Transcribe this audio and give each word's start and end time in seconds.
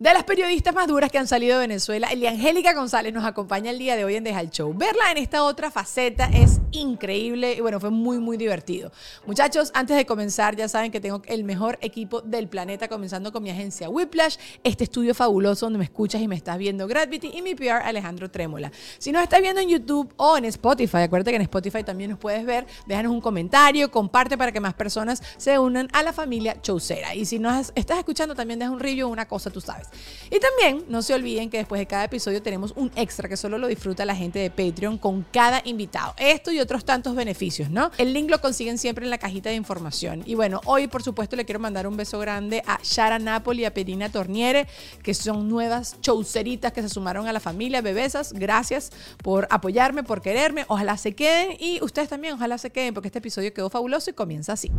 De 0.00 0.12
las 0.12 0.24
periodistas 0.24 0.74
más 0.74 0.88
duras 0.88 1.08
que 1.08 1.18
han 1.18 1.28
salido 1.28 1.54
de 1.54 1.68
Venezuela, 1.68 2.08
Eliangélica 2.08 2.74
González 2.74 3.14
nos 3.14 3.24
acompaña 3.24 3.70
el 3.70 3.78
día 3.78 3.94
de 3.94 4.04
hoy 4.04 4.16
en 4.16 4.24
Deja 4.24 4.40
el 4.40 4.50
Show. 4.50 4.74
Verla 4.76 5.12
en 5.12 5.18
esta 5.18 5.44
otra 5.44 5.70
faceta 5.70 6.28
es 6.34 6.60
increíble 6.72 7.52
y 7.52 7.60
bueno, 7.60 7.78
fue 7.78 7.90
muy, 7.90 8.18
muy 8.18 8.36
divertido. 8.36 8.90
Muchachos, 9.24 9.70
antes 9.72 9.96
de 9.96 10.04
comenzar, 10.04 10.56
ya 10.56 10.68
saben 10.68 10.90
que 10.90 11.00
tengo 11.00 11.22
el 11.26 11.44
mejor 11.44 11.78
equipo 11.80 12.22
del 12.22 12.48
planeta, 12.48 12.88
comenzando 12.88 13.30
con 13.30 13.44
mi 13.44 13.50
agencia 13.50 13.88
Whiplash, 13.88 14.36
este 14.64 14.82
estudio 14.82 15.14
fabuloso 15.14 15.66
donde 15.66 15.78
me 15.78 15.84
escuchas 15.84 16.20
y 16.20 16.26
me 16.26 16.34
estás 16.34 16.58
viendo 16.58 16.88
Gravity 16.88 17.30
y 17.32 17.42
mi 17.42 17.54
PR 17.54 17.84
Alejandro 17.84 18.28
Trémola. 18.28 18.72
Si 18.98 19.12
nos 19.12 19.22
estás 19.22 19.42
viendo 19.42 19.60
en 19.60 19.68
YouTube 19.68 20.12
o 20.16 20.36
en 20.36 20.46
Spotify, 20.46 21.02
acuérdate 21.02 21.30
que 21.30 21.36
en 21.36 21.42
Spotify 21.42 21.84
también 21.84 22.10
nos 22.10 22.18
puedes 22.18 22.44
ver, 22.44 22.66
déjanos 22.88 23.12
un 23.12 23.20
comentario, 23.20 23.92
comparte 23.92 24.36
para 24.36 24.50
que 24.50 24.58
más 24.58 24.74
personas 24.74 25.22
se 25.36 25.56
unan 25.56 25.88
a 25.92 26.02
la 26.02 26.12
familia 26.12 26.60
Chaucera. 26.60 27.14
Y 27.14 27.26
si 27.26 27.38
nos 27.38 27.70
estás 27.76 27.98
escuchando, 27.98 28.34
también 28.34 28.58
deja 28.58 28.72
un 28.72 28.80
review, 28.80 29.08
una 29.08 29.28
cosa, 29.28 29.50
tú 29.50 29.60
sabes. 29.60 29.83
Y 30.30 30.40
también 30.40 30.84
no 30.88 31.02
se 31.02 31.14
olviden 31.14 31.50
que 31.50 31.58
después 31.58 31.78
de 31.78 31.86
cada 31.86 32.04
episodio 32.04 32.42
tenemos 32.42 32.72
un 32.76 32.90
extra 32.96 33.28
que 33.28 33.36
solo 33.36 33.58
lo 33.58 33.66
disfruta 33.66 34.04
la 34.04 34.16
gente 34.16 34.38
de 34.38 34.50
Patreon 34.50 34.98
con 34.98 35.24
cada 35.32 35.60
invitado. 35.64 36.14
Esto 36.16 36.50
y 36.50 36.60
otros 36.60 36.84
tantos 36.84 37.14
beneficios, 37.14 37.70
¿no? 37.70 37.90
El 37.98 38.12
link 38.12 38.30
lo 38.30 38.40
consiguen 38.40 38.78
siempre 38.78 39.04
en 39.04 39.10
la 39.10 39.18
cajita 39.18 39.50
de 39.50 39.56
información. 39.56 40.22
Y 40.26 40.34
bueno, 40.34 40.60
hoy 40.64 40.88
por 40.88 41.02
supuesto 41.02 41.36
le 41.36 41.44
quiero 41.44 41.60
mandar 41.60 41.86
un 41.86 41.96
beso 41.96 42.18
grande 42.18 42.62
a 42.66 42.80
Shara 42.82 43.18
Napoli 43.18 43.62
y 43.62 43.64
a 43.64 43.74
Perina 43.74 44.10
Torniere, 44.10 44.66
que 45.02 45.14
son 45.14 45.48
nuevas 45.48 46.00
chauceritas 46.00 46.72
que 46.72 46.82
se 46.82 46.88
sumaron 46.88 47.28
a 47.28 47.32
la 47.32 47.40
familia 47.40 47.80
Bebesas. 47.80 48.32
Gracias 48.32 48.90
por 49.22 49.46
apoyarme, 49.50 50.02
por 50.02 50.22
quererme. 50.22 50.64
Ojalá 50.68 50.96
se 50.96 51.14
queden 51.14 51.56
y 51.58 51.82
ustedes 51.82 52.08
también, 52.08 52.34
ojalá 52.34 52.58
se 52.58 52.70
queden 52.70 52.94
porque 52.94 53.08
este 53.08 53.18
episodio 53.18 53.52
quedó 53.52 53.70
fabuloso 53.70 54.10
y 54.10 54.14
comienza 54.14 54.54
así. 54.54 54.70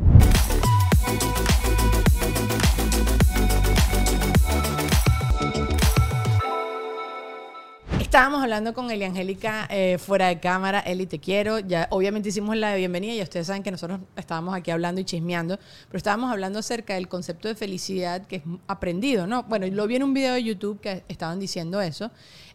Estábamos 8.15 8.41
hablando 8.41 8.73
con 8.73 8.89
Eli 8.89 9.03
Angélica 9.03 9.67
eh, 9.69 9.97
fuera 9.97 10.27
de 10.27 10.39
cámara. 10.39 10.79
Eli, 10.79 11.05
te 11.05 11.19
quiero. 11.19 11.59
Ya, 11.59 11.89
obviamente 11.91 12.29
hicimos 12.29 12.55
la 12.55 12.73
bienvenida 12.73 13.13
y 13.13 13.21
ustedes 13.21 13.47
saben 13.47 13.61
que 13.61 13.71
nosotros 13.71 13.99
estábamos 14.15 14.55
aquí 14.55 14.71
hablando 14.71 15.01
y 15.01 15.03
chismeando, 15.03 15.57
pero 15.89 15.97
estábamos 15.97 16.31
hablando 16.31 16.59
acerca 16.59 16.93
del 16.93 17.09
concepto 17.09 17.49
de 17.49 17.55
felicidad 17.55 18.25
que 18.25 18.37
es 18.37 18.43
aprendido, 18.67 19.27
¿no? 19.27 19.43
Bueno, 19.43 19.67
lo 19.67 19.85
vi 19.85 19.97
en 19.97 20.03
un 20.03 20.13
video 20.13 20.33
de 20.33 20.43
YouTube 20.45 20.79
que 20.79 21.03
estaban 21.09 21.41
diciendo 21.41 21.81
eso, 21.81 22.09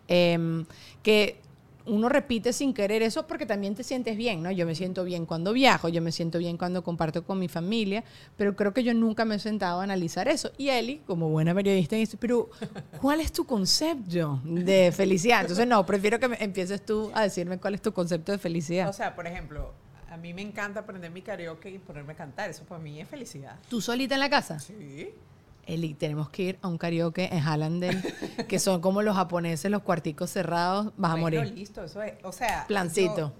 em, 0.09 0.65
que 1.03 1.40
uno 1.86 2.08
repite 2.08 2.52
sin 2.52 2.74
querer 2.74 3.02
eso 3.02 3.26
porque 3.26 3.46
también 3.46 3.74
te 3.74 3.82
sientes 3.82 4.16
bien, 4.16 4.42
¿no? 4.42 4.50
Yo 4.50 4.66
me 4.66 4.74
siento 4.74 5.04
bien 5.04 5.26
cuando 5.26 5.52
viajo, 5.52 5.88
yo 5.88 6.02
me 6.02 6.12
siento 6.12 6.38
bien 6.38 6.56
cuando 6.56 6.82
comparto 6.82 7.24
con 7.24 7.38
mi 7.38 7.48
familia, 7.48 8.04
pero 8.36 8.56
creo 8.56 8.72
que 8.72 8.82
yo 8.82 8.94
nunca 8.94 9.24
me 9.24 9.36
he 9.36 9.38
sentado 9.38 9.80
a 9.80 9.84
analizar 9.84 10.28
eso. 10.28 10.50
Y 10.58 10.68
Eli, 10.68 10.98
como 11.06 11.28
buena 11.28 11.54
periodista, 11.54 11.96
dice, 11.96 12.16
pero 12.16 12.50
¿cuál 13.00 13.20
es 13.20 13.32
tu 13.32 13.44
concepto 13.44 14.41
de 14.44 14.92
felicidad? 14.92 15.42
Entonces, 15.42 15.66
no, 15.66 15.84
prefiero 15.86 16.18
que 16.18 16.26
empieces 16.41 16.84
tú 16.84 17.10
a 17.14 17.22
decirme 17.22 17.58
cuál 17.58 17.74
es 17.74 17.82
tu 17.82 17.92
concepto 17.92 18.32
de 18.32 18.38
felicidad. 18.38 18.88
O 18.88 18.92
sea, 18.92 19.14
por 19.14 19.26
ejemplo, 19.26 19.72
a 20.10 20.16
mí 20.16 20.34
me 20.34 20.42
encanta 20.42 20.80
aprender 20.80 21.10
mi 21.10 21.22
karaoke 21.22 21.70
y 21.70 21.78
ponerme 21.78 22.12
a 22.12 22.16
cantar, 22.16 22.50
eso 22.50 22.64
para 22.64 22.80
mí 22.80 23.00
es 23.00 23.08
felicidad. 23.08 23.56
¿Tú 23.68 23.80
solita 23.80 24.14
en 24.14 24.20
la 24.20 24.30
casa? 24.30 24.58
Sí. 24.58 25.10
Eli, 25.66 25.94
tenemos 25.94 26.28
que 26.31 26.43
ir 26.43 26.59
a 26.62 26.69
un 26.69 26.78
karaoke 26.78 27.28
en 27.32 27.41
Hallandale, 27.41 28.03
que 28.48 28.59
son 28.59 28.81
como 28.81 29.03
los 29.03 29.15
japoneses, 29.16 29.71
los 29.71 29.82
cuarticos 29.82 30.31
cerrados, 30.31 30.93
vas 30.97 31.12
a 31.12 31.16
morir. 31.16 31.53
listo, 31.54 31.84
eso 31.84 32.03
es, 32.03 32.15
o 32.22 32.32
sea... 32.32 32.65
Plancito. 32.66 33.32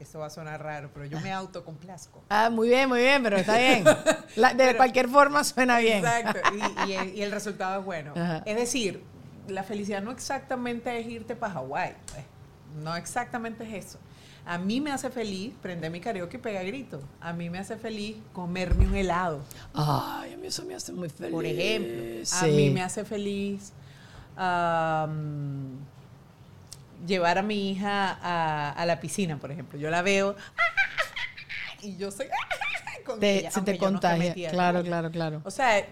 eso 0.00 0.18
va 0.18 0.26
a 0.26 0.30
sonar 0.30 0.62
raro, 0.62 0.90
pero 0.92 1.06
yo 1.06 1.20
me 1.20 1.32
autocomplazco. 1.32 2.22
Ah, 2.28 2.50
muy 2.50 2.68
bien, 2.68 2.88
muy 2.88 3.00
bien, 3.00 3.22
pero 3.22 3.36
está 3.36 3.58
bien. 3.58 3.84
de 4.56 4.76
cualquier 4.76 5.08
forma 5.08 5.44
suena 5.44 5.78
bien. 5.78 5.98
Exacto, 5.98 6.40
y, 6.88 7.20
el, 7.22 7.30
resultado 7.30 7.80
es 7.80 7.84
bueno. 7.84 8.12
Es 8.44 8.56
decir, 8.56 9.02
la 9.48 9.62
felicidad 9.62 10.02
no 10.02 10.10
exactamente 10.10 10.98
es 10.98 11.06
irte 11.06 11.36
para 11.36 11.54
Hawái, 11.54 11.94
pues. 12.12 12.24
no 12.82 12.96
exactamente 12.96 13.64
es 13.64 13.86
eso. 13.86 13.98
A 14.44 14.58
mí 14.58 14.80
me 14.80 14.90
hace 14.90 15.08
feliz 15.10 15.52
prender 15.62 15.90
mi 15.90 16.00
karaoke 16.00 16.36
y 16.36 16.40
pegar 16.40 16.66
grito. 16.66 17.00
A 17.20 17.32
mí 17.32 17.48
me 17.48 17.58
hace 17.58 17.76
feliz 17.76 18.16
comerme 18.32 18.86
un 18.86 18.94
helado. 18.94 19.40
Ay, 19.72 20.34
a 20.34 20.36
mí 20.36 20.48
eso 20.48 20.64
me 20.64 20.74
hace 20.74 20.92
muy 20.92 21.08
feliz. 21.08 21.32
Por 21.32 21.46
ejemplo, 21.46 22.02
a 22.40 22.46
mí 22.46 22.70
me 22.70 22.82
hace 22.82 23.04
feliz 23.04 23.72
llevar 27.06 27.38
a 27.38 27.42
mi 27.42 27.70
hija 27.70 28.72
a, 28.72 28.84
la 28.84 29.00
piscina, 29.00 29.36
por 29.38 29.52
ejemplo. 29.52 29.78
Yo 29.78 29.90
la 29.90 30.02
veo 30.02 30.34
y 31.82 31.96
yo 31.96 32.10
soy 32.10 32.26
con 33.06 33.20
Se 33.20 33.62
te 33.64 33.78
contagia. 33.78 34.50
claro, 34.50 34.82
claro, 34.82 35.10
claro. 35.10 35.40
O 35.44 35.50
sea, 35.50 35.86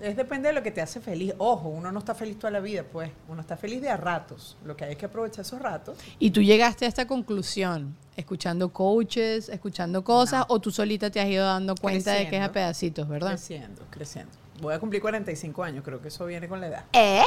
es 0.00 0.16
depende 0.16 0.48
de 0.48 0.54
lo 0.54 0.62
que 0.62 0.70
te 0.70 0.80
hace 0.80 1.00
feliz. 1.00 1.34
Ojo, 1.38 1.68
uno 1.68 1.90
no 1.90 1.98
está 1.98 2.14
feliz 2.14 2.38
toda 2.38 2.50
la 2.50 2.60
vida, 2.60 2.84
pues. 2.84 3.10
Uno 3.28 3.40
está 3.40 3.56
feliz 3.56 3.80
de 3.80 3.88
a 3.88 3.96
ratos. 3.96 4.56
Lo 4.64 4.76
que 4.76 4.84
hay 4.84 4.92
es 4.92 4.98
que 4.98 5.06
aprovechar 5.06 5.44
esos 5.44 5.60
ratos. 5.60 5.98
¿Y 6.18 6.30
tú 6.30 6.42
llegaste 6.42 6.84
a 6.84 6.88
esta 6.88 7.06
conclusión 7.06 7.96
escuchando 8.16 8.70
coaches, 8.72 9.48
escuchando 9.48 10.02
cosas, 10.02 10.44
o 10.48 10.60
tú 10.60 10.70
solita 10.70 11.10
te 11.10 11.20
has 11.20 11.28
ido 11.28 11.44
dando 11.44 11.74
cuenta 11.74 12.12
de 12.12 12.28
que 12.28 12.36
es 12.36 12.42
a 12.42 12.52
pedacitos, 12.52 13.08
verdad? 13.08 13.30
Creciendo, 13.30 13.82
creciendo. 13.90 14.45
Voy 14.60 14.74
a 14.74 14.78
cumplir 14.78 15.02
45 15.02 15.64
años, 15.64 15.84
creo 15.84 16.00
que 16.00 16.08
eso 16.08 16.26
viene 16.26 16.48
con 16.48 16.60
la 16.60 16.68
edad. 16.68 16.84
¡Eh! 16.92 17.22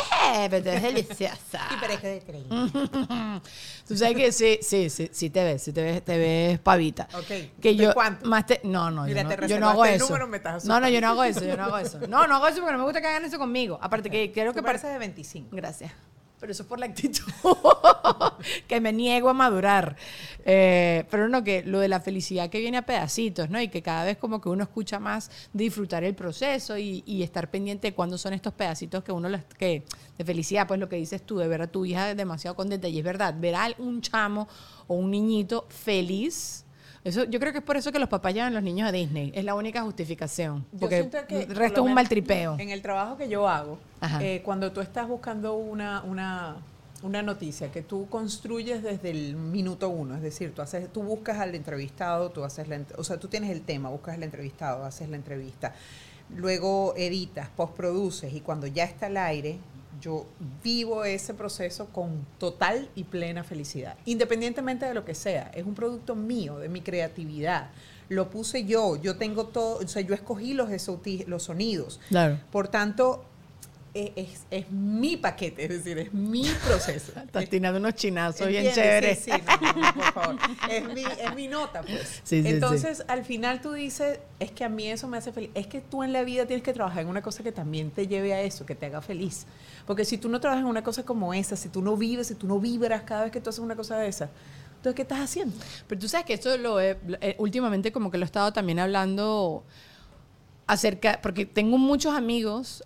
Pero 0.50 0.70
eres 0.70 0.82
deliciosa. 0.84 1.68
y 1.74 1.80
parezco 1.80 2.08
de 2.08 2.22
30. 2.22 3.42
tú 3.88 3.98
sabes 3.98 4.16
que 4.16 4.32
sí, 4.32 4.60
sí, 4.62 4.90
sí, 4.90 5.10
sí 5.12 5.30
te 5.30 5.44
ves, 5.44 5.64
sí 5.64 5.74
te 5.74 5.84
ves, 5.84 6.04
te 6.04 6.18
ves 6.18 6.60
pavita. 6.60 7.08
Ok. 7.14 7.60
Que 7.62 7.76
yo, 7.76 7.94
cuánto? 7.94 8.28
Más 8.28 8.46
te, 8.46 8.62
no, 8.64 8.90
no, 8.92 9.04
Mira, 9.04 9.24
yo, 9.24 9.30
no, 9.30 9.36
te 9.36 9.48
yo 9.48 9.60
no 9.60 9.70
hago 9.70 9.86
eso. 9.86 10.06
Número, 10.08 10.28
me 10.28 10.38
estás 10.38 10.66
no, 10.66 10.80
no, 10.80 10.90
yo 10.90 11.02
no 11.02 11.10
hago 11.10 11.24
eso, 11.24 11.44
yo 11.44 11.56
no 11.56 11.66
hago 11.66 11.78
eso. 11.78 12.00
No, 12.08 12.28
no 12.28 12.36
hago 12.36 12.48
eso 12.48 12.60
porque 12.60 12.74
no 12.74 12.80
me 12.80 12.84
gusta 12.84 13.02
que 13.02 13.08
hagan 13.08 13.26
eso 13.26 13.38
conmigo. 13.38 13.80
Aparte 13.82 14.10
que 14.10 14.32
creo 14.32 14.54
que... 14.54 14.64
parece 14.64 14.88
de 14.88 14.98
25. 14.98 15.56
Gracias 15.56 15.92
pero 16.40 16.52
eso 16.52 16.64
es 16.64 16.70
por 16.70 16.80
la 16.80 16.86
actitud, 16.86 17.32
que 18.68 18.80
me 18.80 18.94
niego 18.94 19.30
a 19.30 19.34
madurar. 19.34 19.96
Eh, 20.46 21.06
pero 21.12 21.28
no, 21.28 21.44
que 21.44 21.64
lo 21.64 21.80
de 21.80 21.88
la 21.88 22.00
felicidad 22.00 22.50
que 22.50 22.60
viene 22.60 22.78
a 22.78 22.86
pedacitos, 22.86 23.50
¿no? 23.50 23.62
Y 23.62 23.68
que 23.68 23.82
cada 23.82 24.06
vez 24.06 24.18
como 24.18 24.40
que 24.40 24.50
uno 24.50 24.64
escucha 24.64 25.00
más 25.00 25.30
disfrutar 25.54 26.04
el 26.04 26.16
proceso 26.16 26.78
y, 26.78 27.04
estar 27.20 27.52
pendiente 27.52 27.90
de 27.90 27.94
cuándo 27.94 28.18
son 28.18 28.34
estos 28.34 28.54
pedacitos 28.54 29.04
que 29.04 29.12
uno, 29.12 29.30
que 29.58 29.84
de 30.18 30.26
felicidad, 30.26 30.68
pues 30.68 30.80
lo 30.80 30.88
que 30.88 30.96
dices 30.96 31.22
tú, 31.26 31.38
de 31.38 31.48
ver 31.48 31.62
a 31.62 31.68
tu 31.68 31.86
hija 31.86 32.16
demasiado 32.16 32.56
contenta. 32.56 32.88
Y 32.88 33.00
es 33.00 33.04
verdad, 33.04 33.36
ver 33.38 33.56
a 33.56 33.70
un 33.78 34.02
chamo 34.02 34.48
o 34.88 34.96
un 34.96 35.12
niñito 35.12 35.68
feliz, 35.70 36.66
Eso, 37.04 37.24
yo 37.26 37.40
creo 37.40 37.52
que 37.54 37.60
es 37.60 37.64
por 37.64 37.78
eso 37.78 37.92
que 37.92 38.00
los 38.00 38.10
papás 38.10 38.34
llevan 38.34 38.52
a 38.52 38.56
los 38.56 38.64
niños 38.64 38.88
a 38.88 38.92
Disney. 38.92 39.32
Es 39.34 39.46
la 39.46 39.56
única 39.56 39.82
justificación. 39.84 40.66
Yo 40.74 40.80
Porque 40.80 40.98
siento 40.98 41.18
que, 41.28 41.44
el 41.44 41.56
resto 41.56 41.76
es 41.76 41.80
un 41.80 41.86
menos, 41.86 41.96
mal 41.96 42.10
tripeo. 42.10 42.58
En 42.60 42.70
el 42.70 42.82
trabajo 42.82 43.18
que 43.18 43.30
yo 43.30 43.48
hago, 43.48 43.80
eh, 44.20 44.42
cuando 44.44 44.72
tú 44.72 44.82
estás 44.82 45.08
buscando 45.08 45.56
una, 45.56 46.02
una, 46.04 46.58
una 47.04 47.22
noticia 47.22 47.72
que 47.72 47.82
tú 47.82 48.08
construyes 48.10 48.84
desde 48.84 49.12
el 49.12 49.36
minuto 49.36 49.90
uno, 49.90 50.16
es 50.16 50.22
decir, 50.22 50.54
tú, 50.54 50.62
haces, 50.62 50.92
tú 50.92 51.02
buscas 51.04 51.40
al 51.40 51.56
entrevistado, 51.56 52.32
tú 52.32 52.44
haces 52.44 52.68
la, 52.68 52.82
o 52.98 53.04
sea, 53.04 53.18
tú 53.18 53.28
tienes 53.28 53.52
el 53.52 53.62
tema, 53.62 53.90
buscas 53.90 54.16
al 54.16 54.24
entrevistado, 54.24 54.84
haces 54.84 55.10
la 55.10 55.16
entrevista, 55.16 55.74
luego 56.36 56.94
editas, 56.98 57.50
postproduces 57.50 58.34
y 58.34 58.42
cuando 58.42 58.68
ya 58.68 58.84
está 58.84 59.06
al 59.08 59.18
aire, 59.18 59.58
yo 60.02 60.26
vivo 60.64 61.04
ese 61.04 61.34
proceso 61.34 61.88
con 61.88 62.26
total 62.38 62.90
y 62.96 63.04
plena 63.04 63.44
felicidad, 63.44 63.98
independientemente 64.06 64.86
de 64.86 64.94
lo 64.94 65.06
que 65.06 65.16
sea. 65.16 65.52
Es 65.54 65.66
un 65.66 65.76
producto 65.76 66.16
mío, 66.16 66.58
de 66.60 66.70
mi 66.70 66.82
creatividad. 66.82 67.72
Lo 68.08 68.30
puse 68.30 68.66
yo, 68.66 68.96
yo 68.96 69.18
tengo 69.18 69.48
todo, 69.48 69.78
o 69.84 69.88
sea, 69.88 70.02
yo 70.02 70.16
escogí 70.16 70.54
los, 70.54 70.70
los 71.28 71.44
sonidos. 71.44 72.00
Claro. 72.10 72.40
Por 72.52 72.68
tanto, 72.68 73.26
e- 73.94 74.14
es, 74.16 74.46
es 74.52 74.72
mi 74.72 75.18
paquete, 75.18 75.64
es 75.64 75.70
decir, 75.70 75.98
es 75.98 76.14
mi 76.14 76.46
proceso. 76.66 77.12
Estás 77.26 77.50
tirando 77.50 77.80
unos 77.80 77.96
chinazos 77.96 78.48
bien 78.48 78.72
chéveres. 78.74 79.20
Sí, 79.20 79.32
sí, 79.32 79.42
no, 79.62 79.74
no, 79.82 79.94
por 79.94 80.14
favor. 80.14 80.36
Es 80.70 80.86
mi, 80.94 81.04
es 81.04 81.36
mi 81.36 81.48
nota, 81.48 81.82
pues. 81.82 82.02
Sí, 82.24 82.38
sí, 82.38 82.44
sí. 82.44 82.50
Entonces, 82.50 83.04
al 83.08 83.26
final 83.26 83.62
tú 83.62 83.74
dices, 83.74 84.20
es 84.40 84.52
que 84.52 84.64
a 84.64 84.70
mí 84.70 84.88
eso 84.88 85.08
me 85.08 85.18
hace 85.18 85.32
feliz. 85.32 85.50
Es 85.54 85.68
que 85.68 85.82
tú 85.82 86.04
en 86.04 86.14
la 86.14 86.24
vida 86.24 86.46
tienes 86.46 86.64
que 86.64 86.74
trabajar 86.74 87.02
en 87.04 87.10
una 87.10 87.22
cosa 87.22 87.44
que 87.44 87.52
también 87.52 87.92
te 87.92 88.08
lleve 88.08 88.34
a 88.34 88.42
eso, 88.42 88.66
que 88.66 88.76
te 88.76 88.86
haga 88.88 89.02
feliz. 89.02 89.46
Porque 89.86 90.06
si 90.06 90.18
tú 90.18 90.30
no 90.30 90.40
trabajas 90.40 90.62
en 90.64 90.70
una 90.70 90.84
cosa 90.84 91.04
como 91.04 91.34
esa, 91.34 91.56
si 91.56 91.70
tú 91.70 91.82
no 91.82 91.98
vives, 91.98 92.28
si 92.28 92.36
tú 92.36 92.48
no 92.48 92.60
vibras 92.60 93.04
cada 93.04 93.24
vez 93.24 93.32
que 93.32 93.42
tú 93.42 93.50
haces 93.50 93.60
una 93.60 93.76
cosa 93.76 93.98
de 93.98 94.08
esa, 94.08 94.30
entonces, 94.76 94.96
¿qué 94.96 95.02
estás 95.02 95.20
haciendo? 95.20 95.58
Pero 95.88 96.00
tú 96.00 96.08
sabes 96.08 96.26
que 96.26 96.36
eso 96.36 96.58
lo 96.58 96.80
he, 96.80 96.98
eh, 97.20 97.36
últimamente 97.38 97.92
como 97.92 98.10
que 98.10 98.18
lo 98.18 98.24
he 98.24 98.26
estado 98.26 98.54
también 98.54 98.80
hablando 98.80 99.66
acerca, 100.70 101.20
porque 101.24 101.48
tengo 101.48 101.80
muchos 101.80 102.14
amigos, 102.14 102.84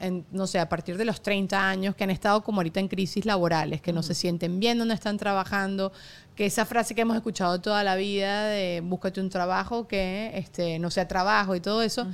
en, 0.00 0.24
no 0.32 0.46
sé, 0.46 0.58
a 0.58 0.66
partir 0.70 0.96
de 0.96 1.04
los 1.04 1.20
30 1.20 1.68
años, 1.68 1.94
que 1.94 2.04
han 2.04 2.08
estado 2.08 2.42
como 2.42 2.60
ahorita 2.60 2.80
en 2.80 2.88
crisis 2.88 3.26
laborales, 3.26 3.82
que 3.82 3.92
no 3.92 4.02
se 4.02 4.14
sienten 4.14 4.58
bien 4.58 4.78
donde 4.78 4.94
están 4.94 5.18
trabajando, 5.18 5.92
que 6.34 6.46
esa 6.46 6.64
frase 6.64 6.94
que 6.94 7.02
hemos 7.02 7.16
escuchado 7.16 7.60
toda 7.60 7.84
la 7.84 7.96
vida 7.96 8.44
de 8.46 8.80
búscate 8.82 9.20
un 9.20 9.28
trabajo 9.28 9.86
que 9.86 10.30
este, 10.36 10.78
no 10.78 10.90
sea 10.90 11.06
trabajo 11.06 11.54
y 11.54 11.60
todo 11.60 11.82
eso, 11.82 12.06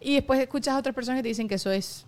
y 0.00 0.14
después 0.14 0.40
escuchas 0.40 0.74
a 0.74 0.78
otras 0.78 0.94
personas 0.94 1.18
que 1.18 1.24
te 1.24 1.28
dicen 1.28 1.48
que 1.48 1.56
eso 1.56 1.70
es 1.70 2.06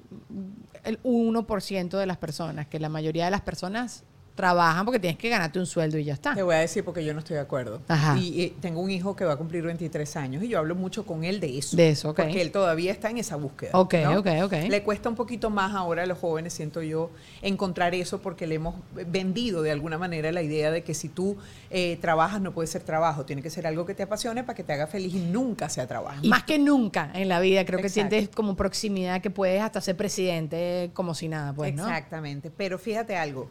el 0.84 1.02
1% 1.02 1.98
de 1.98 2.06
las 2.06 2.16
personas, 2.16 2.66
que 2.66 2.80
la 2.80 2.88
mayoría 2.88 3.26
de 3.26 3.30
las 3.30 3.42
personas 3.42 4.04
trabajan 4.34 4.84
porque 4.84 4.98
tienes 4.98 5.18
que 5.18 5.28
ganarte 5.28 5.58
un 5.58 5.66
sueldo 5.66 5.98
y 5.98 6.04
ya 6.04 6.14
está. 6.14 6.34
Te 6.34 6.42
voy 6.42 6.54
a 6.56 6.58
decir 6.58 6.84
porque 6.84 7.04
yo 7.04 7.12
no 7.12 7.20
estoy 7.20 7.34
de 7.34 7.42
acuerdo. 7.42 7.80
Ajá. 7.88 8.16
Y, 8.18 8.42
y 8.42 8.50
tengo 8.60 8.80
un 8.80 8.90
hijo 8.90 9.14
que 9.14 9.24
va 9.24 9.34
a 9.34 9.36
cumplir 9.36 9.62
23 9.62 10.16
años 10.16 10.42
y 10.42 10.48
yo 10.48 10.58
hablo 10.58 10.74
mucho 10.74 11.06
con 11.06 11.24
él 11.24 11.40
de 11.40 11.58
eso. 11.58 11.76
De 11.76 11.90
eso, 11.90 12.10
ok. 12.10 12.16
Porque 12.16 12.42
él 12.42 12.50
todavía 12.50 12.90
está 12.92 13.10
en 13.10 13.18
esa 13.18 13.36
búsqueda. 13.36 13.70
Ok, 13.74 13.94
¿no? 14.02 14.18
ok, 14.18 14.28
ok. 14.44 14.52
Le 14.68 14.82
cuesta 14.82 15.08
un 15.08 15.14
poquito 15.14 15.50
más 15.50 15.74
ahora 15.74 16.02
a 16.02 16.06
los 16.06 16.18
jóvenes, 16.18 16.52
siento 16.52 16.82
yo, 16.82 17.10
encontrar 17.42 17.94
eso 17.94 18.20
porque 18.20 18.46
le 18.46 18.56
hemos 18.56 18.74
vendido 19.06 19.62
de 19.62 19.70
alguna 19.70 19.98
manera 19.98 20.32
la 20.32 20.42
idea 20.42 20.70
de 20.70 20.82
que 20.82 20.94
si 20.94 21.08
tú 21.08 21.36
eh, 21.70 21.98
trabajas 22.00 22.40
no 22.40 22.52
puede 22.52 22.66
ser 22.66 22.82
trabajo, 22.82 23.24
tiene 23.24 23.42
que 23.42 23.50
ser 23.50 23.66
algo 23.66 23.86
que 23.86 23.94
te 23.94 24.02
apasione 24.02 24.42
para 24.42 24.56
que 24.56 24.64
te 24.64 24.72
haga 24.72 24.86
feliz 24.86 25.14
y 25.14 25.18
nunca 25.18 25.68
sea 25.68 25.86
trabajo. 25.86 26.24
Más 26.24 26.44
que 26.44 26.58
nunca 26.58 27.10
en 27.14 27.28
la 27.28 27.40
vida, 27.40 27.64
creo 27.64 27.80
que 27.80 27.88
sientes 27.88 28.28
como 28.28 28.56
proximidad 28.56 29.20
que 29.20 29.30
puedes 29.30 29.62
hasta 29.62 29.80
ser 29.80 29.96
presidente 29.96 30.90
como 30.92 31.14
si 31.14 31.28
nada, 31.28 31.52
pues, 31.52 31.74
¿no? 31.74 31.84
Exactamente. 31.84 32.50
Pero 32.50 32.78
fíjate 32.78 33.16
algo, 33.16 33.48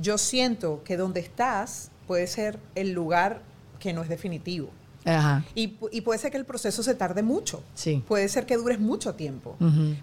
yo 0.00 0.18
siento 0.18 0.82
que 0.84 0.96
donde 0.96 1.20
estás 1.20 1.90
puede 2.06 2.26
ser 2.26 2.58
el 2.74 2.92
lugar 2.92 3.42
que 3.78 3.92
no 3.92 4.02
es 4.02 4.08
definitivo. 4.08 4.68
Ajá. 5.04 5.44
Y, 5.54 5.78
pu- 5.78 5.88
y 5.92 6.02
puede 6.02 6.18
ser 6.18 6.30
que 6.30 6.36
el 6.36 6.44
proceso 6.44 6.82
se 6.82 6.94
tarde 6.94 7.22
mucho. 7.22 7.62
Sí. 7.74 8.04
Puede 8.06 8.28
ser 8.28 8.44
que 8.44 8.56
dures 8.56 8.78
mucho 8.78 9.14
tiempo. 9.14 9.56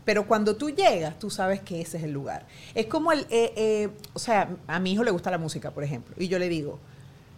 Pero 0.06 0.26
cuando 0.28 0.56
tú 0.56 0.72
llegas, 0.72 1.20
tú 1.20 1.30
sabes 1.30 1.62
que 1.62 1.82
ese 1.82 1.98
es 1.98 2.04
el 2.04 2.12
lugar. 2.12 2.48
Es 2.74 2.88
como 2.88 3.12
el, 3.12 3.22
eh, 3.30 3.54
eh, 3.56 3.90
o 4.14 4.20
sea, 4.20 4.50
a 4.66 4.80
mi 4.80 4.94
hijo 4.94 5.04
le 5.04 5.12
gusta 5.12 5.30
la 5.30 5.38
música, 5.38 5.70
por 5.72 5.84
ejemplo, 5.84 6.16
y 6.18 6.28
yo 6.28 6.40
le 6.40 6.50
digo, 6.50 6.80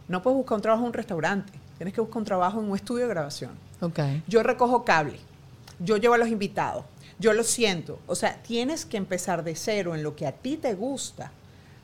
no 0.07 0.21
puedes 0.21 0.37
buscar 0.37 0.55
un 0.55 0.61
trabajo 0.61 0.83
en 0.83 0.87
un 0.87 0.93
restaurante, 0.93 1.51
tienes 1.77 1.93
que 1.93 1.99
buscar 2.01 2.17
un 2.19 2.25
trabajo 2.25 2.59
en 2.61 2.69
un 2.69 2.75
estudio 2.75 3.03
de 3.03 3.09
grabación. 3.09 3.51
Ok. 3.81 3.99
Yo 4.27 4.41
recojo 4.41 4.85
cable, 4.85 5.19
yo 5.79 5.97
llevo 5.97 6.13
a 6.13 6.17
los 6.17 6.29
invitados, 6.29 6.85
yo 7.19 7.33
lo 7.33 7.43
siento. 7.43 7.99
O 8.07 8.15
sea, 8.15 8.41
tienes 8.41 8.85
que 8.85 8.95
empezar 8.95 9.43
de 9.43 9.55
cero 9.55 9.95
en 9.95 10.03
lo 10.03 10.15
que 10.15 10.25
a 10.27 10.31
ti 10.31 10.55
te 10.55 10.73
gusta 10.75 11.31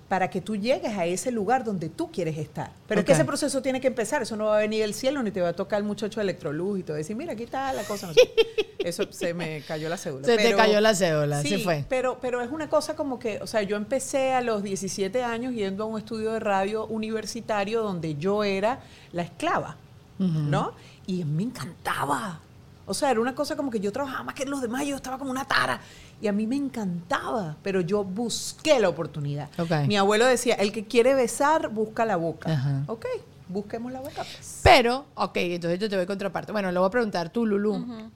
para 0.08 0.30
que 0.30 0.40
tú 0.40 0.56
llegues 0.56 0.96
a 0.98 1.06
ese 1.06 1.32
lugar 1.32 1.64
donde 1.64 1.90
tú 1.90 2.12
quieres 2.12 2.38
estar. 2.38 2.72
Pero 2.88 3.02
es 3.02 3.06
que 3.06 3.14
ese 3.14 3.26
proceso 3.26 3.62
tiene 3.62 3.82
que 3.82 3.88
empezar, 3.88 4.22
eso 4.22 4.36
no 4.36 4.46
va 4.46 4.58
a 4.58 4.60
venir 4.60 4.82
del 4.82 4.94
cielo 4.94 5.24
ni 5.24 5.32
te 5.32 5.42
va 5.42 5.50
a 5.50 5.54
tocar 5.54 5.80
el 5.80 5.86
muchacho 5.86 6.20
de 6.20 6.24
electroluz 6.24 6.84
y 6.88 6.92
a 6.92 6.96
decir, 6.96 7.16
mira, 7.16 7.34
aquí 7.34 7.44
está 7.44 7.74
la 7.74 7.84
cosa. 7.84 8.08
no 8.08 8.14
sé. 8.14 8.22
Eso 8.86 9.12
se 9.12 9.34
me 9.34 9.64
cayó 9.68 9.90
la 9.90 9.98
cédula. 9.98 10.28
Se 10.28 10.38
te 10.38 10.56
cayó 10.56 10.80
la 10.80 10.94
cédula, 10.94 11.42
Sí, 11.42 11.58
fue. 11.58 11.84
Pero, 11.90 12.20
pero 12.22 12.44
es 12.44 12.52
una 12.52 12.70
cosa 12.70 12.96
como 12.96 13.18
que, 13.18 13.40
o 13.42 13.48
sea, 13.48 13.64
yo 13.64 13.78
empecé 13.78 14.34
a 14.34 14.42
los 14.42 14.62
17 14.62 15.24
años 15.24 15.56
yendo 15.56 15.86
a 15.86 15.88
un 15.88 15.98
estudio 15.98 16.34
de 16.34 16.40
radio 16.40 16.86
universitario 16.86 17.82
donde 17.82 18.14
yo 18.14 18.44
era 18.44 18.82
la 19.12 19.24
esclava, 19.24 19.78
¿no? 20.20 20.74
Y 21.08 21.26
me 21.26 21.42
encantaba. 21.42 22.42
O 22.86 22.94
sea, 22.94 23.10
era 23.10 23.20
una 23.20 23.34
cosa 23.34 23.56
como 23.56 23.72
que 23.72 23.80
yo 23.80 23.92
trabajaba 23.92 24.24
más 24.24 24.36
que 24.36 24.46
los 24.46 24.62
demás, 24.62 24.86
yo 24.86 24.96
estaba 24.96 25.18
como 25.18 25.32
una 25.32 25.46
tara. 25.46 25.82
Y 26.22 26.28
a 26.28 26.32
mí 26.32 26.48
me 26.48 26.56
encantaba, 26.56 27.58
pero 27.62 27.82
yo 27.82 28.04
busqué 28.04 28.80
la 28.80 28.90
oportunidad. 28.90 29.50
Ok. 29.60 29.88
Mi 29.88 29.98
abuelo 29.98 30.26
decía, 30.26 30.56
el 30.56 30.72
que 30.72 30.86
quiere 30.86 31.14
besar, 31.14 31.70
busca 31.70 32.06
la 32.06 32.16
boca. 32.16 32.52
Ajá. 32.52 32.84
Ok, 32.88 33.06
busquemos 33.50 33.92
la 33.92 34.00
boca. 34.00 34.16
pues. 34.16 34.62
Pero, 34.64 35.06
ok, 35.16 35.36
entonces 35.38 35.80
yo 35.80 35.90
te 35.90 35.96
voy 35.96 36.04
a 36.04 36.08
contraparte. 36.08 36.52
Bueno, 36.52 36.72
le 36.72 36.80
voy 36.80 36.88
a 36.88 36.92
preguntar 36.92 37.30
tú, 37.30 37.46
Lulu. 37.46 38.10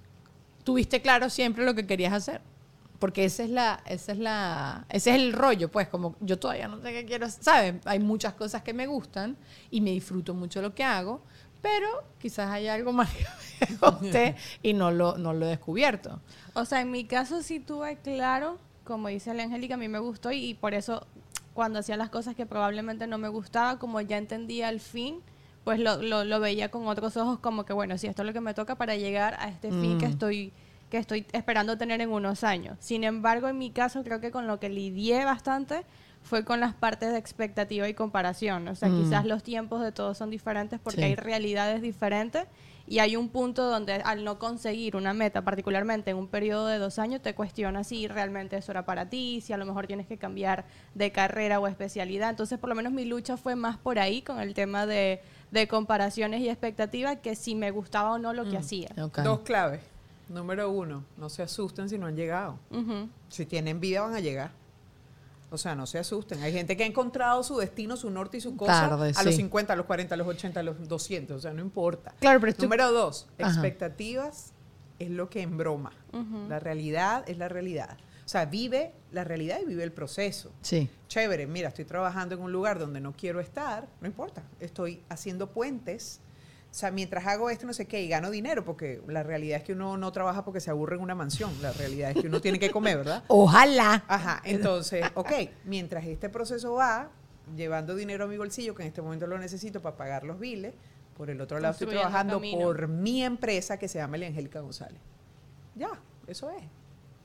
¿Tuviste 0.64 1.02
claro 1.02 1.30
siempre 1.30 1.66
lo 1.66 1.74
que 1.76 1.86
querías 1.86 2.14
hacer? 2.14 2.42
Porque 3.00 3.24
esa 3.24 3.44
es 3.44 3.50
la, 3.50 3.82
esa 3.86 4.12
es 4.12 4.18
la, 4.18 4.86
ese 4.90 5.12
es 5.12 5.16
el 5.16 5.32
rollo, 5.32 5.70
pues, 5.72 5.88
como 5.88 6.16
yo 6.20 6.38
todavía 6.38 6.68
no 6.68 6.82
sé 6.82 6.92
qué 6.92 7.06
quiero 7.06 7.28
hacer, 7.28 7.44
¿sabes? 7.44 7.76
Hay 7.86 8.00
muchas 8.00 8.34
cosas 8.34 8.62
que 8.62 8.74
me 8.74 8.88
gustan 8.88 9.38
y 9.72 9.80
me 9.80 9.92
disfruto 9.92 10.34
mucho 10.34 10.62
lo 10.62 10.76
que 10.76 10.84
hago, 10.84 11.22
pero 11.62 11.88
quizás 12.20 12.50
hay 12.50 12.68
algo 12.68 12.92
más 12.94 13.10
que 13.14 13.26
me 13.70 13.76
guste 13.92 14.36
y 14.64 14.74
no 14.74 14.92
lo, 14.92 15.18
no 15.18 15.34
lo 15.34 15.46
he 15.46 15.50
descubierto. 15.50 16.20
O 16.54 16.66
sea, 16.66 16.82
en 16.82 16.92
mi 16.92 17.06
caso 17.06 17.42
sí 17.44 17.60
tuve 17.60 17.98
claro, 17.98 18.58
como 18.86 19.08
dice 19.10 19.34
la 19.34 19.44
Angélica, 19.44 19.76
a 19.76 19.78
mí 19.78 19.88
me 19.88 20.00
gustó 20.00 20.32
y, 20.32 20.44
y 20.46 20.54
por 20.54 20.74
eso 20.74 21.06
cuando 21.54 21.80
hacía 21.80 21.98
las 21.98 22.10
cosas 22.10 22.36
que 22.36 22.46
probablemente 22.46 23.06
no 23.08 23.18
me 23.18 23.28
gustaba, 23.28 23.78
como 23.80 24.00
ya 24.02 24.18
entendía 24.18 24.70
el 24.70 24.80
fin, 24.80 25.22
pues 25.66 25.80
lo, 25.80 26.02
lo, 26.02 26.24
lo 26.24 26.40
veía 26.40 26.70
con 26.72 26.88
otros 26.88 27.18
ojos 27.18 27.40
como 27.40 27.66
que, 27.66 27.74
bueno, 27.74 27.98
sí, 27.98 28.08
esto 28.08 28.22
es 28.22 28.26
lo 28.28 28.34
que 28.34 28.40
me 28.42 28.54
toca 28.54 28.76
para 28.76 28.96
llegar 28.96 29.36
a 29.40 29.50
este 29.50 29.72
fin 29.72 29.98
que 29.98 30.08
Mm. 30.08 30.12
estoy 30.12 30.54
que 30.90 30.98
estoy 30.98 31.24
esperando 31.34 31.78
tener 31.78 32.02
en 32.02 32.10
unos 32.10 32.44
años. 32.44 32.76
Sin 32.80 33.04
embargo, 33.04 33.48
en 33.48 33.60
mi 33.60 33.70
caso 33.70 34.04
creo 34.04 34.20
que 34.20 34.32
con 34.32 34.48
lo 34.48 34.60
que 34.60 34.70
lidié 34.70 35.24
bastante 35.24 35.84
fue 36.24 36.44
con 36.46 36.60
las 36.60 36.74
partes 36.76 37.12
de 37.12 37.18
expectativa 37.18 37.88
y 37.90 37.94
comparación. 37.94 38.68
O 38.68 38.76
sea, 38.76 38.90
Mm. 38.90 39.04
quizás 39.04 39.26
los 39.26 39.42
tiempos 39.44 39.82
de 39.82 39.92
todos 39.92 40.18
son 40.18 40.30
diferentes 40.30 40.80
porque 40.80 41.00
Sí. 41.02 41.06
hay 41.06 41.16
realidades 41.16 41.82
diferentes 41.82 42.46
y 42.88 43.00
hay 43.00 43.16
un 43.16 43.30
punto 43.30 43.68
donde 43.70 43.94
al 43.94 44.24
no 44.24 44.38
conseguir 44.38 44.96
una 44.96 45.14
meta, 45.14 45.44
particularmente 45.44 46.12
en 46.12 46.18
un 46.18 46.28
periodo 46.28 46.68
de 46.68 46.78
dos 46.78 47.00
años, 47.00 47.22
te 47.22 47.34
cuestionas 47.36 47.88
si 47.88 48.08
realmente 48.08 48.58
eso 48.58 48.72
era 48.72 48.86
para 48.86 49.10
ti, 49.10 49.42
si 49.42 49.54
a 49.54 49.58
lo 49.58 49.66
mejor 49.66 49.88
tienes 49.88 50.08
que 50.08 50.18
cambiar 50.18 50.66
de 50.94 51.12
carrera 51.12 51.60
o 51.60 51.68
especialidad. 51.68 52.30
Entonces, 52.32 52.60
por 52.60 52.70
lo 52.70 52.76
menos 52.76 52.92
mi 52.94 53.06
lucha 53.06 53.38
fue 53.38 53.56
más 53.56 53.78
por 53.78 53.98
ahí 54.00 54.22
con 54.22 54.40
el 54.40 54.54
tema 54.54 54.86
de, 54.86 55.22
de 55.52 55.68
comparaciones 55.68 56.42
y 56.42 56.50
expectativas 56.50 57.18
que 57.20 57.36
si 57.36 57.56
me 57.56 57.72
gustaba 57.72 58.12
o 58.14 58.18
no 58.20 58.34
lo 58.34 58.48
que 58.50 58.58
hacía. 58.58 58.90
Ok. 59.02 59.20
Dos 59.20 59.40
claves. 59.40 59.82
Número 60.28 60.70
uno, 60.70 61.06
no 61.18 61.28
se 61.30 61.42
asusten 61.42 61.90
si 61.90 61.98
no 61.98 62.06
han 62.06 62.16
llegado. 62.16 62.60
Ujú. 62.70 63.10
Si 63.30 63.48
tienen 63.48 63.80
vida 63.80 64.02
van 64.02 64.14
a 64.14 64.20
llegar. 64.20 64.52
O 65.52 65.58
sea, 65.58 65.76
no 65.76 65.88
se 65.88 65.98
asusten. 65.98 66.42
Hay 66.44 66.54
gente 66.54 66.78
que 66.78 66.84
ha 66.84 66.88
encontrado 66.88 67.44
su 67.44 67.58
destino, 67.58 67.98
su 67.98 68.10
norte 68.10 68.38
y 68.38 68.42
su 68.42 68.56
cosa 68.56 68.90
Tarde, 68.90 69.14
a 69.16 69.24
los 69.24 69.34
sí. 69.36 69.42
50, 69.42 69.74
a 69.74 69.76
los 69.76 69.86
40, 69.86 70.14
a 70.14 70.18
los 70.18 70.28
80, 70.28 70.60
a 70.60 70.64
los 70.64 70.88
200. 70.88 71.38
O 71.38 71.40
sea, 71.42 71.54
no 71.54 71.62
importa. 71.62 72.14
Claro, 72.20 72.40
pero 72.40 72.54
Número 72.60 72.92
dos, 72.92 73.28
Ajá. 73.40 73.50
expectativas 73.52 74.54
es 75.00 75.10
lo 75.10 75.30
que 75.30 75.42
embroma. 75.42 75.92
La 76.48 76.60
realidad 76.60 77.24
es 77.28 77.38
la 77.38 77.48
realidad. 77.50 77.98
O 78.26 78.30
sea, 78.30 78.46
vive 78.46 78.94
la 79.12 79.24
realidad 79.24 79.60
y 79.60 79.66
vive 79.66 79.84
el 79.84 79.92
proceso. 79.92 80.52
Sí. 80.62 80.88
Chévere, 81.08 81.48
mira, 81.48 81.70
estoy 81.70 81.86
trabajando 81.86 82.36
en 82.36 82.42
un 82.42 82.52
lugar 82.52 82.78
donde 82.78 83.00
no 83.00 83.14
quiero 83.14 83.40
estar, 83.40 83.88
no 84.02 84.08
importa. 84.08 84.44
Estoy 84.60 85.02
haciendo 85.10 85.48
puentes. 85.50 86.20
O 86.72 86.74
sea, 86.80 86.92
mientras 86.92 87.26
hago 87.26 87.50
esto, 87.50 87.66
no 87.66 87.74
sé 87.74 87.88
qué, 87.88 88.02
y 88.04 88.08
gano 88.08 88.30
dinero, 88.30 88.64
porque 88.64 89.02
la 89.08 89.24
realidad 89.24 89.58
es 89.58 89.64
que 89.64 89.74
uno 89.74 89.98
no 89.98 90.12
trabaja 90.12 90.46
porque 90.46 90.60
se 90.60 90.70
aburre 90.70 90.96
en 90.98 91.02
una 91.02 91.16
mansión. 91.16 91.52
La 91.64 91.72
realidad 91.74 92.12
es 92.12 92.22
que 92.22 92.28
uno 92.28 92.42
tiene 92.42 92.60
que 92.60 92.70
comer, 92.70 92.98
¿verdad? 92.98 93.24
Ojalá. 93.28 94.04
Ajá, 94.08 94.42
entonces, 94.46 95.04
ok, 95.16 95.32
mientras 95.66 96.06
este 96.06 96.30
proceso 96.30 96.74
va, 96.74 97.10
llevando 97.56 97.96
dinero 97.96 98.26
a 98.26 98.28
mi 98.28 98.38
bolsillo, 98.38 98.76
que 98.76 98.84
en 98.84 98.90
este 98.90 99.02
momento 99.02 99.26
lo 99.26 99.40
necesito 99.40 99.82
para 99.82 99.98
pagar 99.98 100.24
los 100.24 100.40
biles, 100.40 100.74
por 101.18 101.30
el 101.32 101.42
otro 101.42 101.60
lado 101.60 101.72
estoy 101.74 101.88
trabajando 102.02 102.40
por 102.60 102.88
mi 102.88 103.24
empresa 103.24 103.78
que 103.80 103.88
se 103.88 103.98
llama 103.98 104.18
Angélica 104.18 104.60
González. 104.62 105.02
Ya, 105.76 105.90
eso 106.28 106.50
es. 106.52 106.64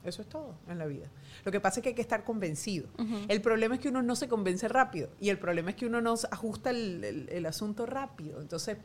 Eso 0.04 0.20
es 0.22 0.28
todo 0.28 0.54
en 0.68 0.78
la 0.78 0.86
vida. 0.86 1.06
Lo 1.44 1.52
que 1.52 1.60
pasa 1.60 1.80
es 1.80 1.82
que 1.82 1.90
hay 1.90 1.94
que 1.94 2.02
estar 2.02 2.24
convencido. 2.24 2.88
El 3.28 3.40
problema 3.40 3.74
es 3.74 3.80
que 3.80 3.88
uno 3.88 4.02
no 4.02 4.16
se 4.16 4.26
convence 4.28 4.68
rápido 4.68 5.10
y 5.20 5.28
el 5.30 5.38
problema 5.38 5.70
es 5.70 5.76
que 5.76 5.86
uno 5.86 6.00
no 6.00 6.14
ajusta 6.30 6.70
el, 6.70 7.04
el- 7.04 7.28
el 7.30 7.46
asunto 7.46 7.86
rápido. 7.86 8.40
Entonces 8.40 8.76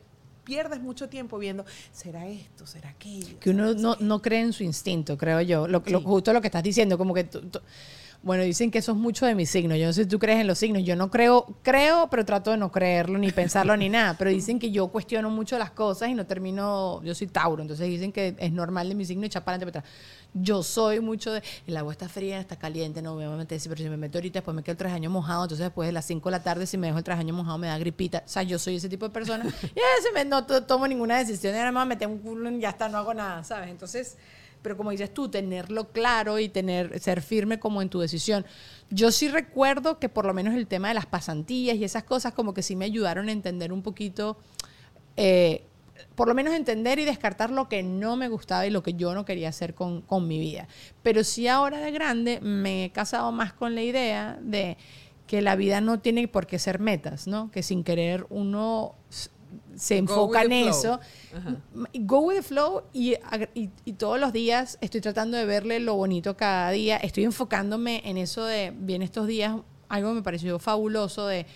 pierdes 0.50 0.80
mucho 0.80 1.08
tiempo 1.08 1.38
viendo, 1.38 1.64
¿será 1.92 2.26
esto? 2.26 2.66
¿Será 2.66 2.88
aquello? 2.90 3.38
Que 3.38 3.50
uno 3.50 3.68
¿Será 3.68 3.80
no, 3.80 3.96
no 4.00 4.20
cree 4.20 4.40
en 4.40 4.52
su 4.52 4.64
instinto, 4.64 5.16
creo 5.16 5.40
yo. 5.42 5.68
Lo, 5.68 5.80
lo- 5.86 5.98
Sí. 6.00 6.04
justo 6.04 6.32
lo 6.32 6.40
que 6.40 6.48
estás 6.48 6.62
diciendo, 6.64 6.98
como 6.98 7.14
que... 7.14 7.22
tú- 7.24 7.40
tú- 7.42 7.60
bueno, 8.22 8.42
dicen 8.42 8.70
que 8.70 8.78
eso 8.78 8.92
es 8.92 8.98
mucho 8.98 9.24
de 9.24 9.34
mi 9.34 9.46
signo. 9.46 9.74
Yo 9.76 9.86
no 9.86 9.92
sé 9.94 10.02
si 10.02 10.08
tú 10.08 10.18
crees 10.18 10.40
en 10.40 10.46
los 10.46 10.58
signos. 10.58 10.82
Yo 10.84 10.94
no 10.94 11.10
creo, 11.10 11.46
creo, 11.62 12.08
pero 12.10 12.24
trato 12.26 12.50
de 12.50 12.58
no 12.58 12.70
creerlo, 12.70 13.18
ni 13.18 13.32
pensarlo, 13.32 13.74
ni 13.76 13.88
nada. 13.88 14.14
Pero 14.18 14.30
dicen 14.30 14.58
que 14.58 14.70
yo 14.70 14.88
cuestiono 14.88 15.30
mucho 15.30 15.56
las 15.58 15.70
cosas 15.70 16.10
y 16.10 16.14
no 16.14 16.26
termino... 16.26 17.02
Yo 17.02 17.14
soy 17.14 17.28
Tauro, 17.28 17.62
entonces 17.62 17.86
dicen 17.88 18.12
que 18.12 18.34
es 18.38 18.52
normal 18.52 18.88
de 18.90 18.94
mi 18.94 19.04
signo 19.06 19.24
echar 19.24 19.42
para 19.44 19.56
adelante, 19.56 19.72
para 19.72 19.86
atrás. 19.88 19.94
Yo 20.34 20.62
soy 20.62 21.00
mucho 21.00 21.32
de... 21.32 21.42
El 21.66 21.76
agua 21.76 21.92
está 21.92 22.08
fría, 22.08 22.38
está 22.40 22.56
caliente, 22.56 23.00
no 23.00 23.14
me 23.16 23.24
voy 23.26 23.34
a 23.34 23.38
meter. 23.38 23.58
Pero 23.64 23.76
si 23.76 23.88
me 23.88 23.96
meto 23.96 24.18
ahorita, 24.18 24.40
después 24.40 24.54
me 24.54 24.62
quedo 24.62 24.72
el 24.72 24.78
traje 24.78 25.08
mojado. 25.08 25.44
Entonces 25.44 25.64
después 25.64 25.86
de 25.88 25.92
las 25.92 26.04
5 26.04 26.28
de 26.28 26.30
la 26.32 26.42
tarde, 26.42 26.66
si 26.66 26.76
me 26.76 26.88
dejo 26.88 26.98
el 26.98 27.04
traje 27.04 27.24
mojado, 27.32 27.56
me 27.56 27.68
da 27.68 27.78
gripita. 27.78 28.22
O 28.26 28.28
sea, 28.28 28.42
yo 28.42 28.58
soy 28.58 28.76
ese 28.76 28.88
tipo 28.90 29.06
de 29.06 29.12
persona. 29.12 29.44
Y 29.62 29.78
a 29.80 29.96
veces 29.96 30.10
me- 30.14 30.24
no 30.26 30.44
to- 30.44 30.62
tomo 30.64 30.86
ninguna 30.86 31.18
decisión. 31.18 31.54
Y 31.54 31.58
ahora 31.58 31.72
me 31.72 31.84
meter 31.86 32.06
un 32.06 32.18
culo 32.18 32.50
y 32.50 32.60
ya 32.60 32.68
está, 32.70 32.88
no 32.88 32.98
hago 32.98 33.14
nada, 33.14 33.42
¿sabes? 33.44 33.70
Entonces... 33.70 34.16
Pero 34.62 34.76
como 34.76 34.90
dices 34.90 35.12
tú, 35.12 35.28
tenerlo 35.28 35.88
claro 35.88 36.38
y 36.38 36.48
tener, 36.48 36.98
ser 37.00 37.22
firme 37.22 37.58
como 37.58 37.82
en 37.82 37.88
tu 37.88 38.00
decisión. 38.00 38.44
Yo 38.90 39.10
sí 39.10 39.28
recuerdo 39.28 39.98
que 39.98 40.08
por 40.08 40.24
lo 40.26 40.34
menos 40.34 40.54
el 40.54 40.66
tema 40.66 40.88
de 40.88 40.94
las 40.94 41.06
pasantías 41.06 41.76
y 41.76 41.84
esas 41.84 42.04
cosas 42.04 42.34
como 42.34 42.54
que 42.54 42.62
sí 42.62 42.76
me 42.76 42.84
ayudaron 42.84 43.28
a 43.28 43.32
entender 43.32 43.72
un 43.72 43.82
poquito, 43.82 44.36
eh, 45.16 45.64
por 46.14 46.28
lo 46.28 46.34
menos 46.34 46.54
entender 46.54 46.98
y 46.98 47.04
descartar 47.04 47.50
lo 47.50 47.68
que 47.68 47.82
no 47.82 48.16
me 48.16 48.28
gustaba 48.28 48.66
y 48.66 48.70
lo 48.70 48.82
que 48.82 48.94
yo 48.94 49.14
no 49.14 49.24
quería 49.24 49.48
hacer 49.48 49.74
con, 49.74 50.02
con 50.02 50.26
mi 50.26 50.38
vida. 50.38 50.68
Pero 51.02 51.24
sí 51.24 51.48
ahora 51.48 51.78
de 51.78 51.90
grande 51.90 52.40
me 52.40 52.84
he 52.84 52.90
casado 52.90 53.30
más 53.32 53.52
con 53.52 53.74
la 53.74 53.82
idea 53.82 54.38
de 54.42 54.76
que 55.26 55.42
la 55.42 55.54
vida 55.54 55.80
no 55.80 56.00
tiene 56.00 56.26
por 56.26 56.48
qué 56.48 56.58
ser 56.58 56.80
metas, 56.80 57.28
¿no? 57.28 57.52
Que 57.52 57.62
sin 57.62 57.84
querer 57.84 58.26
uno 58.30 58.96
se 59.76 59.96
enfoca 59.98 60.42
en 60.42 60.52
eso. 60.52 61.00
Ajá. 61.36 61.56
Go 61.94 62.20
with 62.20 62.36
the 62.36 62.42
flow 62.42 62.82
y, 62.92 63.14
ag- 63.14 63.48
y, 63.54 63.70
y 63.84 63.92
todos 63.94 64.18
los 64.20 64.32
días 64.32 64.78
estoy 64.80 65.00
tratando 65.00 65.36
de 65.36 65.44
verle 65.46 65.80
lo 65.80 65.94
bonito 65.94 66.36
cada 66.36 66.70
día. 66.70 66.96
Estoy 66.98 67.24
enfocándome 67.24 68.02
en 68.04 68.18
eso 68.18 68.44
de, 68.44 68.72
bien 68.76 69.02
estos 69.02 69.26
días, 69.26 69.56
algo 69.88 70.12
me 70.12 70.22
pareció 70.22 70.58
fabuloso 70.58 71.26
de, 71.26 71.46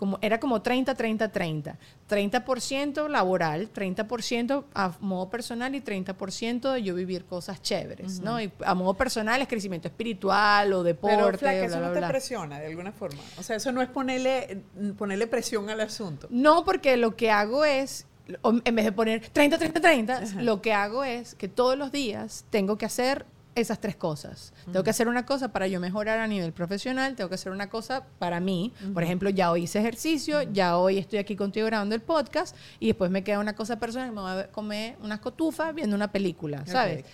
como, 0.00 0.18
era 0.22 0.40
como 0.40 0.62
30, 0.62 0.94
30, 0.94 1.28
30. 1.30 1.78
30% 2.08 3.06
laboral, 3.10 3.70
30% 3.70 4.64
a 4.72 4.96
modo 5.00 5.28
personal 5.28 5.74
y 5.74 5.82
30% 5.82 6.72
de 6.72 6.82
yo 6.82 6.94
vivir 6.94 7.26
cosas 7.26 7.60
chéveres, 7.60 8.20
¿no? 8.20 8.40
Y 8.40 8.50
a 8.64 8.74
modo 8.74 8.94
personal 8.94 9.42
es 9.42 9.48
crecimiento 9.48 9.88
espiritual 9.88 10.72
o 10.72 10.82
deporte, 10.82 11.16
Pero, 11.18 11.38
flaca, 11.38 11.58
bla, 11.58 11.66
eso 11.66 11.78
bla, 11.78 11.88
no 11.88 11.92
te 11.92 11.98
bla. 11.98 12.08
presiona 12.08 12.58
de 12.58 12.68
alguna 12.68 12.92
forma. 12.92 13.20
O 13.36 13.42
sea, 13.42 13.56
eso 13.56 13.72
no 13.72 13.82
es 13.82 13.90
ponerle, 13.90 14.62
ponerle 14.96 15.26
presión 15.26 15.68
al 15.68 15.82
asunto. 15.82 16.28
No, 16.30 16.64
porque 16.64 16.96
lo 16.96 17.14
que 17.14 17.30
hago 17.30 17.66
es, 17.66 18.06
en 18.42 18.74
vez 18.74 18.86
de 18.86 18.92
poner 18.92 19.28
30, 19.28 19.58
30, 19.58 19.80
30, 19.82 20.20
lo 20.40 20.62
que 20.62 20.72
hago 20.72 21.04
es 21.04 21.34
que 21.34 21.48
todos 21.48 21.76
los 21.76 21.92
días 21.92 22.46
tengo 22.48 22.78
que 22.78 22.86
hacer 22.86 23.26
esas 23.60 23.80
tres 23.80 23.96
cosas. 23.96 24.52
Tengo 24.64 24.82
que 24.82 24.90
hacer 24.90 25.08
una 25.08 25.26
cosa 25.26 25.52
para 25.52 25.66
yo 25.66 25.80
mejorar 25.80 26.18
a 26.18 26.26
nivel 26.26 26.52
profesional, 26.52 27.14
tengo 27.16 27.28
que 27.28 27.34
hacer 27.34 27.52
una 27.52 27.68
cosa 27.68 28.04
para 28.18 28.40
mí. 28.40 28.72
Por 28.94 29.02
ejemplo, 29.02 29.30
ya 29.30 29.50
hoy 29.50 29.64
hice 29.64 29.78
ejercicio, 29.78 30.42
ya 30.42 30.76
hoy 30.76 30.98
estoy 30.98 31.18
aquí 31.18 31.36
contigo 31.36 31.66
grabando 31.66 31.94
el 31.94 32.00
podcast 32.00 32.56
y 32.78 32.88
después 32.88 33.10
me 33.10 33.24
queda 33.24 33.38
una 33.38 33.54
cosa 33.54 33.78
personal, 33.78 34.12
me 34.12 34.20
voy 34.20 34.30
a 34.30 34.48
comer 34.48 34.96
unas 35.02 35.20
cotufas 35.20 35.74
viendo 35.74 35.96
una 35.96 36.10
película, 36.10 36.64
¿sabes? 36.66 37.04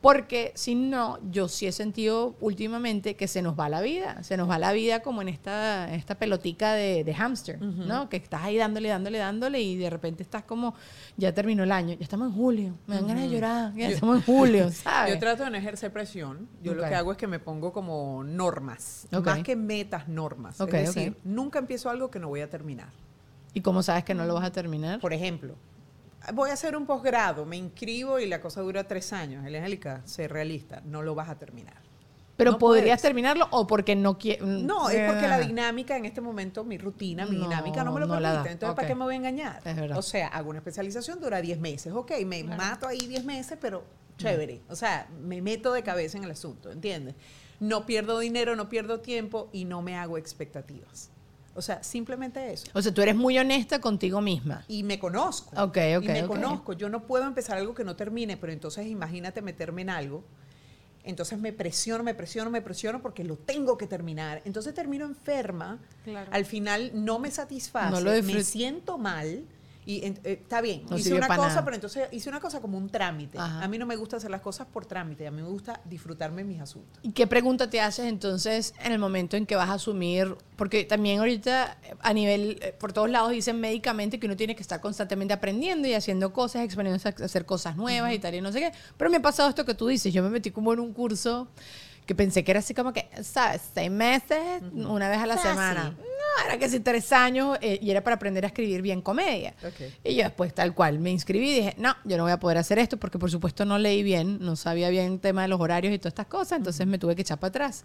Porque 0.00 0.52
si 0.54 0.74
no, 0.74 1.18
yo 1.30 1.48
sí 1.48 1.66
he 1.66 1.72
sentido 1.72 2.36
últimamente 2.40 3.16
que 3.16 3.26
se 3.26 3.42
nos 3.42 3.58
va 3.58 3.68
la 3.68 3.80
vida. 3.80 4.22
Se 4.22 4.36
nos 4.36 4.48
va 4.48 4.58
la 4.58 4.72
vida 4.72 5.00
como 5.00 5.22
en 5.22 5.28
esta, 5.28 5.92
esta 5.94 6.16
pelotica 6.16 6.74
de, 6.74 7.02
de 7.02 7.14
hámster, 7.14 7.60
¿no? 7.60 8.08
Que 8.08 8.18
estás 8.18 8.42
ahí 8.42 8.56
dándole, 8.56 8.88
dándole, 8.88 9.18
dándole 9.18 9.60
y 9.60 9.76
de 9.76 9.90
repente 9.90 10.22
estás 10.22 10.44
como, 10.44 10.74
ya 11.16 11.32
terminó 11.32 11.64
el 11.64 11.72
año, 11.72 11.94
ya 11.94 12.04
estamos 12.04 12.28
en 12.28 12.34
julio, 12.34 12.74
me 12.86 12.96
dan 12.96 13.08
ganas 13.08 13.24
de 13.24 13.30
llorar, 13.30 13.72
ya 13.74 13.88
Yo- 13.88 13.94
estamos 13.94 14.16
en 14.16 14.22
julio, 14.22 14.70
¿sabes? 14.72 15.14
Yo 15.14 15.18
trato 15.18 15.44
de 15.44 15.50
no 15.50 15.56
ejercer 15.56 15.92
presión. 15.92 16.48
Yo 16.62 16.74
lo 16.74 16.86
que 16.86 16.94
hago 16.94 17.10
es 17.12 17.18
que 17.18 17.26
me 17.26 17.38
pongo 17.38 17.72
como 17.72 18.22
normas. 18.22 19.08
Más 19.10 19.42
que 19.42 19.56
metas, 19.56 20.06
normas. 20.08 20.60
Ok, 20.60 20.74
es 20.74 20.94
decir, 20.94 21.16
nunca 21.24 21.58
empiezo 21.58 21.90
algo 21.90 22.10
que 22.10 22.18
no 22.20 22.28
voy 22.28 22.42
a 22.42 22.50
terminar. 22.50 22.90
¿Y 23.54 23.62
cómo 23.62 23.82
sabes 23.82 24.04
que 24.04 24.14
no 24.14 24.26
lo 24.26 24.34
vas 24.34 24.44
a 24.44 24.52
terminar? 24.52 25.00
Por 25.00 25.12
ejemplo, 25.14 25.54
voy 26.32 26.50
a 26.50 26.54
hacer 26.54 26.76
un 26.76 26.86
posgrado, 26.86 27.44
me 27.46 27.56
inscribo 27.56 28.18
y 28.18 28.26
la 28.26 28.40
cosa 28.40 28.60
dura 28.60 28.84
tres 28.86 29.12
años. 29.12 29.44
Angélica, 29.44 30.02
sé 30.04 30.28
realista, 30.28 30.82
no 30.84 31.02
lo 31.02 31.14
vas 31.14 31.28
a 31.28 31.38
terminar. 31.38 31.86
Pero 32.36 32.52
no 32.52 32.58
podrías 32.58 32.84
puedes. 32.84 33.02
terminarlo 33.02 33.48
o 33.50 33.66
porque 33.66 33.96
no 33.96 34.18
quieres. 34.18 34.42
No, 34.42 34.90
es 34.90 35.10
porque 35.10 35.26
la 35.26 35.38
dinámica 35.38 35.96
en 35.96 36.04
este 36.04 36.20
momento, 36.20 36.64
mi 36.64 36.76
rutina, 36.76 37.24
mi 37.24 37.36
No, 37.36 37.44
dinámica 37.44 37.82
no 37.82 37.92
me 37.92 38.00
lo 38.00 38.06
no 38.06 38.20
permite. 38.20 38.50
Entonces, 38.50 38.76
¿para 38.76 38.86
qué 38.86 38.94
me 38.94 39.04
voy 39.04 39.14
a 39.14 39.16
engañar? 39.16 39.62
O 39.96 40.02
sea, 40.02 40.28
hago 40.28 40.50
una 40.50 40.58
especialización, 40.58 41.18
dura 41.18 41.40
10 41.40 41.58
meses. 41.60 41.92
Ok, 41.94 42.12
me 42.26 42.44
mato 42.44 42.86
ahí 42.86 42.98
10 42.98 43.24
meses, 43.24 43.56
pero 43.58 43.84
chévere. 44.18 44.60
O 44.68 44.76
sea, 44.76 45.08
me 45.22 45.40
meto 45.40 45.72
de 45.72 45.82
cabeza 45.82 46.18
en 46.18 46.24
el 46.24 46.30
asunto, 46.30 46.70
¿entiendes? 46.70 47.14
No 47.58 47.86
pierdo 47.86 48.18
dinero, 48.18 48.54
no 48.54 48.68
pierdo 48.68 49.00
tiempo 49.00 49.48
y 49.52 49.64
no 49.64 49.80
me 49.80 49.96
hago 49.96 50.18
expectativas. 50.18 51.10
O 51.56 51.62
sea, 51.62 51.82
simplemente 51.82 52.52
eso. 52.52 52.66
O 52.74 52.82
sea, 52.82 52.92
tú 52.92 53.02
eres 53.02 53.16
muy 53.16 53.38
honesta 53.38 53.80
contigo 53.80 54.20
misma. 54.20 54.64
Y 54.68 54.82
me 54.82 54.98
conozco. 54.98 55.50
Ok, 55.60 55.78
ok, 55.96 56.04
Y 56.04 56.08
me 56.08 56.22
ok. 56.22 56.28
conozco. 56.28 56.72
Yo 56.74 56.88
no 56.88 57.06
puedo 57.06 57.24
empezar 57.24 57.56
algo 57.56 57.74
que 57.74 57.84
no 57.84 57.96
termine, 57.96 58.36
pero 58.36 58.52
entonces 58.52 58.86
imagínate 58.86 59.42
meterme 59.42 59.82
en 59.82 59.90
algo. 59.90 60.22
Entonces 61.02 61.38
me 61.38 61.52
presiono, 61.52 62.02
me 62.02 62.14
presiono, 62.14 62.50
me 62.50 62.60
presiono 62.60 63.00
porque 63.00 63.22
lo 63.24 63.36
tengo 63.36 63.78
que 63.78 63.86
terminar. 63.86 64.42
Entonces 64.44 64.74
termino 64.74 65.04
enferma. 65.06 65.78
Claro. 66.04 66.30
Al 66.32 66.44
final 66.44 66.90
no 66.94 67.18
me 67.18 67.30
satisface. 67.30 67.92
No 67.92 68.00
lo 68.00 68.10
me 68.22 68.42
siento 68.42 68.98
mal. 68.98 69.44
Y 69.88 70.04
eh, 70.04 70.14
está 70.24 70.60
bien, 70.60 70.82
No 70.90 70.98
hice 70.98 71.14
una 71.14 71.28
cosa, 71.28 71.46
nada. 71.48 71.64
pero 71.64 71.76
entonces 71.76 72.08
hice 72.10 72.28
una 72.28 72.40
cosa 72.40 72.60
como 72.60 72.76
un 72.76 72.90
trámite. 72.90 73.38
Ajá. 73.38 73.62
A 73.62 73.68
mí 73.68 73.78
no 73.78 73.86
me 73.86 73.94
gusta 73.94 74.16
hacer 74.16 74.32
las 74.32 74.40
cosas 74.40 74.66
por 74.66 74.84
trámite, 74.84 75.28
a 75.28 75.30
mí 75.30 75.40
me 75.42 75.48
gusta 75.48 75.80
disfrutarme 75.84 76.42
mis 76.42 76.60
asuntos. 76.60 76.98
¿Y 77.04 77.12
qué 77.12 77.28
pregunta 77.28 77.70
te 77.70 77.80
haces 77.80 78.06
entonces 78.06 78.74
en 78.82 78.90
el 78.90 78.98
momento 78.98 79.36
en 79.36 79.46
que 79.46 79.54
vas 79.54 79.70
a 79.70 79.74
asumir? 79.74 80.36
Porque 80.56 80.82
también 80.84 81.20
ahorita 81.20 81.78
a 82.00 82.12
nivel, 82.12 82.58
eh, 82.62 82.72
por 82.76 82.92
todos 82.92 83.08
lados 83.08 83.30
dicen 83.30 83.60
médicamente 83.60 84.18
que 84.18 84.26
uno 84.26 84.34
tiene 84.36 84.56
que 84.56 84.62
estar 84.62 84.80
constantemente 84.80 85.32
aprendiendo 85.32 85.86
y 85.86 85.94
haciendo 85.94 86.32
cosas, 86.32 86.64
experimentando 86.64 87.22
a 87.22 87.24
hacer 87.26 87.46
cosas 87.46 87.76
nuevas 87.76 88.12
y 88.12 88.18
tal 88.18 88.34
y 88.34 88.40
no 88.40 88.50
sé 88.50 88.58
qué. 88.58 88.72
Pero 88.96 89.08
me 89.08 89.18
ha 89.18 89.22
pasado 89.22 89.48
esto 89.48 89.64
que 89.64 89.74
tú 89.74 89.86
dices, 89.86 90.12
yo 90.12 90.20
me 90.24 90.30
metí 90.30 90.50
como 90.50 90.72
en 90.72 90.80
un 90.80 90.92
curso 90.92 91.46
que 92.06 92.14
pensé 92.14 92.42
que 92.44 92.50
era 92.52 92.60
así 92.60 92.72
como 92.74 92.92
que, 92.92 93.08
¿sabes? 93.22 93.62
Seis 93.74 93.90
meses, 93.90 94.62
una 94.72 95.08
vez 95.08 95.18
a 95.18 95.26
la 95.26 95.34
Fácil. 95.36 95.50
semana. 95.50 95.96
Era 96.44 96.58
que 96.58 96.68
sí 96.68 96.80
tres 96.80 97.12
años 97.12 97.58
eh, 97.60 97.78
y 97.80 97.90
era 97.90 98.02
para 98.02 98.16
aprender 98.16 98.44
a 98.44 98.48
escribir 98.48 98.82
bien 98.82 99.00
comedia. 99.00 99.54
Ok. 99.64 99.92
Y 100.04 100.16
yo 100.16 100.24
después 100.24 100.54
tal 100.54 100.74
cual 100.74 100.98
me 100.98 101.10
inscribí 101.10 101.50
y 101.50 101.54
dije, 101.54 101.74
no, 101.78 101.94
yo 102.04 102.16
no 102.16 102.24
voy 102.24 102.32
a 102.32 102.38
poder 102.38 102.58
hacer 102.58 102.78
esto 102.78 102.96
porque 102.96 103.18
por 103.18 103.30
supuesto 103.30 103.64
no 103.64 103.78
leí 103.78 104.02
bien, 104.02 104.38
no 104.40 104.56
sabía 104.56 104.88
bien 104.90 105.12
el 105.14 105.20
tema 105.20 105.42
de 105.42 105.48
los 105.48 105.60
horarios 105.60 105.94
y 105.94 105.98
todas 105.98 106.12
estas 106.12 106.26
cosas, 106.26 106.58
entonces 106.58 106.86
me 106.86 106.98
tuve 106.98 107.14
que 107.16 107.22
echar 107.22 107.38
para 107.38 107.48
atrás. 107.48 107.84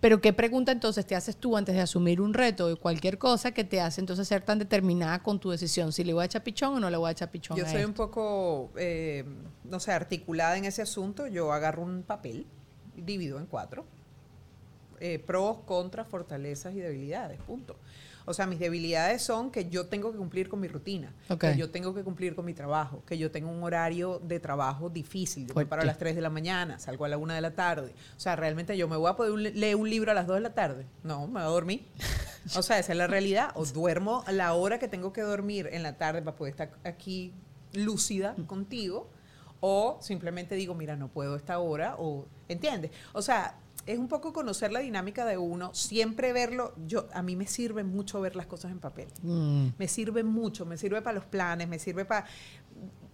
Pero 0.00 0.20
¿qué 0.20 0.32
pregunta 0.32 0.72
entonces 0.72 1.06
te 1.06 1.14
haces 1.14 1.36
tú 1.36 1.56
antes 1.56 1.74
de 1.74 1.80
asumir 1.80 2.20
un 2.20 2.34
reto 2.34 2.66
o 2.66 2.76
cualquier 2.76 3.18
cosa 3.18 3.52
que 3.52 3.64
te 3.64 3.80
hace 3.80 4.00
entonces 4.00 4.26
ser 4.26 4.42
tan 4.42 4.58
determinada 4.58 5.20
con 5.20 5.38
tu 5.38 5.50
decisión? 5.50 5.92
Si 5.92 6.04
le 6.04 6.12
voy 6.12 6.22
a 6.22 6.26
echar 6.26 6.42
pichón 6.42 6.74
o 6.74 6.80
no 6.80 6.90
le 6.90 6.96
voy 6.96 7.08
a 7.08 7.12
echar 7.12 7.30
pichón. 7.30 7.56
Yo 7.56 7.64
a 7.64 7.68
soy 7.68 7.78
esto? 7.78 7.88
un 7.88 7.94
poco, 7.94 8.72
eh, 8.76 9.24
no 9.64 9.80
sé, 9.80 9.92
articulada 9.92 10.56
en 10.56 10.64
ese 10.64 10.82
asunto. 10.82 11.26
Yo 11.26 11.52
agarro 11.52 11.82
un 11.82 12.02
papel, 12.02 12.46
divido 12.96 13.38
en 13.38 13.46
cuatro. 13.46 13.86
Eh, 15.02 15.18
pros, 15.18 15.58
contras, 15.66 16.06
fortalezas 16.08 16.74
y 16.74 16.80
debilidades, 16.80 17.38
punto. 17.40 17.76
O 18.24 18.32
sea, 18.34 18.46
mis 18.46 18.60
debilidades 18.60 19.20
son 19.20 19.50
que 19.50 19.68
yo 19.68 19.86
tengo 19.86 20.12
que 20.12 20.16
cumplir 20.18 20.48
con 20.48 20.60
mi 20.60 20.68
rutina, 20.68 21.12
que 21.52 21.56
yo 21.58 21.70
tengo 21.72 21.92
que 21.92 22.04
cumplir 22.04 22.36
con 22.36 22.44
mi 22.44 22.54
trabajo, 22.54 23.02
que 23.04 23.18
yo 23.18 23.32
tengo 23.32 23.50
un 23.50 23.64
horario 23.64 24.20
de 24.20 24.38
trabajo 24.38 24.88
difícil. 24.90 25.48
Yo 25.48 25.54
me 25.56 25.66
paro 25.66 25.82
a 25.82 25.84
las 25.84 25.98
3 25.98 26.14
de 26.14 26.20
la 26.22 26.30
mañana, 26.30 26.78
salgo 26.78 27.04
a 27.04 27.08
la 27.08 27.18
1 27.18 27.34
de 27.34 27.40
la 27.40 27.50
tarde. 27.56 27.92
O 28.16 28.20
sea, 28.20 28.36
realmente 28.36 28.76
yo 28.78 28.86
me 28.86 28.96
voy 28.96 29.10
a 29.10 29.16
poder 29.16 29.32
un- 29.32 29.42
leer 29.42 29.74
un 29.74 29.90
libro 29.90 30.12
a 30.12 30.14
las 30.14 30.28
2 30.28 30.36
de 30.36 30.40
la 30.40 30.54
tarde. 30.54 30.86
No, 31.02 31.26
me 31.26 31.32
voy 31.32 31.42
a 31.42 31.46
dormir. 31.46 31.84
O 32.56 32.62
sea, 32.62 32.78
esa 32.80 32.90
es 32.92 32.98
la 32.98 33.06
realidad. 33.06 33.50
O 33.54 33.64
duermo 33.66 34.24
a 34.26 34.32
la 34.32 34.52
hora 34.54 34.78
que 34.80 34.88
tengo 34.88 35.12
que 35.12 35.22
dormir 35.22 35.68
en 35.72 35.82
la 35.84 35.96
tarde 35.96 36.22
para 36.22 36.36
poder 36.36 36.50
estar 36.52 36.70
aquí 36.84 37.32
lúcida 37.72 38.34
contigo. 38.46 39.08
O 39.60 39.98
simplemente 40.00 40.56
digo, 40.56 40.74
mira, 40.74 40.96
no 40.96 41.06
puedo 41.08 41.36
esta 41.36 41.58
hora. 41.60 41.94
O, 41.98 42.26
¿entiendes? 42.48 42.90
O 43.12 43.22
sea, 43.22 43.58
es 43.86 43.98
un 43.98 44.08
poco 44.08 44.32
conocer 44.32 44.70
la 44.72 44.80
dinámica 44.80 45.24
de 45.24 45.36
uno, 45.38 45.74
siempre 45.74 46.32
verlo. 46.32 46.74
Yo, 46.86 47.08
a 47.12 47.22
mí 47.22 47.34
me 47.36 47.46
sirve 47.46 47.82
mucho 47.84 48.20
ver 48.20 48.36
las 48.36 48.46
cosas 48.46 48.70
en 48.70 48.78
papel. 48.78 49.08
Mm. 49.22 49.68
Me 49.78 49.88
sirve 49.88 50.22
mucho, 50.22 50.64
me 50.66 50.76
sirve 50.76 51.02
para 51.02 51.14
los 51.16 51.24
planes, 51.26 51.68
me 51.68 51.78
sirve 51.78 52.04
para... 52.04 52.26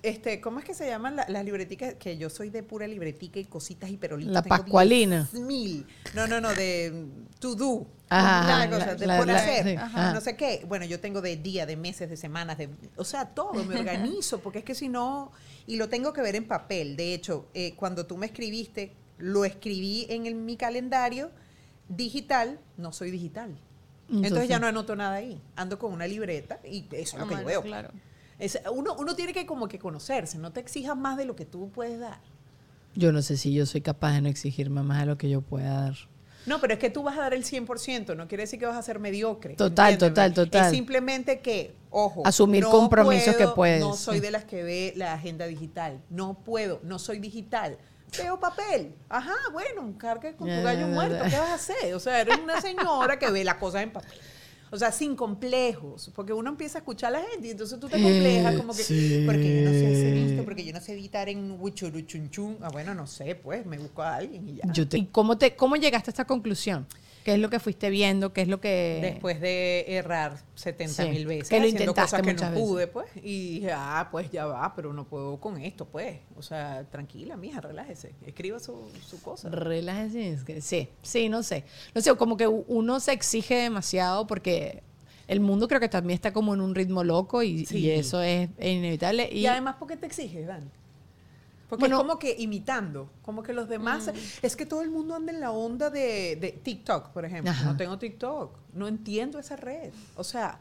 Este, 0.00 0.40
¿Cómo 0.40 0.60
es 0.60 0.64
que 0.64 0.74
se 0.74 0.86
llaman 0.86 1.16
la- 1.16 1.26
las 1.28 1.44
libreticas? 1.44 1.94
Que 1.94 2.16
yo 2.16 2.30
soy 2.30 2.50
de 2.50 2.62
pura 2.62 2.86
libretica 2.86 3.40
y 3.40 3.44
cositas 3.46 3.90
y 3.90 3.96
perolitas. 3.96 4.32
La 4.32 4.42
pascualina. 4.44 5.28
10.000. 5.32 5.86
No, 6.14 6.28
no, 6.28 6.40
no, 6.40 6.54
de 6.54 7.06
to 7.40 7.56
do. 7.56 7.84
Ajá, 8.08 8.44
Una 8.44 8.58
la- 8.66 8.70
cosa, 8.70 8.94
de 8.94 9.06
la- 9.08 9.16
por 9.18 9.26
la- 9.26 9.36
hacer. 9.38 9.64
sí, 9.66 9.74
ajá. 9.74 10.12
No 10.14 10.20
sé 10.20 10.36
qué. 10.36 10.64
Bueno, 10.68 10.84
yo 10.84 11.00
tengo 11.00 11.20
de 11.20 11.36
día, 11.36 11.66
de 11.66 11.76
meses, 11.76 12.08
de 12.08 12.16
semanas, 12.16 12.58
de, 12.58 12.70
o 12.96 13.02
sea, 13.04 13.24
todo, 13.34 13.64
me 13.64 13.74
organizo, 13.80 14.38
porque 14.38 14.60
es 14.60 14.64
que 14.64 14.76
si 14.76 14.88
no, 14.88 15.32
y 15.66 15.76
lo 15.76 15.88
tengo 15.88 16.12
que 16.12 16.22
ver 16.22 16.36
en 16.36 16.46
papel. 16.46 16.94
De 16.96 17.12
hecho, 17.12 17.48
eh, 17.52 17.74
cuando 17.74 18.06
tú 18.06 18.16
me 18.16 18.26
escribiste, 18.26 18.94
lo 19.18 19.44
escribí 19.44 20.06
en 20.08 20.26
el- 20.26 20.34
mi 20.34 20.56
calendario 20.56 21.30
digital, 21.88 22.58
no 22.76 22.92
soy 22.92 23.10
digital. 23.10 23.50
Entonces, 24.08 24.26
Entonces- 24.28 24.48
ya 24.48 24.58
no 24.58 24.66
anoto 24.66 24.96
nada 24.96 25.16
ahí. 25.16 25.40
Ando 25.56 25.78
con 25.78 25.92
una 25.92 26.06
libreta 26.06 26.60
y 26.64 26.86
eso 26.92 27.16
es 27.16 27.22
lo 27.22 27.28
que 27.28 27.34
yo 27.36 27.44
veo. 27.44 27.62
Claro. 27.62 27.90
Es, 28.38 28.58
uno, 28.72 28.94
uno 28.98 29.16
tiene 29.16 29.32
que 29.32 29.46
como 29.46 29.68
que 29.68 29.78
conocerse, 29.78 30.38
no 30.38 30.52
te 30.52 30.60
exijas 30.60 30.96
más 30.96 31.16
de 31.16 31.24
lo 31.24 31.34
que 31.36 31.44
tú 31.44 31.70
puedes 31.70 31.98
dar. 31.98 32.20
Yo 32.94 33.12
no 33.12 33.20
sé 33.22 33.36
si 33.36 33.52
yo 33.52 33.66
soy 33.66 33.80
capaz 33.80 34.12
de 34.14 34.22
no 34.22 34.28
exigirme 34.28 34.82
más 34.82 35.00
de 35.00 35.06
lo 35.06 35.18
que 35.18 35.28
yo 35.28 35.40
pueda 35.40 35.82
dar. 35.82 35.94
No, 36.46 36.60
pero 36.60 36.72
es 36.74 36.78
que 36.78 36.88
tú 36.88 37.02
vas 37.02 37.18
a 37.18 37.22
dar 37.22 37.34
el 37.34 37.44
100%, 37.44 38.14
no 38.16 38.26
quiere 38.28 38.44
decir 38.44 38.58
que 38.58 38.64
vas 38.64 38.76
a 38.76 38.82
ser 38.82 38.98
mediocre. 39.00 39.54
Total, 39.54 39.92
¿entiéndeme? 39.92 40.14
total, 40.30 40.34
total. 40.46 40.64
Es 40.66 40.70
simplemente 40.70 41.40
que, 41.40 41.74
ojo. 41.90 42.22
Asumir 42.24 42.64
compromisos 42.64 43.36
que 43.36 43.48
puedes. 43.48 43.80
No 43.80 43.92
soy 43.94 44.20
de 44.20 44.30
las 44.30 44.44
que 44.44 44.62
ve 44.62 44.94
la 44.96 45.12
agenda 45.12 45.46
digital. 45.46 46.00
No 46.08 46.38
puedo, 46.38 46.80
no 46.84 46.98
soy 46.98 47.18
digital. 47.18 47.76
Veo 48.16 48.38
papel. 48.40 48.94
Ajá, 49.08 49.34
bueno, 49.52 49.92
carga 49.98 50.32
con 50.36 50.48
tu 50.48 50.62
gallo 50.62 50.86
muerto. 50.88 51.24
¿Qué 51.28 51.36
vas 51.38 51.50
a 51.50 51.54
hacer? 51.54 51.94
O 51.94 52.00
sea, 52.00 52.20
eres 52.20 52.38
una 52.38 52.60
señora 52.60 53.18
que 53.18 53.30
ve 53.30 53.44
las 53.44 53.56
cosas 53.56 53.82
en 53.82 53.90
papel. 53.92 54.18
O 54.70 54.76
sea, 54.76 54.92
sin 54.92 55.16
complejos, 55.16 56.10
porque 56.14 56.32
uno 56.34 56.50
empieza 56.50 56.76
a 56.78 56.80
escuchar 56.80 57.14
a 57.14 57.20
la 57.20 57.26
gente 57.26 57.46
y 57.46 57.50
entonces 57.52 57.80
tú 57.80 57.88
te 57.88 58.02
complejas 58.02 58.54
como 58.54 58.74
que, 58.74 58.82
sí. 58.82 59.22
porque 59.24 59.62
yo 59.64 59.70
no 59.70 59.70
sé 59.72 59.86
hacer 59.86 60.16
esto, 60.18 60.44
porque 60.44 60.64
yo 60.64 60.72
no 60.74 60.80
sé 60.82 60.92
editar 60.92 61.28
en 61.30 61.56
Wichuruchunchun. 61.58 62.58
Ah, 62.60 62.68
bueno, 62.70 62.94
no 62.94 63.06
sé, 63.06 63.34
pues, 63.34 63.64
me 63.64 63.78
busco 63.78 64.02
a 64.02 64.16
alguien 64.16 64.46
y 64.46 64.56
ya. 64.56 64.64
Yo 64.72 64.86
te- 64.86 64.98
¿Y 64.98 65.06
cómo, 65.06 65.38
te, 65.38 65.56
cómo 65.56 65.76
llegaste 65.76 66.10
a 66.10 66.12
esta 66.12 66.26
conclusión? 66.26 66.86
¿Qué 67.28 67.34
es 67.34 67.40
lo 67.40 67.50
que 67.50 67.60
fuiste 67.60 67.90
viendo? 67.90 68.32
¿Qué 68.32 68.40
es 68.42 68.48
lo 68.48 68.60
que...? 68.60 68.98
Después 69.02 69.40
de 69.40 69.84
errar 69.88 70.38
70 70.54 71.04
Sí, 71.04 71.08
mil 71.10 71.26
veces, 71.26 71.48
que 71.48 71.60
lo 71.60 71.66
haciendo 71.66 71.94
cosas 71.94 72.22
que 72.22 72.34
no 72.34 72.40
veces. 72.40 72.58
pude, 72.58 72.86
pues, 72.86 73.06
y 73.22 73.60
dije, 73.60 73.72
ah, 73.72 74.08
pues 74.10 74.30
ya 74.30 74.46
va, 74.46 74.74
pero 74.74 74.92
no 74.92 75.04
puedo 75.06 75.38
con 75.38 75.60
esto, 75.60 75.84
pues. 75.86 76.18
O 76.36 76.42
sea, 76.42 76.84
tranquila, 76.90 77.36
mija, 77.36 77.60
relájese, 77.60 78.14
escriba 78.26 78.58
su, 78.58 78.88
su 79.06 79.20
cosa. 79.22 79.48
Relájese, 79.50 80.60
sí, 80.60 80.88
sí, 81.02 81.28
no 81.28 81.42
sé. 81.42 81.64
No 81.94 82.00
sé, 82.00 82.14
como 82.16 82.36
que 82.36 82.46
uno 82.48 83.00
se 83.00 83.12
exige 83.12 83.54
demasiado 83.56 84.26
porque 84.26 84.82
el 85.26 85.40
mundo 85.40 85.68
creo 85.68 85.80
que 85.80 85.88
también 85.90 86.14
está 86.14 86.32
como 86.32 86.54
en 86.54 86.60
un 86.62 86.74
ritmo 86.74 87.04
loco 87.04 87.42
y, 87.42 87.66
Sí. 87.66 87.78
y 87.80 87.90
eso 87.90 88.22
es 88.22 88.48
inevitable. 88.58 89.28
Y, 89.30 89.40
Y, 89.40 89.46
además, 89.46 89.76
¿por 89.78 89.86
qué 89.88 89.96
te 89.96 90.06
exiges, 90.06 90.46
Dan? 90.46 90.70
Porque 91.68 91.82
Bueno- 91.82 91.96
es 91.96 92.02
como 92.02 92.18
que 92.18 92.34
imitando, 92.38 93.10
como 93.22 93.42
que 93.42 93.52
los 93.52 93.68
demás, 93.68 94.10
es 94.42 94.56
que 94.56 94.64
todo 94.66 94.82
el 94.82 94.90
mundo 94.90 95.14
anda 95.14 95.32
en 95.32 95.40
la 95.40 95.50
onda 95.50 95.90
de, 95.90 96.36
de 96.36 96.52
TikTok, 96.52 97.10
por 97.10 97.24
ejemplo. 97.24 97.50
Ajá. 97.52 97.64
No 97.66 97.76
tengo 97.76 97.98
TikTok, 97.98 98.56
no 98.72 98.88
entiendo 98.88 99.38
esa 99.38 99.54
red. 99.56 99.92
O 100.16 100.24
sea, 100.24 100.58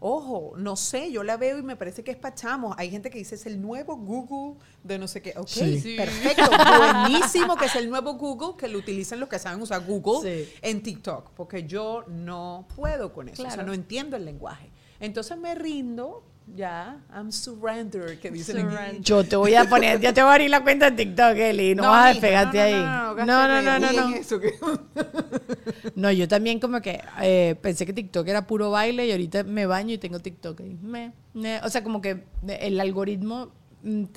ojo, 0.00 0.52
no 0.56 0.76
sé, 0.76 1.10
yo 1.12 1.22
la 1.22 1.36
veo 1.36 1.58
y 1.58 1.62
me 1.62 1.76
parece 1.76 2.02
que 2.04 2.10
es 2.10 2.16
pachamos. 2.16 2.74
Hay 2.78 2.90
gente 2.90 3.10
que 3.10 3.18
dice 3.18 3.34
es 3.34 3.44
el 3.46 3.60
nuevo 3.60 3.96
Google 3.96 4.58
de 4.82 4.98
no 4.98 5.08
sé 5.08 5.20
qué. 5.20 5.34
Ok, 5.36 5.46
Sí. 5.48 5.80
Sí. 5.80 5.96
perfecto, 5.96 6.50
buenísimo 6.78 7.56
que 7.56 7.66
es 7.66 7.76
el 7.76 7.88
nuevo 7.90 8.14
Google, 8.14 8.56
que 8.58 8.68
lo 8.68 8.78
utilizan 8.78 9.20
los 9.20 9.28
que 9.28 9.38
saben 9.38 9.60
usar 9.60 9.84
Google 9.84 10.44
Sí. 10.46 10.52
en 10.62 10.82
TikTok, 10.82 11.32
porque 11.32 11.66
yo 11.66 12.04
no 12.08 12.66
puedo 12.76 13.12
con 13.12 13.28
eso, 13.28 13.42
o 13.42 13.50
sea, 13.50 13.62
no 13.62 13.72
entiendo 13.74 14.16
el 14.16 14.24
lenguaje. 14.24 14.70
Entonces 15.00 15.36
me 15.36 15.54
rindo, 15.54 16.24
ya, 16.54 16.98
I'm 17.14 17.32
surrender, 17.32 18.18
que 18.20 18.30
dicen 18.30 18.58
en 18.58 18.70
Surrender. 18.70 19.02
yo 19.02 19.24
te 19.24 19.36
voy 19.36 19.54
a 19.54 19.64
poner, 19.64 20.00
ya 20.00 20.12
te 20.12 20.22
voy 20.22 20.30
a 20.30 20.32
abrir 20.34 20.50
la 20.50 20.62
cuenta 20.62 20.86
en 20.88 20.96
TikTok, 20.96 21.36
Eli, 21.36 21.74
no, 21.74 21.82
vas 21.90 22.04
a 22.06 22.08
despegarte 22.10 22.60
ahí. 22.60 22.72
No, 22.74 23.24
no, 23.48 23.62
no, 23.62 23.78
no, 23.80 23.92
no, 23.92 24.14
eso 24.14 24.38
que- 24.40 24.54
No, 25.96 26.10
yo 26.12 26.28
también 26.28 26.60
como 26.60 26.80
que 26.80 27.00
eh, 27.22 27.56
pensé 27.60 27.86
que 27.86 27.92
TikTok 27.92 28.26
era 28.28 28.46
puro 28.46 28.70
baile 28.70 29.06
y 29.06 29.10
ahorita 29.12 29.44
me 29.44 29.66
baño 29.66 29.94
y 29.94 29.98
tengo 29.98 30.18
TikTok 30.20 30.60
ahí. 30.60 30.76
Me, 30.82 31.12
me- 31.34 31.60
o 31.60 31.68
sea, 31.70 31.82
como 31.82 32.00
que 32.00 32.24
el 32.46 32.80
algoritmo 32.80 33.50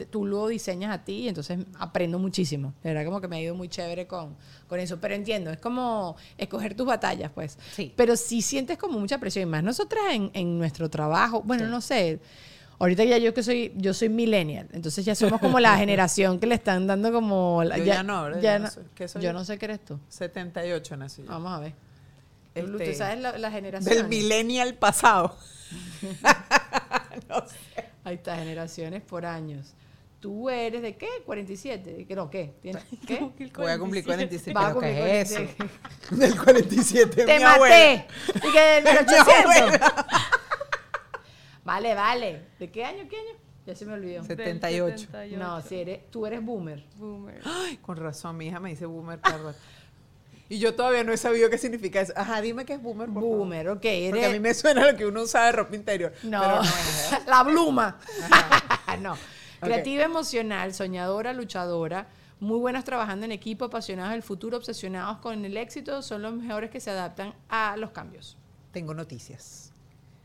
tú 0.10 0.26
lo 0.26 0.48
diseñas 0.48 0.94
a 0.94 1.04
ti 1.04 1.14
y 1.14 1.28
entonces 1.30 1.60
aprendo 1.78 2.20
muchísimo. 2.20 2.74
De 2.84 2.90
verdad 2.94 3.06
como 3.06 3.22
que 3.22 3.28
me 3.28 3.38
ha 3.38 3.42
ido 3.42 3.56
muy 3.56 3.70
chévere 3.70 4.08
con, 4.08 4.36
con 4.68 4.80
eso. 4.80 5.00
Pero 5.00 5.14
entiendo, 5.16 5.52
es 5.52 5.58
como 5.60 6.16
escoger 6.38 6.76
tus 6.76 6.86
batallas, 6.88 7.32
pues. 7.34 7.58
Sí. 7.76 7.94
Pero 7.96 8.16
sí 8.16 8.42
sientes 8.42 8.78
como 8.78 9.00
mucha 9.00 9.18
presión. 9.20 9.44
Y 9.44 9.52
más 9.52 9.64
nosotras 9.64 10.04
en, 10.12 10.32
en 10.34 10.58
nuestro 10.58 10.90
trabajo, 10.90 11.42
bueno, 11.44 11.68
no 11.68 11.82
sé. 11.82 12.20
Ahorita 12.82 13.04
ya 13.04 13.18
yo 13.18 13.34
que 13.34 13.44
soy, 13.44 13.74
yo 13.76 13.94
soy 13.94 14.08
millennial, 14.08 14.70
entonces 14.72 15.04
ya 15.04 15.14
somos 15.14 15.42
como 15.42 15.60
la 15.60 15.76
generación 15.78 16.40
que 16.40 16.48
le 16.48 16.56
están 16.56 16.88
dando 16.88 17.12
como... 17.12 17.62
la- 17.66 17.78
Yo 17.78 17.84
ya 17.84 18.04
no, 18.04 18.24
¿verdad? 18.24 18.42
ya 18.42 18.54
Yo 18.54 18.60
no 18.60 18.66
no- 18.66 18.72
soy- 18.72 18.84
¿qué 18.96 19.08
soy 19.10 19.22
yo 19.22 19.28
yo? 19.30 19.34
no 19.34 19.44
sé 19.44 19.58
qué 19.58 19.66
eres 19.66 19.84
tú. 19.84 20.00
78 20.08 20.96
nací 20.96 21.24
yo. 21.24 21.28
Vamos 21.28 21.52
a 21.52 21.60
ver. 21.60 21.74
Este, 22.56 22.92
¿Tú 22.92 22.98
sabes 22.98 23.20
la, 23.20 23.38
la 23.38 23.52
generación? 23.52 23.94
Del 23.94 24.08
millennial 24.08 24.76
pasado. 24.76 25.36
no 27.30 27.46
sé. 27.48 27.56
Ahí 28.10 28.16
está, 28.16 28.36
generaciones 28.38 29.04
por 29.04 29.24
años. 29.24 29.76
¿Tú 30.20 30.50
eres 30.50 30.82
de 30.82 30.98
qué? 30.98 31.08
¿47? 31.28 32.08
¿Qué 32.08 32.16
no? 32.16 32.28
¿Qué? 32.32 32.56
¿Tienes- 32.60 32.84
¿Qué? 33.08 33.20
Voy 33.56 33.70
a 33.72 33.78
cumplir 33.78 34.04
47. 34.04 34.52
Va 34.52 34.62
a 34.62 34.64
¿Pero 34.70 34.74
cumplir 34.80 34.96
qué 34.96 35.22
es 35.22 35.32
eso? 35.32 35.42
47. 35.56 36.16
Del 36.16 36.42
47. 36.44 37.26
¡Te 37.26 37.38
mi 37.38 37.44
maté! 37.44 37.56
abuela. 37.56 38.08
¿Y 38.36 38.52
que 38.52 38.60
del 38.60 38.84
Mi 38.84 38.90
1800? 38.90 39.80
vale, 41.64 41.94
vale. 41.94 42.42
¿De 42.58 42.72
qué 42.72 42.84
año? 42.84 43.08
¿Qué 43.08 43.16
año? 43.18 43.38
Ya 43.68 43.76
se 43.76 43.86
me 43.86 43.94
olvidó. 43.94 44.24
Se- 44.24 44.36
Del 44.36 44.46
78. 44.60 44.98
78. 44.98 45.38
No, 45.38 45.62
si 45.62 45.76
eres, 45.80 46.10
tú 46.10 46.26
eres 46.26 46.44
boomer. 46.44 46.84
Boomer. 46.96 47.42
Ay, 47.46 47.78
con 47.78 47.96
razón, 47.98 48.36
mi 48.38 48.48
hija 48.48 48.60
me 48.60 48.72
dice 48.72 48.88
boomer. 48.88 49.20
rato. 49.22 49.54
Y 50.50 50.58
yo 50.58 50.74
todavía 50.74 51.04
no 51.04 51.14
he 51.14 51.18
sabido 51.18 51.50
qué 51.50 51.60
significa 51.60 52.02
eso. 52.02 52.12
Ajá, 52.16 52.42
dime 52.42 52.66
qué 52.66 52.74
es 52.74 52.82
boomer, 52.82 53.08
por 53.08 53.22
favor. 53.22 53.38
Boomer, 53.38 53.70
ok. 53.70 53.86
Porque 54.10 54.26
a 54.26 54.30
mí 54.30 54.40
me 54.40 54.54
suena 54.56 54.92
lo 54.92 54.98
que 54.98 55.06
uno 55.06 55.22
usa 55.22 55.46
de 55.46 55.52
ropa 55.52 55.76
interior. 55.76 56.12
No, 56.24 56.42
Pero 56.42 56.56
no 56.56 56.62
es, 56.64 57.12
¿verdad? 57.12 57.28
la 57.28 57.44
bluma. 57.44 58.00
no. 59.00 59.16
Creativa, 59.62 60.04
emocional, 60.04 60.74
soñadora, 60.74 61.34
luchadora, 61.34 62.08
muy 62.40 62.58
buenas 62.58 62.84
trabajando 62.86 63.26
en 63.26 63.32
equipo, 63.32 63.66
apasionadas 63.66 64.14
del 64.14 64.24
futuro, 64.24 64.58
obsesionados 64.58 65.18
con 65.20 65.44
el 65.46 65.56
éxito, 65.58 66.02
son 66.02 66.22
los 66.24 66.34
mejores 66.34 66.70
que 66.72 66.80
se 66.80 66.90
adaptan 66.90 67.36
a 67.50 67.76
los 67.78 67.92
cambios. 67.92 68.38
Tengo 68.72 68.94
noticias. 68.94 69.72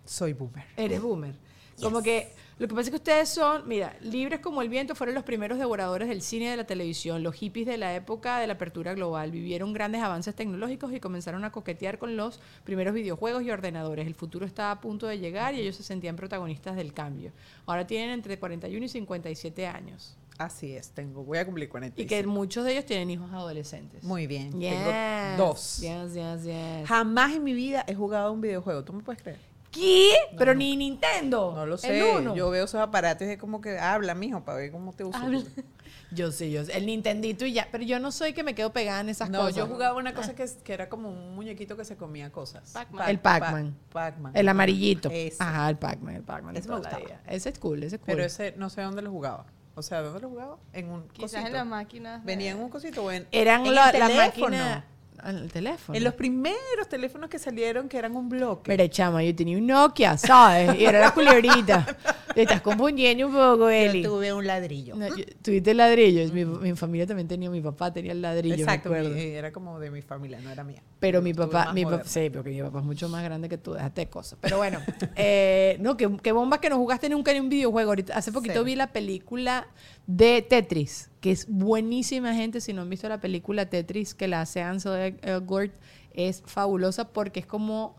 Soy 0.05 0.33
boomer. 0.33 0.65
Eres 0.77 1.03
boomer. 1.03 1.35
Como 1.83 2.03
que 2.03 2.33
lo 2.59 2.69
que 2.69 2.75
pasa 2.75 2.83
es 2.83 2.90
que 2.90 2.97
ustedes 2.97 3.29
son, 3.29 3.67
mira, 3.67 3.97
libres 4.01 4.40
como 4.40 4.62
el 4.62 4.69
viento, 4.69 4.95
fueron 4.95 5.14
los 5.14 5.25
primeros 5.25 5.59
devoradores 5.59 6.09
del 6.09 6.23
cine 6.23 6.45
y 6.47 6.49
de 6.49 6.57
la 6.57 6.67
televisión, 6.67 7.23
los 7.23 7.35
hippies 7.35 7.67
de 7.67 7.79
la 7.79 7.95
época 7.95 8.38
de 8.38 8.47
la 8.47 8.53
apertura 8.55 8.95
global, 8.95 9.31
vivieron 9.33 9.73
grandes 9.73 10.03
avances 10.03 10.35
tecnológicos 10.35 10.93
y 10.93 11.01
comenzaron 11.01 11.45
a 11.45 11.51
coquetear 11.51 11.99
con 11.99 12.17
los 12.17 12.40
primeros 12.62 12.95
videojuegos 12.95 13.43
y 13.43 13.51
ordenadores. 13.51 14.07
El 14.07 14.14
futuro 14.14 14.47
estaba 14.47 14.71
a 14.71 14.81
punto 14.81 15.07
de 15.07 15.19
llegar 15.19 15.55
y 15.55 15.61
ellos 15.61 15.77
se 15.77 15.83
sentían 15.83 16.17
protagonistas 16.17 16.77
del 16.77 16.93
cambio. 16.93 17.33
Ahora 17.67 17.87
tienen 17.87 18.11
entre 18.11 18.38
41 18.38 18.85
y 18.85 18.88
57 18.88 19.67
años. 19.67 20.17
Así 20.38 20.75
es, 20.75 20.90
tengo. 20.90 21.23
Voy 21.23 21.38
a 21.38 21.45
cumplir 21.45 21.67
Y 21.69 21.71
45. 21.71 22.09
que 22.09 22.27
muchos 22.27 22.64
de 22.64 22.73
ellos 22.73 22.87
tienen 22.87 23.11
hijos 23.11 23.33
adolescentes. 23.33 24.03
Muy 24.03 24.27
bien. 24.27 24.59
Yes. 24.61 24.73
Tengo 24.73 25.47
dos. 25.47 25.79
Yes, 25.81 26.45
yes. 26.45 26.88
Jamás 26.88 27.35
en 27.35 27.45
mi 27.45 27.53
vida 27.53 27.85
he 27.87 27.95
jugado 27.95 28.33
un 28.33 28.40
videojuego. 28.40 28.83
¿Tú 28.85 28.93
me 28.93 29.03
puedes 29.03 29.23
creer? 29.23 29.54
¿Qué? 29.75 30.13
Pero 30.39 30.55
ni 30.55 30.77
Nintendo. 30.77 31.53
No 31.55 31.67
lo 31.67 31.75
El 31.75 31.81
sé. 31.81 32.05
uno. 32.17 32.35
Yo 32.35 32.49
veo 32.51 32.65
esos 32.65 32.81
aparatos 32.81 33.27
y 33.27 33.33
es 33.33 33.39
como 33.39 33.61
que 33.61 33.79
habla, 33.79 34.15
mijo, 34.15 34.45
para 34.45 34.59
ver 34.59 34.71
cómo 34.73 34.93
te. 34.93 35.05
Habla. 35.13 35.43
Yo 36.11 36.31
sí, 36.31 36.53
yo 36.53 36.65
sé. 36.65 36.77
El 36.77 36.87
Nintendito 36.87 37.45
y 37.45 37.55
ya. 37.55 37.67
Pero 37.73 37.83
yo 37.83 37.99
no 37.99 38.13
soy 38.13 38.35
que 38.35 38.45
me 38.45 38.55
quedo 38.55 38.73
pegada 38.73 39.01
en 39.01 39.09
esas 39.09 39.31
No, 39.31 39.41
cosas. 39.41 39.57
yo 39.57 39.67
jugaba 39.67 39.99
una 39.99 40.15
cosa 40.15 40.33
que, 40.35 40.49
que 40.63 40.73
era 40.73 40.89
como 40.89 41.09
un 41.11 41.35
muñequito 41.35 41.77
que 41.77 41.85
se 41.85 41.97
comía 41.97 42.31
cosas. 42.31 42.71
Pac-Man. 42.73 43.11
El 43.11 43.19
Pac-Man. 43.19 43.77
Pa- 43.93 44.01
Pac-Man. 44.13 44.33
El 44.37 44.49
amarillito. 44.49 45.09
Ese. 45.11 45.43
Ajá, 45.43 45.69
el 45.71 45.77
Pac-Man, 45.77 46.15
el 46.17 46.23
Pac-Man. 46.23 46.57
Ese 46.57 46.69
me 46.69 46.77
gustaba. 46.77 47.03
Ese 47.27 47.49
es 47.49 47.59
cool, 47.59 47.83
ese 47.83 47.97
es 47.97 48.01
cool. 48.01 48.07
Pero 48.15 48.23
ese 48.25 48.55
no 48.57 48.71
sé 48.71 48.83
dónde 48.83 49.03
lo 49.03 49.11
jugaba. 49.11 49.47
O 49.75 49.83
sea, 49.83 50.03
¿dónde 50.03 50.21
lo 50.21 50.29
jugaba? 50.29 50.57
En 50.73 50.89
un 50.89 51.09
Quizás 51.09 51.33
cosito. 51.33 51.47
en 51.49 51.53
las 51.53 51.67
máquinas. 51.67 52.21
de- 52.25 52.27
Venía 52.27 52.53
en 52.53 52.59
un 52.61 52.69
cosito 52.69 53.03
o 53.05 53.11
en, 53.11 53.27
Eran 53.33 53.67
en 53.67 53.75
la, 53.75 53.91
el 53.91 53.99
la 53.99 54.09
máquina. 54.11 54.85
En 55.25 55.37
el 55.39 55.51
teléfono. 55.53 55.97
En 55.97 56.05
los 56.05 56.15
primeros 56.15 56.89
teléfonos 56.89 57.31
que 57.31 57.39
salieron 57.39 57.89
que 57.89 57.97
eran 57.99 58.15
un 58.15 58.29
bloque. 58.29 58.65
Pero 58.77 58.87
chama, 58.89 59.23
yo 59.23 59.35
tenía 59.35 59.57
un 59.59 59.67
Nokia, 59.67 60.17
¿sabes? 60.19 60.79
Y 60.79 60.85
era 60.85 61.01
la 61.01 61.13
culebrita. 61.13 61.87
Te 62.35 62.43
estás 62.43 62.61
confundiendo 62.63 63.27
un 63.29 63.33
poco, 63.33 63.69
Eli. 63.71 64.03
Yo 64.03 64.11
tuve 64.11 64.33
un 64.33 64.47
ladrillo. 64.47 64.97
No, 64.97 65.07
yo- 65.17 65.25
tuviste 65.41 65.71
el 65.71 65.77
ladrillo. 65.77 66.33
Mi, 66.33 66.45
mi 66.45 66.75
familia 66.75 67.07
también 67.07 67.29
tenía, 67.29 67.49
mi 67.49 67.61
papá 67.61 67.93
tenía 67.93 68.13
el 68.13 68.21
ladrillo. 68.21 68.57
me 68.57 68.63
Exacto, 68.63 68.91
mi- 68.91 68.97
acuerdo. 68.97 69.17
era 69.17 69.53
como 69.53 69.79
de 69.79 69.91
mi 69.91 70.03
familia, 70.03 70.41
no 70.43 70.51
era 70.51 70.65
mía. 70.65 70.83
Pero 70.99 71.23
mi 71.23 71.33
papá, 71.33 71.73
mi 71.73 71.85
papá, 71.85 72.03
sí, 72.05 72.31
porque 72.31 72.51
mi 72.51 72.61
papá 72.63 72.81
es 72.81 72.85
mucho 72.85 73.09
más 73.09 73.23
grande 73.23 73.49
que 73.49 73.57
tú, 73.59 73.73
déjate 73.75 74.07
cosas. 74.09 74.39
Pero 74.41 74.57
bueno, 74.59 74.81
eh, 75.17 75.77
no, 75.81 75.97
qué, 75.97 76.11
qué 76.23 76.33
bomba 76.33 76.61
que 76.61 76.69
no 76.71 76.77
jugaste 76.77 77.09
nunca 77.09 77.31
en 77.33 77.43
un 77.43 77.49
videojuego. 77.49 77.91
Ahorita, 77.91 78.15
hace 78.17 78.33
poquito 78.33 78.65
vi 78.65 78.75
la 78.75 78.89
película 78.93 79.69
de 80.07 80.43
Tetris, 80.43 81.11
que 81.21 81.31
es 81.31 81.47
buenísima, 81.49 82.35
gente. 82.35 82.61
Si 82.61 82.73
no 82.73 82.83
han 82.83 82.90
visto 82.90 83.09
la 83.09 83.21
película 83.21 83.69
Tetris 83.69 84.14
que 84.14 84.29
la 84.29 84.43
hace 84.43 84.62
Ansel 84.62 85.19
Elgort, 85.23 85.73
es 86.12 86.43
fabulosa 86.47 87.09
porque 87.09 87.40
es 87.40 87.47
como 87.47 87.97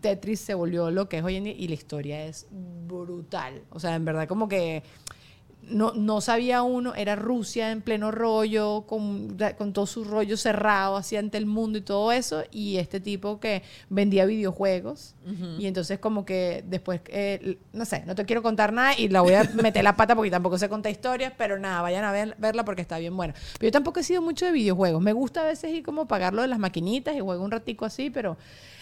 Tetris 0.00 0.40
se 0.40 0.54
volvió 0.54 0.90
lo 0.90 1.08
que 1.08 1.18
es 1.18 1.24
hoy 1.24 1.36
en 1.36 1.44
día 1.44 1.54
y 1.56 1.68
la 1.68 1.74
historia 1.74 2.24
es 2.24 2.46
brutal. 2.50 3.62
O 3.70 3.80
sea, 3.80 3.94
en 3.94 4.04
verdad, 4.04 4.28
como 4.28 4.48
que 4.48 4.82
no, 5.62 5.92
no 5.92 6.20
sabía 6.22 6.62
uno, 6.62 6.94
era 6.94 7.14
Rusia 7.14 7.70
en 7.72 7.82
pleno 7.82 8.10
rollo, 8.10 8.84
con, 8.86 9.36
con 9.58 9.72
todo 9.74 9.86
su 9.86 10.02
rollo 10.04 10.36
cerrado 10.38 10.96
así 10.96 11.16
ante 11.16 11.36
el 11.36 11.44
mundo 11.44 11.76
y 11.78 11.82
todo 11.82 12.10
eso, 12.10 12.42
y 12.50 12.78
este 12.78 13.00
tipo 13.00 13.38
que 13.38 13.62
vendía 13.90 14.24
videojuegos, 14.24 15.14
y 15.58 15.66
entonces 15.66 15.98
como 15.98 16.24
que 16.24 16.64
después, 16.66 17.02
eh, 17.08 17.58
no 17.74 17.84
sé, 17.84 18.02
no 18.06 18.14
te 18.14 18.24
quiero 18.24 18.42
contar 18.42 18.72
nada 18.72 18.98
y 18.98 19.08
la 19.08 19.20
voy 19.20 19.34
a 19.34 19.44
meter 19.62 19.84
la 19.84 19.94
pata 19.94 20.14
porque 20.16 20.30
tampoco 20.30 20.56
sé 20.56 20.70
contar 20.70 20.90
historias, 20.90 21.34
pero 21.36 21.58
nada, 21.58 21.82
vayan 21.82 22.04
a 22.04 22.12
ver- 22.12 22.34
verla 22.38 22.64
porque 22.64 22.80
está 22.80 22.96
bien 22.98 23.14
buena. 23.14 23.34
Pero 23.58 23.68
yo 23.68 23.72
tampoco 23.72 24.00
he 24.00 24.04
sido 24.04 24.22
mucho 24.22 24.46
de 24.46 24.52
videojuegos, 24.52 25.02
me 25.02 25.12
gusta 25.12 25.42
a 25.42 25.44
veces 25.44 25.70
ir 25.70 25.82
como 25.82 26.08
pagarlo 26.08 26.40
de 26.40 26.48
las 26.48 26.58
maquinitas 26.58 27.14
y 27.14 27.20
juego 27.20 27.44
un 27.44 27.50
ratico 27.50 27.84
así, 27.84 28.08
pero 28.08 28.38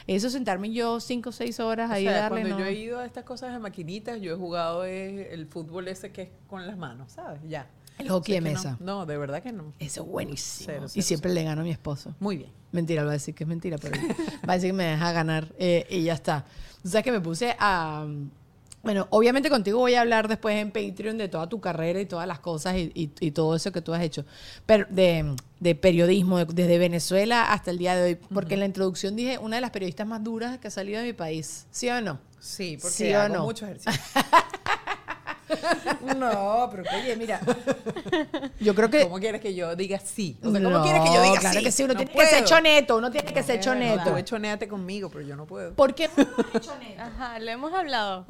Eso 0.07 0.31
sentarme 0.31 0.73
yo 0.73 1.01
cinco 1.01 1.31
o 1.31 1.33
seis 1.33 1.59
horas 1.59 1.91
O 1.91 1.93
ahí 1.93 2.05
sea, 2.05 2.13
a 2.13 2.21
darle, 2.21 2.43
cuando 2.43 2.59
no. 2.59 2.65
yo 2.65 2.67
he 2.67 2.75
ido 2.75 3.01
a 3.01 3.07
estas 3.07 3.25
cosas 3.25 3.53
de 3.53 3.59
maquinitas, 3.59 4.21
yo 4.21 4.35
he 4.35 4.37
jugado 4.37 4.85
el 4.85 5.47
fútbol 5.47 5.89
ese 5.89 6.13
que 6.13 6.23
es 6.23 6.29
con 6.47 6.67
las 6.67 6.77
manos, 6.79 7.13
¿sabes? 7.13 7.41
Ya. 7.49 7.69
El 7.99 8.09
hockey 8.11 8.35
de 8.35 8.41
no. 8.43 8.51
mesa. 8.51 8.77
No, 8.79 9.07
de 9.07 9.17
verdad 9.17 9.43
que 9.43 9.53
no. 9.53 9.73
Eso 9.79 10.03
es 10.03 10.09
buenísimo. 10.09 10.67
Cero, 10.67 10.87
y 10.87 10.89
cero, 10.91 11.07
siempre 11.07 11.33
le 11.33 11.45
gano 11.45 11.63
a 11.63 11.65
mi 11.65 11.71
esposo. 11.71 12.15
Muy 12.21 12.37
bien. 12.37 12.51
Mentira, 12.73 13.03
lo 13.03 13.07
va 13.07 13.13
a 13.13 13.15
decir 13.15 13.35
que 13.35 13.45
es 13.45 13.49
mentira, 13.49 13.79
pero 13.79 13.99
va 14.49 14.53
a 14.53 14.57
decir 14.57 14.71
que 14.71 14.75
me 14.75 14.85
deja 14.85 15.13
ganar 15.13 15.53
eh, 15.59 15.87
y 15.89 16.03
ya 16.03 16.13
está. 16.13 16.45
Tú 16.83 16.91
sabes 16.91 17.05
que 17.05 17.13
me 17.13 17.21
puse 17.21 17.57
a... 17.59 18.07
Bueno, 18.87 19.07
obviamente 19.11 19.51
contigo 19.51 19.79
voy 19.81 19.95
a 19.95 20.01
hablar 20.01 20.29
después 20.29 20.57
en 20.57 20.71
Patreon 20.71 21.19
de 21.19 21.29
toda 21.29 21.49
tu 21.49 21.61
carrera 21.61 22.01
y 22.01 22.07
todas 22.07 22.27
las 22.27 22.39
cosas 22.39 22.77
y, 22.77 22.91
y- 22.95 23.11
y 23.21 23.31
todo 23.33 23.55
eso 23.55 23.71
que 23.73 23.83
tú 23.83 23.93
has 23.93 24.01
hecho. 24.03 24.25
Pero 24.65 24.87
de, 24.89 25.35
de 25.61 25.75
periodismo, 25.75 26.39
de- 26.39 26.45
desde 26.47 26.79
Venezuela 26.79 27.53
hasta 27.53 27.71
el 27.71 27.79
día 27.79 27.95
de 27.97 28.03
hoy. 28.05 28.15
Porque 28.33 28.55
en 28.55 28.61
la 28.61 28.67
introducción 28.67 29.15
dije 29.17 29.39
una 29.39 29.57
de 29.57 29.61
las 29.63 29.71
periodistas 29.73 30.07
más 30.07 30.23
duras 30.25 30.59
que 30.59 30.69
ha 30.69 30.71
salido 30.71 31.01
de 31.01 31.07
mi 31.09 31.13
país. 31.13 31.67
¿Sí 31.71 31.91
o 31.91 32.01
no? 32.01 32.19
Sí, 32.41 32.79
porque 32.81 32.97
¿Sí 32.97 33.13
o 33.13 33.21
hago 33.21 33.35
no? 33.37 33.43
mucho 33.45 33.67
ejercicio. 33.67 33.93
No, 36.17 36.69
pero 36.71 36.85
oye, 36.95 37.17
mira. 37.17 37.41
Yo 38.61 38.75
creo 38.75 38.91
que... 38.91 39.03
¿Cómo 39.03 39.19
quieres 39.19 39.41
que 39.41 39.55
yo 39.55 39.77
diga 39.77 39.99
sí? 39.99 40.37
O 40.43 40.51
sea, 40.51 40.63
¿cómo 40.63 40.79
No, 40.79 40.83
quieres 40.83 41.03
que 41.03 41.15
yo 41.15 41.23
diga 41.23 41.41
claro 41.41 41.59
sí? 41.59 41.65
que 41.65 41.73
sí, 41.73 41.83
uno 41.85 41.95
No 41.95 41.99
tiene 42.01 42.13
que 42.13 42.27
ser 42.27 42.45
choneto, 42.45 42.97
uno 42.97 43.11
tiene 43.11 43.33
que 43.33 43.43
ser 43.43 43.61
choneto. 43.61 44.15
Tú 44.15 44.21
chonéate 44.23 44.69
conmigo, 44.69 45.09
pero 45.11 45.23
yo 45.23 45.37
no 45.37 45.47
puedo. 45.47 45.75
¿Por 45.75 45.95
qué? 45.95 46.11
Ajá, 46.99 47.39
lo 47.39 47.51
hemos 47.51 47.73
hablado. 47.73 48.25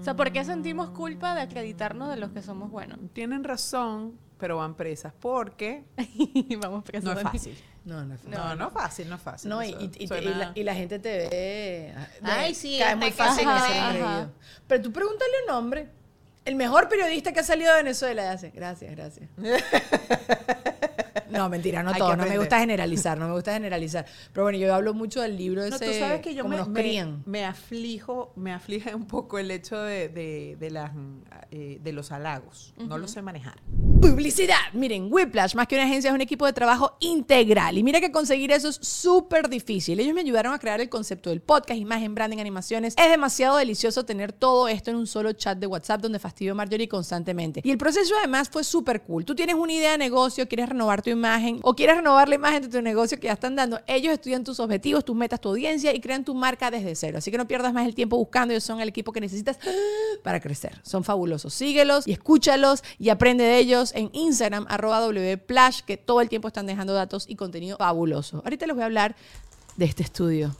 O 0.00 0.02
sea, 0.02 0.14
¿por 0.16 0.32
qué 0.32 0.44
sentimos 0.44 0.90
culpa 0.90 1.34
de 1.34 1.42
acreditarnos 1.42 2.08
de 2.10 2.16
los 2.16 2.30
que 2.30 2.42
somos 2.42 2.70
buenos? 2.70 2.98
tienen 3.12 3.44
razón, 3.44 4.18
pero 4.38 4.56
van 4.58 4.74
presas 4.74 5.12
porque 5.20 5.84
Vamos 6.60 6.84
presos 6.84 7.04
no 7.04 7.12
es 7.12 7.22
fácil. 7.22 7.56
No, 7.84 8.02
no 8.04 8.14
es 8.14 8.24
No, 8.24 8.56
no, 8.56 8.68
es 8.68 8.72
fácil, 8.72 9.08
no 9.10 9.16
es 9.16 9.22
fácil. 9.22 9.50
No, 9.50 9.62
y, 9.62 9.68
y- 9.68 10.04
y- 10.04 10.62
la, 10.64 10.74
gente 10.74 10.98
te 10.98 11.18
ve. 11.18 11.28
de- 11.28 11.94
Ay, 12.22 12.54
sí, 12.54 12.78
cae 12.78 12.92
este 12.92 12.96
muy 12.96 13.12
fácil 13.12 13.46
Ajá. 13.46 14.28
Pero 14.66 14.82
tú 14.82 14.92
pregúntale 14.92 15.30
un 15.46 15.54
nombre. 15.54 15.88
El 16.46 16.56
mejor 16.56 16.88
periodista 16.88 17.32
que 17.32 17.40
ha 17.40 17.44
salido 17.44 17.70
de 17.72 17.82
Venezuela 17.82 18.30
hace. 18.32 18.50
Gracias, 18.50 18.90
gracias. 18.94 19.28
No, 21.34 21.48
mentira, 21.48 21.82
no 21.82 21.92
todo. 21.94 22.16
No 22.16 22.24
me 22.26 22.38
gusta 22.38 22.58
generalizar, 22.60 23.18
no 23.18 23.26
me 23.28 23.34
gusta 23.34 23.52
generalizar. 23.54 24.06
Pero 24.32 24.44
bueno, 24.44 24.58
yo 24.58 24.74
hablo 24.74 24.94
mucho 24.94 25.20
del 25.20 25.36
libro 25.36 25.60
No, 25.68 25.74
ese. 25.76 25.84
tú 25.86 25.92
sabes 25.98 26.20
que 26.20 26.34
yo 26.34 26.44
me, 26.48 26.64
me- 26.64 27.16
me 27.26 27.44
aflijo, 27.44 28.32
me 28.36 28.52
aflige 28.52 28.94
un 28.94 29.06
poco 29.06 29.38
el 29.38 29.50
hecho 29.50 29.78
de, 29.78 30.08
de, 30.08 30.56
de 30.58 30.70
las, 30.70 30.92
eh, 31.50 31.78
de 31.82 31.92
los 31.92 32.12
halagos. 32.12 32.74
No 32.78 32.98
lo 32.98 33.08
sé 33.08 33.22
manejar. 33.22 33.60
Publicidad. 34.00 34.56
Miren, 34.74 35.08
Whiplash, 35.10 35.54
más 35.54 35.66
que 35.66 35.76
una 35.76 35.84
agencia, 35.84 36.10
es 36.10 36.14
un 36.14 36.20
equipo 36.20 36.44
de 36.46 36.52
trabajo 36.52 36.96
integral. 37.00 37.78
Y 37.78 37.82
mira 37.82 38.00
que 38.00 38.12
conseguir 38.12 38.52
eso 38.52 38.68
es 38.68 38.76
súper 38.82 39.48
difícil. 39.48 39.98
Ellos 39.98 40.14
me 40.14 40.20
ayudaron 40.20 40.52
a 40.52 40.58
crear 40.58 40.80
el 40.80 40.88
concepto 40.88 41.30
del 41.30 41.40
podcast, 41.40 41.78
imagen, 41.80 42.14
branding, 42.14 42.38
animaciones. 42.38 42.94
Es 42.98 43.10
demasiado 43.10 43.56
delicioso 43.56 44.04
tener 44.04 44.32
todo 44.32 44.68
esto 44.68 44.90
en 44.90 44.96
un 44.96 45.06
solo 45.06 45.32
chat 45.32 45.58
de 45.58 45.66
WhatsApp 45.66 46.00
donde 46.02 46.18
fastidio 46.18 46.52
a 46.52 46.54
Marjorie 46.54 46.88
constantemente. 46.88 47.60
Y 47.64 47.70
el 47.70 47.78
proceso 47.78 48.14
además 48.18 48.48
fue 48.50 48.62
súper 48.64 49.02
cool. 49.02 49.24
Tú 49.24 49.34
tienes 49.34 49.54
una 49.56 49.72
idea 49.72 49.92
de 49.92 49.98
negocio, 49.98 50.46
quieres 50.48 50.68
renovar 50.68 51.00
tu 51.02 51.10
imagen 51.10 51.23
o 51.62 51.74
quieres 51.74 51.96
renovar 51.96 52.28
la 52.28 52.34
imagen 52.34 52.62
de 52.62 52.68
tu 52.68 52.82
negocio 52.82 53.18
que 53.18 53.26
ya 53.26 53.34
están 53.34 53.56
dando. 53.56 53.80
Ellos 53.86 54.12
estudian 54.12 54.44
tus 54.44 54.60
objetivos, 54.60 55.04
tus 55.04 55.16
metas, 55.16 55.40
tu 55.40 55.48
audiencia 55.48 55.94
y 55.94 56.00
crean 56.00 56.24
tu 56.24 56.34
marca 56.34 56.70
desde 56.70 56.94
cero. 56.94 57.18
Así 57.18 57.30
que 57.30 57.38
no 57.38 57.46
pierdas 57.46 57.72
más 57.72 57.86
el 57.86 57.94
tiempo 57.94 58.16
buscando. 58.16 58.52
Ellos 58.52 58.64
son 58.64 58.80
el 58.80 58.88
equipo 58.88 59.12
que 59.12 59.20
necesitas 59.20 59.58
para 60.22 60.40
crecer. 60.40 60.80
Son 60.82 61.04
fabulosos. 61.04 61.54
Síguelos 61.54 62.06
y 62.06 62.12
escúchalos 62.12 62.82
y 62.98 63.08
aprende 63.08 63.44
de 63.44 63.58
ellos 63.58 63.92
en 63.94 64.10
Instagram, 64.12 64.66
arroba 64.68 65.06
wplash, 65.06 65.80
que 65.80 65.96
todo 65.96 66.20
el 66.20 66.28
tiempo 66.28 66.48
están 66.48 66.66
dejando 66.66 66.92
datos 66.94 67.26
y 67.28 67.36
contenido 67.36 67.76
fabuloso. 67.78 68.42
Ahorita 68.44 68.66
les 68.66 68.74
voy 68.74 68.82
a 68.82 68.86
hablar 68.86 69.16
de 69.76 69.84
este 69.84 70.02
estudio, 70.02 70.54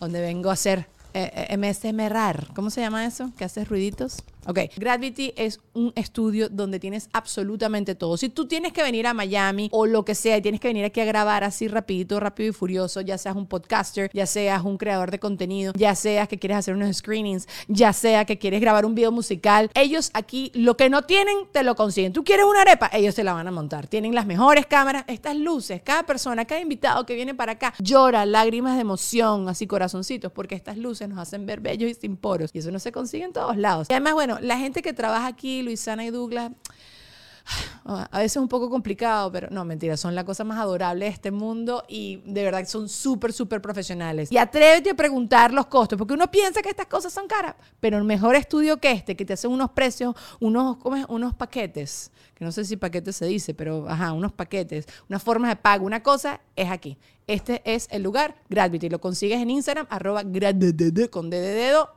donde 0.00 0.20
vengo 0.20 0.50
a 0.50 0.54
hacer 0.54 0.86
eh, 1.14 1.30
eh. 1.50 2.46
¿Cómo 2.54 2.70
se 2.70 2.80
llama 2.80 3.06
eso? 3.06 3.30
¿Que 3.38 3.44
haces 3.44 3.68
ruiditos? 3.68 4.24
Ok, 4.46 4.58
Gravity 4.76 5.32
es 5.36 5.60
un 5.72 5.92
estudio 5.94 6.48
donde 6.48 6.78
tienes 6.78 7.08
absolutamente 7.12 7.94
todo. 7.94 8.16
Si 8.16 8.28
tú 8.28 8.46
tienes 8.46 8.72
que 8.72 8.82
venir 8.82 9.06
a 9.06 9.14
Miami 9.14 9.68
o 9.72 9.86
lo 9.86 10.04
que 10.04 10.14
sea 10.14 10.36
y 10.36 10.42
tienes 10.42 10.60
que 10.60 10.68
venir 10.68 10.84
aquí 10.84 11.00
a 11.00 11.04
grabar 11.04 11.44
así 11.44 11.68
rapidito, 11.68 12.20
rápido 12.20 12.50
y 12.50 12.52
furioso, 12.52 13.00
ya 13.00 13.18
seas 13.18 13.36
un 13.36 13.46
podcaster, 13.46 14.10
ya 14.12 14.26
seas 14.26 14.62
un 14.62 14.76
creador 14.76 15.10
de 15.10 15.18
contenido, 15.18 15.72
ya 15.76 15.94
seas 15.94 16.28
que 16.28 16.38
quieres 16.38 16.58
hacer 16.58 16.74
unos 16.74 16.96
screenings, 16.96 17.48
ya 17.68 17.92
sea 17.92 18.24
que 18.24 18.38
quieres 18.38 18.60
grabar 18.60 18.84
un 18.84 18.94
video 18.94 19.12
musical, 19.12 19.70
ellos 19.74 20.10
aquí 20.14 20.50
lo 20.54 20.76
que 20.76 20.90
no 20.90 21.02
tienen 21.02 21.36
te 21.52 21.62
lo 21.62 21.74
consiguen. 21.74 22.12
Tú 22.12 22.24
quieres 22.24 22.46
una 22.46 22.62
arepa, 22.62 22.90
ellos 22.92 23.14
te 23.14 23.24
la 23.24 23.32
van 23.32 23.48
a 23.48 23.50
montar. 23.50 23.86
Tienen 23.86 24.14
las 24.14 24.26
mejores 24.26 24.66
cámaras, 24.66 25.04
estas 25.06 25.36
luces, 25.36 25.80
cada 25.82 26.04
persona, 26.04 26.44
cada 26.44 26.60
invitado 26.60 27.06
que 27.06 27.14
viene 27.14 27.34
para 27.34 27.52
acá 27.52 27.74
llora 27.78 28.26
lágrimas 28.26 28.74
de 28.74 28.82
emoción, 28.82 29.48
así 29.48 29.66
corazoncitos, 29.66 30.32
porque 30.32 30.54
estas 30.54 30.76
luces 30.76 31.08
nos 31.08 31.18
hacen 31.18 31.46
ver 31.46 31.60
bellos 31.60 31.90
y 31.90 31.94
sin 31.94 32.16
poros. 32.16 32.50
Y 32.52 32.58
eso 32.58 32.70
no 32.70 32.78
se 32.78 32.92
consigue 32.92 33.24
en 33.24 33.32
todos 33.32 33.56
lados. 33.56 33.88
Y 33.90 33.92
además, 33.92 34.14
bueno, 34.14 34.33
la 34.40 34.58
gente 34.58 34.82
que 34.82 34.92
trabaja 34.92 35.26
aquí, 35.26 35.62
Luisana 35.62 36.04
y 36.04 36.10
Douglas, 36.10 36.52
a 37.84 38.18
veces 38.18 38.32
es 38.32 38.36
un 38.36 38.48
poco 38.48 38.70
complicado, 38.70 39.30
pero 39.30 39.48
no, 39.50 39.64
mentira, 39.64 39.96
son 39.96 40.14
la 40.14 40.24
cosa 40.24 40.44
más 40.44 40.58
adorable 40.58 41.04
de 41.04 41.10
este 41.10 41.30
mundo 41.30 41.84
y 41.88 42.22
de 42.24 42.44
verdad 42.44 42.66
son 42.66 42.88
súper, 42.88 43.32
súper 43.32 43.60
profesionales. 43.60 44.32
Y 44.32 44.38
atrévete 44.38 44.90
a 44.90 44.94
preguntar 44.94 45.52
los 45.52 45.66
costos, 45.66 45.98
porque 45.98 46.14
uno 46.14 46.30
piensa 46.30 46.62
que 46.62 46.70
estas 46.70 46.86
cosas 46.86 47.12
son 47.12 47.26
caras, 47.26 47.54
pero 47.80 47.98
el 47.98 48.04
mejor 48.04 48.34
estudio 48.36 48.78
que 48.78 48.92
este, 48.92 49.16
que 49.16 49.24
te 49.24 49.34
hacen 49.34 49.50
unos 49.50 49.70
precios, 49.70 50.14
unos, 50.40 50.78
unos 51.08 51.34
paquetes, 51.34 52.10
que 52.34 52.44
no 52.44 52.52
sé 52.52 52.64
si 52.64 52.76
paquetes 52.76 53.16
se 53.16 53.26
dice, 53.26 53.54
pero 53.54 53.88
ajá, 53.88 54.12
unos 54.12 54.32
paquetes, 54.32 54.86
unas 55.08 55.22
formas 55.22 55.50
de 55.50 55.56
pago, 55.56 55.86
una 55.86 56.02
cosa 56.02 56.40
es 56.56 56.70
aquí. 56.70 56.98
Este 57.26 57.62
es 57.64 57.88
el 57.90 58.02
lugar, 58.02 58.36
Gravity. 58.50 58.90
Lo 58.90 59.00
consigues 59.00 59.40
en 59.40 59.48
Instagram, 59.48 59.86
arroba 59.88 60.22
graddd, 60.24 61.08
con 61.08 61.30
D 61.30 61.40
de 61.40 61.54
dedo. 61.54 61.90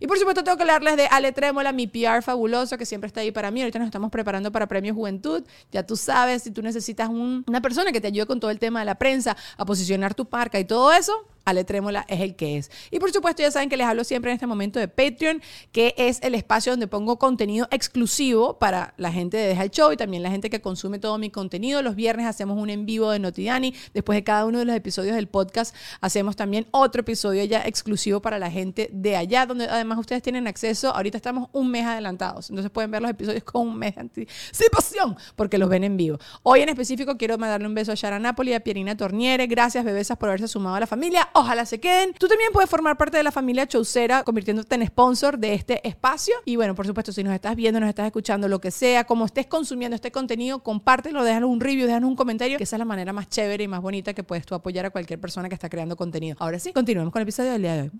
Y 0.00 0.06
por 0.06 0.18
supuesto 0.18 0.44
tengo 0.44 0.56
que 0.58 0.64
hablarles 0.64 0.96
de 0.98 1.06
Ale 1.06 1.32
Trémola, 1.32 1.72
mi 1.72 1.86
PR 1.86 2.20
fabuloso, 2.20 2.76
que 2.76 2.84
siempre 2.84 3.06
está 3.06 3.20
ahí 3.20 3.32
para 3.32 3.50
mí. 3.50 3.62
Ahorita 3.62 3.78
nos 3.78 3.86
estamos 3.86 4.10
preparando 4.10 4.52
para 4.52 4.66
Premio 4.68 4.92
Juventud. 4.94 5.42
Ya 5.72 5.86
tú 5.86 5.96
sabes, 5.96 6.42
si 6.42 6.50
tú 6.50 6.60
necesitas 6.60 7.08
un- 7.08 7.42
una 7.48 7.62
persona 7.62 7.90
que 7.90 8.02
te 8.02 8.08
ayude 8.08 8.26
con 8.26 8.38
todo 8.38 8.50
el 8.50 8.58
tema 8.58 8.80
de 8.80 8.84
la 8.84 8.96
prensa, 8.96 9.34
a 9.56 9.64
posicionar 9.64 10.14
tu 10.14 10.28
marca 10.30 10.58
y 10.60 10.64
todo 10.66 10.92
eso, 10.92 11.12
Ale 11.44 11.64
Trémola 11.64 12.04
es 12.08 12.20
el 12.20 12.36
que 12.36 12.58
es. 12.58 12.70
Y 12.90 12.98
por 12.98 13.12
supuesto, 13.12 13.42
ya 13.42 13.50
saben 13.50 13.68
que 13.68 13.76
les 13.76 13.86
hablo 13.86 14.04
siempre 14.04 14.30
en 14.30 14.34
este 14.34 14.46
momento 14.46 14.78
de 14.78 14.88
Patreon, 14.88 15.42
que 15.72 15.94
es 15.96 16.20
el 16.22 16.34
espacio 16.34 16.72
donde 16.72 16.86
pongo 16.86 17.18
contenido 17.18 17.68
exclusivo 17.70 18.58
para 18.58 18.94
la 18.96 19.12
gente 19.12 19.36
de 19.36 19.48
Deja 19.48 19.64
el 19.64 19.70
Show 19.70 19.92
y 19.92 19.96
también 19.96 20.22
la 20.22 20.30
gente 20.30 20.50
que 20.50 20.60
consume 20.60 20.98
todo 20.98 21.18
mi 21.18 21.30
contenido. 21.30 21.82
Los 21.82 21.96
viernes 21.96 22.26
hacemos 22.26 22.58
un 22.58 22.70
en 22.70 22.86
vivo 22.86 23.10
de 23.10 23.18
Notidani. 23.18 23.74
Después 23.92 24.16
de 24.16 24.24
cada 24.24 24.46
uno 24.46 24.58
de 24.58 24.64
los 24.64 24.74
episodios 24.74 25.16
del 25.16 25.28
podcast, 25.28 25.74
hacemos 26.00 26.36
también 26.36 26.66
otro 26.70 27.00
episodio 27.00 27.44
ya 27.44 27.62
exclusivo 27.66 28.20
para 28.20 28.38
la 28.38 28.50
gente 28.50 28.88
de 28.92 29.16
allá, 29.16 29.46
donde 29.46 29.64
además 29.66 29.98
ustedes 29.98 30.22
tienen 30.22 30.46
acceso. 30.46 30.94
Ahorita 30.94 31.16
estamos 31.16 31.48
un 31.52 31.70
mes 31.70 31.84
adelantados, 31.84 32.50
entonces 32.50 32.70
pueden 32.70 32.90
ver 32.90 33.02
los 33.02 33.10
episodios 33.10 33.44
con 33.44 33.68
un 33.68 33.78
mes 33.78 33.94
de 33.94 34.02
anticipación, 34.02 35.16
porque 35.36 35.58
los 35.58 35.68
ven 35.68 35.84
en 35.84 35.96
vivo. 35.96 36.18
Hoy 36.42 36.60
en 36.60 36.68
específico 36.68 37.16
quiero 37.16 37.38
mandarle 37.38 37.66
un 37.66 37.74
beso 37.74 37.92
a 37.92 37.94
Shara 37.94 38.18
Napoli 38.18 38.52
y 38.52 38.54
a 38.54 38.60
Pierina 38.60 38.96
Torniere. 38.96 39.46
Gracias, 39.46 39.84
bebesas, 39.84 40.16
por 40.16 40.28
haberse 40.28 40.48
sumado 40.48 40.76
a 40.76 40.80
la 40.80 40.86
familia. 40.86 41.28
Ojalá 41.36 41.66
se 41.66 41.80
queden. 41.80 42.14
Tú 42.14 42.28
también 42.28 42.50
puedes 42.52 42.70
formar 42.70 42.96
parte 42.96 43.16
de 43.16 43.24
la 43.24 43.32
familia 43.32 43.66
Chaucera, 43.66 44.22
convirtiéndote 44.22 44.72
en 44.76 44.86
sponsor 44.86 45.36
de 45.36 45.54
este 45.54 45.86
espacio. 45.86 46.32
Y 46.44 46.54
bueno, 46.54 46.76
por 46.76 46.86
supuesto, 46.86 47.10
si 47.12 47.24
nos 47.24 47.34
estás 47.34 47.56
viendo, 47.56 47.80
nos 47.80 47.88
estás 47.88 48.06
escuchando, 48.06 48.46
lo 48.46 48.60
que 48.60 48.70
sea, 48.70 49.02
como 49.02 49.24
estés 49.26 49.46
consumiendo 49.48 49.96
este 49.96 50.12
contenido, 50.12 50.62
compártelo, 50.62 51.24
déjanos 51.24 51.50
un 51.50 51.58
review, 51.58 51.86
déjanos 51.88 52.08
un 52.08 52.14
comentario, 52.14 52.56
que 52.56 52.62
esa 52.62 52.76
es 52.76 52.78
la 52.78 52.84
manera 52.84 53.12
más 53.12 53.28
chévere 53.28 53.64
y 53.64 53.68
más 53.68 53.80
bonita 53.82 54.14
que 54.14 54.22
puedes 54.22 54.46
tú 54.46 54.54
apoyar 54.54 54.86
a 54.86 54.90
cualquier 54.90 55.20
persona 55.20 55.48
que 55.48 55.56
está 55.56 55.68
creando 55.68 55.96
contenido. 55.96 56.36
Ahora 56.38 56.60
sí, 56.60 56.72
continuemos 56.72 57.12
con 57.12 57.20
el 57.20 57.24
episodio 57.24 57.50
del 57.50 57.62
día 57.62 57.74
de 57.74 57.82
hoy. 57.82 57.90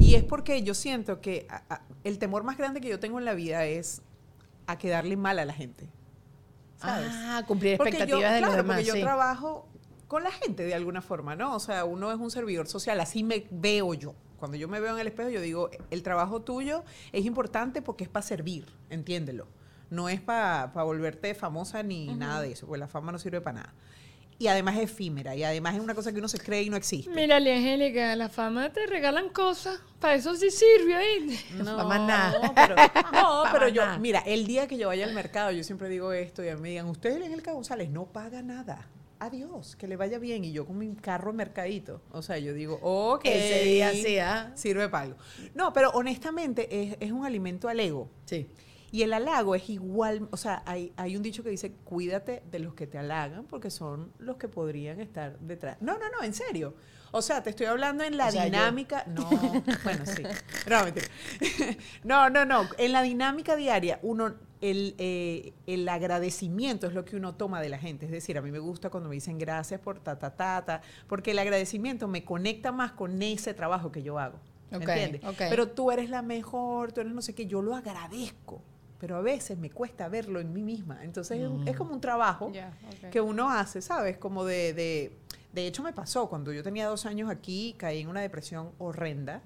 Y 0.00 0.16
es 0.16 0.24
porque 0.24 0.62
yo 0.64 0.74
siento 0.74 1.20
que 1.20 1.46
a- 1.48 1.62
a- 1.72 1.82
el 2.02 2.18
temor 2.18 2.42
más 2.42 2.58
grande 2.58 2.80
que 2.80 2.88
yo 2.88 2.98
tengo 2.98 3.20
en 3.20 3.24
la 3.24 3.34
vida 3.34 3.66
es 3.66 4.02
a 4.66 4.78
quedarle 4.78 5.16
mal 5.16 5.38
a 5.38 5.44
la 5.44 5.52
gente. 5.52 5.86
¿Sabes? 6.76 7.10
Ah, 7.12 7.44
cumplir 7.46 7.76
Porque 7.76 7.92
yo, 7.92 7.98
expectativas 7.98 8.32
de 8.34 8.40
los 8.40 8.48
claro, 8.50 8.62
demás. 8.64 8.76
porque 8.78 8.88
yo 8.88 8.94
sí. 8.94 9.00
trabajo 9.00 9.68
con 10.10 10.24
la 10.24 10.32
gente 10.32 10.64
de 10.64 10.74
alguna 10.74 11.02
forma, 11.02 11.36
¿no? 11.36 11.54
O 11.54 11.60
sea, 11.60 11.84
uno 11.84 12.10
es 12.10 12.18
un 12.18 12.32
servidor 12.32 12.66
social, 12.66 12.98
así 12.98 13.22
me 13.22 13.46
veo 13.52 13.94
yo. 13.94 14.16
Cuando 14.40 14.56
yo 14.56 14.66
me 14.66 14.80
veo 14.80 14.94
en 14.94 15.00
el 15.00 15.06
espejo, 15.06 15.30
yo 15.30 15.40
digo, 15.40 15.70
el 15.92 16.02
trabajo 16.02 16.42
tuyo 16.42 16.82
es 17.12 17.24
importante 17.24 17.80
porque 17.80 18.02
es 18.02 18.10
para 18.10 18.26
servir, 18.26 18.66
entiéndelo. 18.90 19.46
No 19.88 20.08
es 20.08 20.20
para 20.20 20.66
volverte 20.66 21.32
famosa 21.36 21.84
ni 21.84 22.08
nada 22.08 22.40
de 22.40 22.50
eso, 22.50 22.66
porque 22.66 22.80
la 22.80 22.88
fama 22.88 23.12
no 23.12 23.20
sirve 23.20 23.40
para 23.40 23.60
nada. 23.60 23.74
Y 24.36 24.48
además 24.48 24.78
es 24.78 24.90
efímera, 24.90 25.36
y 25.36 25.44
además 25.44 25.76
es 25.76 25.80
una 25.80 25.94
cosa 25.94 26.12
que 26.12 26.18
uno 26.18 26.26
se 26.26 26.40
cree 26.40 26.64
y 26.64 26.70
no 26.70 26.76
existe. 26.76 27.14
Mira, 27.14 27.36
Angélica, 27.36 28.16
la 28.16 28.28
fama 28.28 28.72
te 28.72 28.86
regalan 28.86 29.28
cosas. 29.28 29.78
Para 30.00 30.14
eso 30.14 30.34
sí 30.34 30.50
sirve, 30.50 30.96
ahí. 30.96 31.38
No, 31.54 31.76
Fama 31.76 31.98
nada. 32.00 32.48
no, 32.48 32.52
pero, 32.52 32.74
no, 33.12 33.44
pero 33.52 33.68
yo, 33.76 33.82
mira, 34.00 34.24
el 34.26 34.44
día 34.48 34.66
que 34.66 34.76
yo 34.76 34.88
vaya 34.88 35.04
al 35.04 35.14
mercado, 35.14 35.52
yo 35.52 35.62
siempre 35.62 35.88
digo 35.88 36.12
esto 36.12 36.42
y 36.42 36.48
a 36.48 36.56
mí 36.56 36.62
me 36.62 36.68
digan, 36.70 36.86
usted 36.86 37.22
en 37.22 37.32
el 37.32 37.42
González 37.42 37.90
no 37.90 38.06
paga 38.06 38.42
nada. 38.42 38.88
Adiós, 39.20 39.76
que 39.76 39.86
le 39.86 39.96
vaya 39.96 40.18
bien. 40.18 40.44
Y 40.44 40.52
yo 40.52 40.66
con 40.66 40.78
mi 40.78 40.94
carro 40.94 41.32
mercadito. 41.32 42.00
O 42.10 42.22
sea, 42.22 42.38
yo 42.38 42.54
digo, 42.54 42.78
ok. 42.82 43.24
Ese 43.26 43.64
día 43.64 43.92
sí, 43.92 44.18
¿ah? 44.18 44.52
Sirve 44.54 44.88
para 44.88 45.04
algo. 45.04 45.16
No, 45.54 45.72
pero 45.72 45.90
honestamente 45.90 46.82
es, 46.82 46.96
es 47.00 47.12
un 47.12 47.24
alimento 47.26 47.68
al 47.68 47.78
ego. 47.80 48.10
Sí. 48.24 48.48
Y 48.92 49.02
el 49.02 49.12
halago 49.12 49.54
es 49.54 49.70
igual, 49.70 50.26
o 50.32 50.36
sea, 50.36 50.64
hay, 50.66 50.92
hay 50.96 51.16
un 51.16 51.22
dicho 51.22 51.44
que 51.44 51.50
dice, 51.50 51.72
cuídate 51.84 52.42
de 52.50 52.58
los 52.58 52.74
que 52.74 52.88
te 52.88 52.98
halagan 52.98 53.44
porque 53.44 53.70
son 53.70 54.12
los 54.18 54.36
que 54.36 54.48
podrían 54.48 54.98
estar 55.00 55.38
detrás. 55.38 55.76
No, 55.80 55.92
no, 55.98 56.10
no, 56.10 56.24
en 56.24 56.34
serio. 56.34 56.74
O 57.12 57.22
sea, 57.22 57.42
te 57.42 57.50
estoy 57.50 57.66
hablando 57.66 58.02
en 58.04 58.16
la 58.16 58.28
O 58.28 58.30
sea, 58.32 58.46
yo. 58.46 58.50
dinámica. 58.50 59.04
No, 59.08 59.28
bueno, 59.84 60.06
sí. 60.06 60.22
No, 60.68 60.84
mentira. 60.84 61.06
No, 62.04 62.30
no, 62.30 62.44
no. 62.44 62.68
En 62.78 62.92
la 62.92 63.02
dinámica 63.02 63.54
diaria, 63.54 64.00
uno, 64.02 64.34
el, 64.60 64.94
eh, 64.98 65.52
el 65.66 65.88
agradecimiento 65.88 66.86
es 66.86 66.94
lo 66.94 67.04
que 67.04 67.16
uno 67.16 67.34
toma 67.34 67.60
de 67.60 67.68
la 67.68 67.78
gente. 67.78 68.06
Es 68.06 68.12
decir, 68.12 68.36
a 68.38 68.42
mí 68.42 68.50
me 68.50 68.58
gusta 68.58 68.90
cuando 68.90 69.08
me 69.08 69.14
dicen 69.14 69.38
gracias 69.38 69.80
por 69.80 69.98
ta, 70.00 70.18
ta, 70.18 70.34
ta, 70.36 70.64
ta, 70.64 70.82
porque 71.08 71.30
el 71.32 71.38
agradecimiento 71.38 72.08
me 72.08 72.24
conecta 72.24 72.72
más 72.72 72.92
con 72.92 73.20
ese 73.22 73.54
trabajo 73.54 73.90
que 73.90 74.02
yo 74.02 74.18
hago. 74.18 74.38
¿Me 74.70 74.76
Ok, 74.78 74.88
entiendes? 74.88 75.20
Pero 75.48 75.68
tú 75.68 75.90
eres 75.90 76.10
la 76.10 76.22
mejor, 76.22 76.92
tú 76.92 77.00
eres 77.00 77.12
no 77.12 77.22
sé 77.22 77.34
qué, 77.34 77.46
yo 77.46 77.62
lo 77.62 77.74
agradezco. 77.74 78.62
Pero 78.98 79.16
a 79.16 79.22
veces 79.22 79.56
me 79.58 79.70
cuesta 79.70 80.08
verlo 80.08 80.40
en 80.40 80.52
mí 80.52 80.62
misma. 80.62 81.02
Entonces 81.02 81.40
es 81.40 81.68
es 81.68 81.76
como 81.76 81.94
un 81.94 82.00
trabajo 82.02 82.52
que 83.10 83.20
uno 83.20 83.50
hace, 83.50 83.80
¿sabes? 83.80 84.18
Como 84.18 84.44
de, 84.44 84.74
de... 84.74 85.16
De 85.54 85.66
hecho, 85.66 85.82
me 85.82 85.92
pasó 85.92 86.28
cuando 86.28 86.52
yo 86.52 86.62
tenía 86.62 86.86
dos 86.86 87.06
años 87.06 87.28
aquí, 87.30 87.74
caí 87.78 88.00
en 88.00 88.08
una 88.08 88.20
depresión 88.20 88.70
horrenda. 88.78 89.42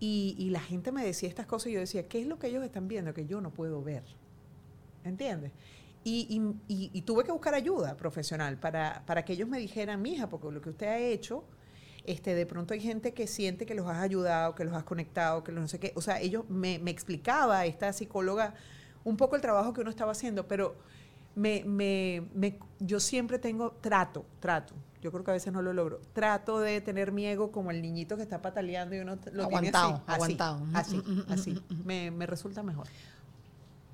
Y, 0.00 0.36
y 0.38 0.50
la 0.50 0.60
gente 0.60 0.92
me 0.92 1.04
decía 1.04 1.28
estas 1.28 1.46
cosas 1.46 1.68
y 1.68 1.72
yo 1.74 1.80
decía, 1.80 2.08
¿qué 2.08 2.20
es 2.20 2.26
lo 2.26 2.38
que 2.38 2.48
ellos 2.48 2.64
están 2.64 2.88
viendo 2.88 3.14
que 3.14 3.26
yo 3.26 3.40
no 3.40 3.50
puedo 3.52 3.82
ver? 3.82 4.04
¿Entiendes? 5.04 5.52
Y, 6.04 7.02
tuve 7.04 7.24
que 7.24 7.32
buscar 7.32 7.54
ayuda 7.54 7.96
profesional 7.96 8.58
para, 8.58 9.02
para 9.06 9.24
que 9.24 9.34
ellos 9.34 9.48
me 9.48 9.58
dijeran, 9.58 10.00
mija, 10.00 10.28
porque 10.28 10.50
lo 10.50 10.60
que 10.62 10.70
usted 10.70 10.86
ha 10.86 10.98
hecho, 10.98 11.44
este, 12.06 12.34
de 12.34 12.46
pronto 12.46 12.72
hay 12.72 12.80
gente 12.80 13.12
que 13.12 13.26
siente 13.26 13.66
que 13.66 13.74
los 13.74 13.86
has 13.88 13.98
ayudado, 13.98 14.54
que 14.54 14.64
los 14.64 14.74
has 14.74 14.84
conectado, 14.84 15.44
que 15.44 15.52
los 15.52 15.60
no 15.62 15.68
sé 15.68 15.78
qué. 15.78 15.92
O 15.96 16.00
sea, 16.00 16.20
ellos 16.20 16.44
me, 16.48 16.78
me 16.78 16.90
explicaba, 16.90 17.66
esta 17.66 17.92
psicóloga, 17.92 18.54
un 19.04 19.16
poco 19.18 19.36
el 19.36 19.42
trabajo 19.42 19.72
que 19.74 19.82
uno 19.82 19.90
estaba 19.90 20.12
haciendo, 20.12 20.48
pero 20.48 20.76
me, 21.34 21.62
me, 21.64 22.22
me- 22.34 22.58
yo 22.80 23.00
siempre 23.00 23.38
tengo, 23.38 23.72
trato, 23.82 24.24
trato. 24.40 24.74
Yo 25.02 25.12
creo 25.12 25.22
que 25.24 25.30
a 25.30 25.34
veces 25.34 25.52
no 25.52 25.62
lo 25.62 25.72
logro. 25.72 26.00
Trato 26.12 26.58
de 26.58 26.80
tener 26.80 27.12
mi 27.12 27.26
ego 27.26 27.52
como 27.52 27.70
el 27.70 27.80
niñito 27.82 28.16
que 28.16 28.22
está 28.22 28.42
pataleando 28.42 28.96
y 28.96 28.98
uno 28.98 29.16
lo 29.32 29.44
Aguantado, 29.44 29.86
tiene 29.88 30.02
así. 30.06 30.12
aguantado. 30.14 30.66
Así, 30.74 31.02
así. 31.28 31.52
así. 31.52 31.62
Me, 31.84 32.10
me 32.10 32.26
resulta 32.26 32.62
mejor. 32.62 32.86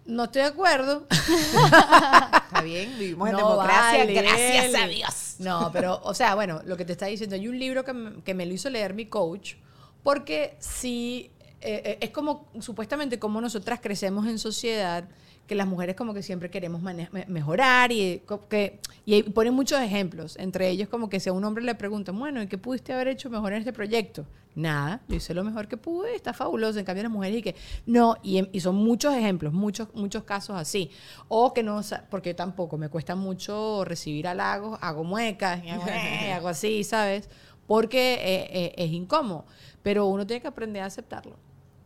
No 0.07 0.25
estoy 0.25 0.43
de 0.43 0.49
acuerdo. 0.49 1.07
Está 1.11 2.61
bien, 2.63 2.99
vivimos 2.99 3.29
en 3.29 3.37
No, 3.37 3.39
democracia, 3.51 3.99
vale, 4.01 4.13
gracias 4.13 4.75
a. 4.75 4.87
Dios. 4.87 5.37
No, 5.39 5.71
pero, 5.73 6.01
o 6.05 6.15
sea, 6.15 6.35
bueno, 6.35 6.61
lo 6.65 6.77
que 6.77 6.85
te 6.85 6.93
está 6.93 7.07
diciendo, 7.07 7.37
hay 7.37 7.49
un 7.49 7.59
libro 7.59 7.85
que 7.85 7.93
me, 7.93 8.23
que 8.23 8.35
me 8.35 8.45
lo 8.47 8.53
hizo 8.53 8.69
leer 8.71 8.95
mi 8.95 9.07
coach, 9.07 9.55
porque 10.03 10.57
sí, 10.61 11.31
eh, 11.61 11.83
eh, 11.85 11.99
es 12.03 12.11
como, 12.11 12.47
supuestamente, 12.61 13.19
como 13.19 13.41
nosotras 13.41 13.81
crecemos 13.83 14.27
en 14.27 14.39
sociedad, 14.39 15.05
que 15.47 15.55
las 15.55 15.67
mujeres 15.67 15.95
como 15.97 16.15
que 16.15 16.23
siempre 16.23 16.51
queremos 16.51 16.83
mejorar 17.27 17.93
y, 17.93 18.23
que, 18.49 18.81
y 19.05 19.23
ponen 19.25 19.55
muchos 19.55 19.81
ejemplos, 19.81 20.37
entre 20.39 20.69
ellos 20.71 20.89
como 20.89 21.09
que 21.09 21.21
si 21.21 21.29
a 21.29 21.33
un 21.33 21.45
hombre 21.45 21.65
le 21.65 21.75
preguntan, 21.75 22.19
bueno, 22.19 22.43
¿y 22.43 22.47
qué 22.47 22.59
pudiste 22.59 22.93
haber 22.93 23.09
hecho 23.09 23.31
mejor 23.31 23.53
en 23.53 23.59
este 23.59 23.73
proyecto? 23.73 24.27
Nada, 24.57 25.01
yo 25.09 25.17
hice 25.17 25.35
lo 25.35 25.43
mejor 25.43 25.67
que 25.67 25.77
pude, 25.77 26.15
está 26.15 26.33
fabuloso. 26.33 26.79
En 26.79 26.85
cambio, 26.85 27.03
las 27.03 27.11
mujeres 27.11 27.39
y 27.39 27.43
que 27.43 27.57
no, 27.87 28.17
y, 28.23 28.49
y 28.57 28.61
son 28.61 28.77
muchos 28.77 29.13
ejemplos, 29.13 29.53
muchos, 29.53 29.89
muchos 29.95 30.23
casos 30.23 30.57
así. 30.57 30.91
O 31.27 31.53
que 31.53 31.65
no, 31.65 31.81
porque 32.09 32.35
tampoco 32.35 32.79
me 32.79 32.89
cuesta 32.89 33.17
mucho 33.17 33.85
recibir 33.85 34.29
halagos, 34.29 34.79
hago 34.81 35.03
muecas, 35.03 35.63
y 35.65 35.71
hago, 35.71 35.89
eh, 35.89 36.33
así, 36.49 36.85
¿sabes? 36.85 37.29
Porque 37.67 38.15
eh, 38.15 38.49
eh, 38.53 38.75
es 38.77 38.93
incómodo. 38.93 39.45
Pero 39.83 40.07
uno 40.07 40.25
tiene 40.25 40.41
que 40.41 40.49
aprender 40.49 40.83
a 40.83 40.87
aceptarlo. 40.87 41.37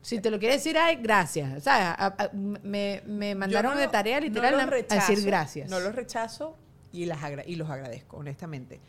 Si 0.08 0.20
te 0.20 0.30
lo 0.30 0.38
quiere 0.38 0.54
decir, 0.54 0.76
ay, 0.78 0.96
gracias. 0.96 1.62
¿Sabes? 1.64 1.86
A- 1.98 2.06
a- 2.06 2.30
me, 2.32 3.02
me 3.06 3.34
mandaron 3.34 3.74
no 3.74 3.80
de 3.80 3.88
tarea 3.88 4.20
no 4.20 4.26
literal 4.26 4.52
los 4.52 4.60
a- 4.62 4.64
a 4.64 4.70
rechazo, 4.70 5.10
decir 5.12 5.26
gracias. 5.26 5.70
No 5.70 5.80
los 5.80 5.94
rechazo 5.94 6.56
y, 6.92 7.04
las 7.04 7.22
agra- 7.22 7.44
y 7.46 7.56
los 7.56 7.68
agradezco, 7.70 8.16
honestamente. 8.16 8.80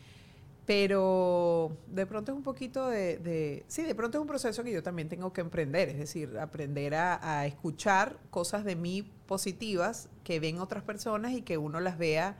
Pero 0.66 1.76
de 1.88 2.06
pronto 2.06 2.30
es 2.30 2.36
un 2.36 2.44
poquito 2.44 2.88
de, 2.88 3.18
de- 3.18 3.64
Sí, 3.66 3.82
de 3.82 3.94
pronto 3.94 4.18
es 4.18 4.22
un 4.22 4.28
proceso 4.28 4.62
que 4.62 4.70
yo 4.72 4.82
también 4.82 5.08
tengo 5.08 5.32
que 5.32 5.40
emprender, 5.40 5.88
es 5.88 5.98
decir, 5.98 6.38
aprender 6.38 6.94
a, 6.94 7.40
a 7.40 7.46
escuchar 7.46 8.18
cosas 8.30 8.64
de 8.64 8.76
mí 8.76 9.02
positivas 9.26 10.08
que 10.22 10.38
ven 10.38 10.58
otras 10.60 10.84
personas 10.84 11.32
y 11.32 11.42
que 11.42 11.58
uno 11.58 11.80
las 11.80 11.98
vea, 11.98 12.36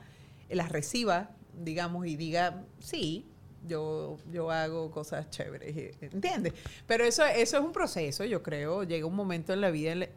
las 0.49 0.69
reciba, 0.71 1.31
digamos, 1.61 2.05
y 2.07 2.15
diga, 2.15 2.63
sí. 2.79 3.27
Yo, 3.67 4.17
yo 4.31 4.49
hago 4.49 4.89
cosas 4.91 5.29
chéveres, 5.29 5.95
¿entiendes? 6.01 6.53
Pero 6.87 7.03
eso, 7.03 7.23
eso 7.25 7.57
es 7.57 7.63
un 7.63 7.71
proceso, 7.71 8.23
yo 8.25 8.41
creo. 8.41 8.83
Llega 8.83 9.05
un 9.05 9.15
momento 9.15 9.53
en 9.53 9.61
la 9.61 9.69
vida. 9.71 9.91
en 9.91 9.99
la- 10.01 10.09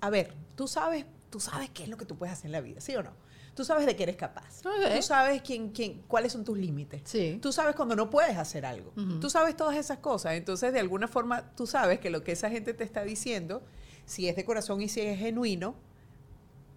a 0.00 0.10
ver, 0.10 0.32
tú 0.56 0.66
sabes, 0.68 1.04
tú 1.30 1.38
sabes 1.40 1.70
qué 1.70 1.84
es 1.84 1.88
lo 1.88 1.96
que 1.96 2.04
tú 2.04 2.16
puedes 2.16 2.32
hacer 2.32 2.46
en 2.46 2.52
la 2.52 2.60
vida, 2.60 2.80
¿sí 2.80 2.94
o 2.96 3.02
no? 3.02 3.10
Tú 3.54 3.64
sabes 3.64 3.86
de 3.86 3.96
qué 3.96 4.04
eres 4.04 4.14
capaz. 4.16 4.62
Tú 4.62 5.02
sabes 5.02 5.42
quién, 5.42 5.70
quién, 5.70 6.02
cuáles 6.06 6.30
son 6.32 6.44
tus 6.44 6.56
límites. 6.56 7.02
Sí. 7.04 7.38
Tú 7.42 7.52
sabes 7.52 7.74
cuando 7.74 7.96
no 7.96 8.08
puedes 8.08 8.36
hacer 8.36 8.64
algo. 8.64 8.92
Tú 9.20 9.28
sabes 9.30 9.56
todas 9.56 9.76
esas 9.76 9.98
cosas. 9.98 10.34
Entonces, 10.34 10.72
de 10.72 10.78
alguna 10.78 11.08
forma, 11.08 11.50
tú 11.56 11.66
sabes 11.66 11.98
que 11.98 12.08
lo 12.10 12.22
que 12.22 12.30
esa 12.32 12.50
gente 12.50 12.72
te 12.72 12.84
está 12.84 13.02
diciendo, 13.02 13.62
si 14.06 14.28
es 14.28 14.36
de 14.36 14.44
corazón 14.44 14.80
y 14.80 14.88
si 14.88 15.00
es 15.00 15.18
genuino, 15.18 15.74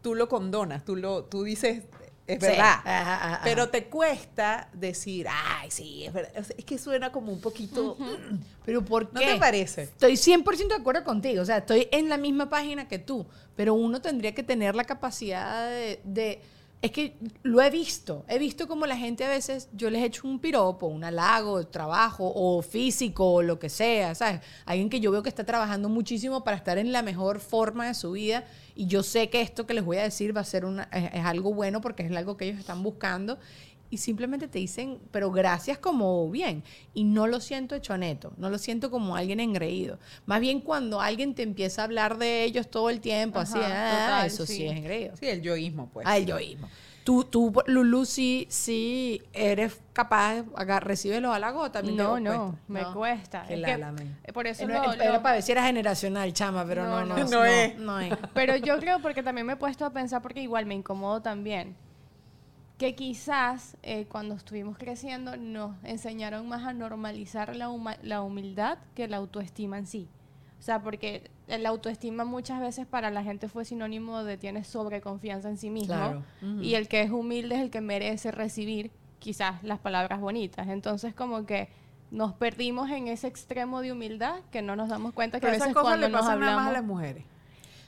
tú 0.01 0.15
lo 0.15 0.27
condonas, 0.27 0.83
tú, 0.83 0.95
lo, 0.95 1.25
tú 1.25 1.43
dices, 1.43 1.83
es 2.33 2.39
Sí. 2.39 2.47
verdad. 2.47 2.79
Ajá, 2.83 3.01
ajá, 3.01 3.25
ajá. 3.35 3.41
Pero 3.43 3.69
te 3.69 3.85
cuesta 3.85 4.69
decir, 4.73 5.27
ay, 5.29 5.71
sí, 5.71 6.05
es 6.05 6.13
verdad. 6.13 6.31
O 6.39 6.43
sea, 6.43 6.55
es 6.57 6.65
que 6.65 6.77
suena 6.77 7.11
como 7.11 7.31
un 7.31 7.41
poquito... 7.41 7.97
Pero 8.65 8.85
¿por 8.85 9.11
¿No 9.13 9.19
qué? 9.19 9.25
te 9.33 9.35
parece? 9.37 9.83
Estoy 9.83 10.13
100% 10.13 10.67
de 10.67 10.75
acuerdo 10.75 11.03
contigo, 11.03 11.41
o 11.41 11.45
sea, 11.45 11.57
estoy 11.57 11.87
en 11.91 12.09
la 12.09 12.17
misma 12.17 12.47
página 12.49 12.87
que 12.87 12.99
tú, 12.99 13.25
pero 13.55 13.73
uno 13.73 14.01
tendría 14.01 14.35
que 14.35 14.43
tener 14.43 14.75
la 14.75 14.83
capacidad 14.83 15.67
de, 15.67 15.99
de- 16.03 16.41
es 16.81 16.91
que 16.91 17.15
lo 17.43 17.61
he 17.61 17.69
visto, 17.69 18.25
he 18.27 18.39
visto 18.39 18.67
como 18.67 18.87
la 18.87 18.97
gente 18.97 19.23
a 19.23 19.29
veces, 19.29 19.69
yo 19.73 19.91
les 19.91 20.03
echo 20.03 20.27
un 20.27 20.39
piropo, 20.39 20.87
un 20.87 21.03
halago, 21.03 21.67
trabajo 21.67 22.31
o 22.33 22.63
físico 22.63 23.33
o 23.33 23.41
lo 23.43 23.59
que 23.59 23.69
sea, 23.69 24.15
¿sabes? 24.15 24.41
Alguien 24.65 24.89
que 24.89 24.99
yo 24.99 25.11
veo 25.11 25.21
que 25.21 25.29
está 25.29 25.43
trabajando 25.43 25.89
muchísimo 25.89 26.43
para 26.43 26.57
estar 26.57 26.79
en 26.79 26.91
la 26.91 27.03
mejor 27.03 27.39
forma 27.39 27.85
de 27.87 27.93
su 27.93 28.13
vida 28.13 28.45
y 28.75 28.87
yo 28.87 29.03
sé 29.03 29.29
que 29.29 29.41
esto 29.41 29.67
que 29.67 29.75
les 29.75 29.85
voy 29.85 29.97
a 29.97 30.03
decir 30.03 30.35
va 30.35 30.41
a 30.41 30.45
ser 30.45 30.65
una, 30.65 30.89
es, 30.91 31.13
es 31.13 31.23
algo 31.23 31.53
bueno 31.53 31.81
porque 31.81 32.03
es 32.03 32.15
algo 32.15 32.35
que 32.35 32.45
ellos 32.45 32.59
están 32.59 32.81
buscando 32.81 33.37
y 33.91 33.97
simplemente 33.97 34.47
te 34.47 34.57
dicen, 34.57 34.97
pero 35.11 35.29
gracias 35.31 35.77
como 35.77 36.27
bien. 36.31 36.63
Y 36.95 37.03
no 37.03 37.27
lo 37.27 37.39
siento 37.41 37.75
hecho 37.75 37.95
neto, 37.97 38.31
no 38.37 38.49
lo 38.49 38.57
siento 38.57 38.89
como 38.89 39.15
alguien 39.15 39.39
engreído. 39.39 39.99
Más 40.25 40.39
bien 40.39 40.61
cuando 40.61 40.99
alguien 41.01 41.35
te 41.35 41.43
empieza 41.43 41.81
a 41.81 41.85
hablar 41.85 42.17
de 42.17 42.43
ellos 42.45 42.69
todo 42.71 42.89
el 42.89 43.01
tiempo, 43.01 43.37
así, 43.39 43.59
ah, 43.61 44.07
total, 44.07 44.27
eso 44.27 44.45
sí. 44.47 44.55
sí. 44.55 44.67
es 44.67 44.77
engreído. 44.77 45.15
Sí, 45.17 45.27
el 45.27 45.41
yoísmo, 45.41 45.89
pues. 45.93 46.07
Ah, 46.07 46.17
el 46.17 46.25
yoísmo. 46.25 46.67
Tú, 47.03 47.23
tú, 47.25 47.51
Lulu, 47.65 48.05
sí, 48.05 48.45
sí 48.49 49.23
eres 49.33 49.81
capaz 49.91 50.45
agar- 50.55 50.85
recibir 50.85 51.19
los 51.19 51.35
halagos 51.35 51.71
también 51.71 51.97
No, 51.97 52.19
no, 52.19 52.57
me 52.67 52.85
cuesta. 52.93 53.43
Qué 53.47 53.55
Es 53.55 53.65
que, 53.65 54.31
por 54.33 54.45
eso 54.45 54.63
Eh, 54.63 54.67
lo- 54.67 54.73
no, 54.75 54.95
lo- 54.95 55.03
Era 55.03 55.21
para 55.21 55.33
ver 55.35 55.43
si 55.43 55.51
era 55.51 55.65
generacional, 55.65 56.31
chama, 56.31 56.63
pero 56.63 56.83
no, 56.85 57.03
No, 57.03 57.05
no, 57.07 57.17
no. 57.17 57.25
No 57.29 57.43
es. 57.43 57.77
No 57.77 57.99
es. 57.99 58.13
Pero 58.35 58.55
yo 58.55 58.77
creo 58.79 58.99
porque 59.01 59.23
también 59.23 59.47
me 59.47 59.53
he 59.53 59.55
puesto 59.57 59.83
a 59.83 59.89
pensar, 59.91 60.21
porque 60.21 60.41
igual 60.43 60.65
me 60.67 60.75
incomodo 60.75 61.21
también, 61.23 61.75
que 62.81 62.95
quizás 62.95 63.77
eh, 63.83 64.07
cuando 64.09 64.33
estuvimos 64.33 64.75
creciendo 64.75 65.37
nos 65.37 65.75
enseñaron 65.83 66.49
más 66.49 66.65
a 66.65 66.73
normalizar 66.73 67.55
la, 67.55 67.69
huma- 67.69 67.99
la 68.01 68.23
humildad 68.23 68.79
que 68.95 69.07
la 69.07 69.17
autoestima 69.17 69.77
en 69.77 69.85
sí. 69.85 70.07
O 70.59 70.63
sea, 70.63 70.81
porque 70.81 71.29
la 71.47 71.69
autoestima 71.69 72.25
muchas 72.25 72.59
veces 72.59 72.87
para 72.87 73.11
la 73.11 73.21
gente 73.23 73.47
fue 73.49 73.65
sinónimo 73.65 74.23
de 74.23 74.37
tienes 74.37 74.65
sobreconfianza 74.65 75.47
en 75.49 75.57
sí 75.57 75.69
mismo. 75.69 75.93
Claro. 75.93 76.23
Y 76.59 76.73
el 76.73 76.87
que 76.87 77.01
es 77.01 77.11
humilde 77.11 77.53
es 77.53 77.61
el 77.61 77.69
que 77.69 77.81
merece 77.81 78.31
recibir 78.31 78.89
quizás 79.19 79.63
las 79.63 79.77
palabras 79.77 80.19
bonitas. 80.19 80.67
Entonces 80.67 81.13
como 81.13 81.45
que 81.45 81.69
nos 82.09 82.33
perdimos 82.33 82.89
en 82.89 83.09
ese 83.09 83.27
extremo 83.27 83.81
de 83.81 83.91
humildad 83.91 84.39
que 84.51 84.63
no 84.63 84.75
nos 84.75 84.89
damos 84.89 85.13
cuenta 85.13 85.39
que 85.39 85.41
Pero 85.41 85.53
a 85.53 85.55
esas 85.57 85.67
veces 85.67 85.75
cosas 85.75 85.97
cuando 85.99 86.07
le 86.07 86.11
nos 86.13 86.25
nada 86.25 86.35
más 86.35 86.47
a 86.49 86.49
las 86.49 86.67
hablamos... 86.67 86.87
mujeres. 86.87 87.25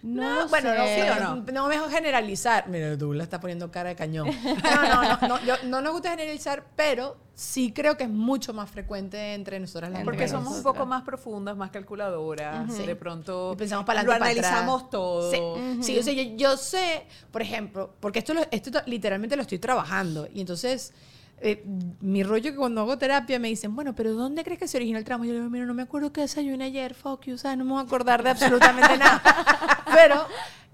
No, 0.04 0.42
lo 0.42 0.48
bueno, 0.50 0.76
no, 0.76 0.84
sé. 0.86 1.02
sí, 1.02 1.20
no, 1.24 1.36
no? 1.38 1.52
no 1.54 1.68
mejor 1.70 1.90
generalizar. 1.90 2.68
Mira, 2.68 2.98
tú 2.98 3.14
la 3.14 3.24
estás 3.24 3.40
poniendo 3.40 3.72
cara 3.72 3.90
de 3.90 3.96
cañón. 3.96 4.28
No, 4.64 4.84
no, 4.84 5.04
no, 5.22 5.28
no, 5.30 5.46
yo- 5.46 5.56
no 5.66 5.82
nos 5.82 5.94
gusta 5.94 6.10
generalizar, 6.12 6.66
pero 6.76 7.18
sí 7.34 7.72
creo 7.72 7.96
que 7.96 8.04
es 8.04 8.10
mucho 8.10 8.54
más 8.54 8.70
frecuente 8.70 9.34
entre 9.34 9.60
nosotras 9.62 9.90
las 9.92 10.02
Entre 10.02 10.06
Porque 10.06 10.26
mujeres. 10.26 10.32
somos 10.44 10.58
un 10.58 10.64
poco 10.64 10.86
más 10.86 11.04
profundas, 11.04 11.56
más 11.56 11.72
calculadoras. 11.72 12.70
Ujú. 12.70 12.86
De 12.86 12.96
pronto 12.98 13.52
Y 13.54 13.58
pensamos 13.58 13.86
para 13.86 14.04
lo 14.04 14.12
adelante, 14.12 14.42
para 14.42 14.48
analizamos 14.50 14.82
atrás. 14.84 14.92
todo. 14.92 15.32
Sí, 15.32 15.84
sí, 15.84 15.98
o 16.00 16.04
sea, 16.04 16.14
yo, 16.14 16.24
yo 16.36 16.58
sé, 16.58 17.08
por 17.32 17.42
ejemplo, 17.42 17.94
porque 18.02 18.20
esto, 18.20 18.34
lo- 18.34 18.46
esto 18.52 18.72
to- 18.72 18.82
literalmente 18.86 19.38
lo 19.38 19.42
estoy 19.44 19.60
trabajando. 19.60 20.28
Y 20.34 20.42
entonces, 20.42 20.92
eh, 21.42 21.64
mi 22.00 22.24
rollo 22.24 22.52
que 22.52 22.58
cuando 22.58 22.82
hago 22.82 22.98
terapia 22.98 23.40
me 23.40 23.50
dicen, 23.50 23.76
bueno, 23.76 23.94
pero 23.94 24.14
¿dónde 24.14 24.44
crees 24.44 24.60
que 24.60 24.68
se 24.68 24.78
originó 24.78 24.98
el 24.98 25.04
trauma? 25.04 25.26
Yo 25.26 25.34
le 25.34 25.40
digo, 25.40 25.50
mira, 25.50 25.66
no 25.66 25.74
me 25.74 25.84
acuerdo 25.84 26.14
qué 26.14 26.22
desayuné 26.22 26.66
ayer, 26.66 26.94
fuck 26.94 27.26
you, 27.26 27.36
o 27.36 27.38
sea, 27.38 27.56
no 27.56 27.66
me 27.66 27.72
voy 27.72 27.82
a 27.82 27.84
acordar 27.84 28.24
de 28.24 28.30
absolutamente 28.30 28.98
nada. 28.98 29.22
Pero 29.94 30.26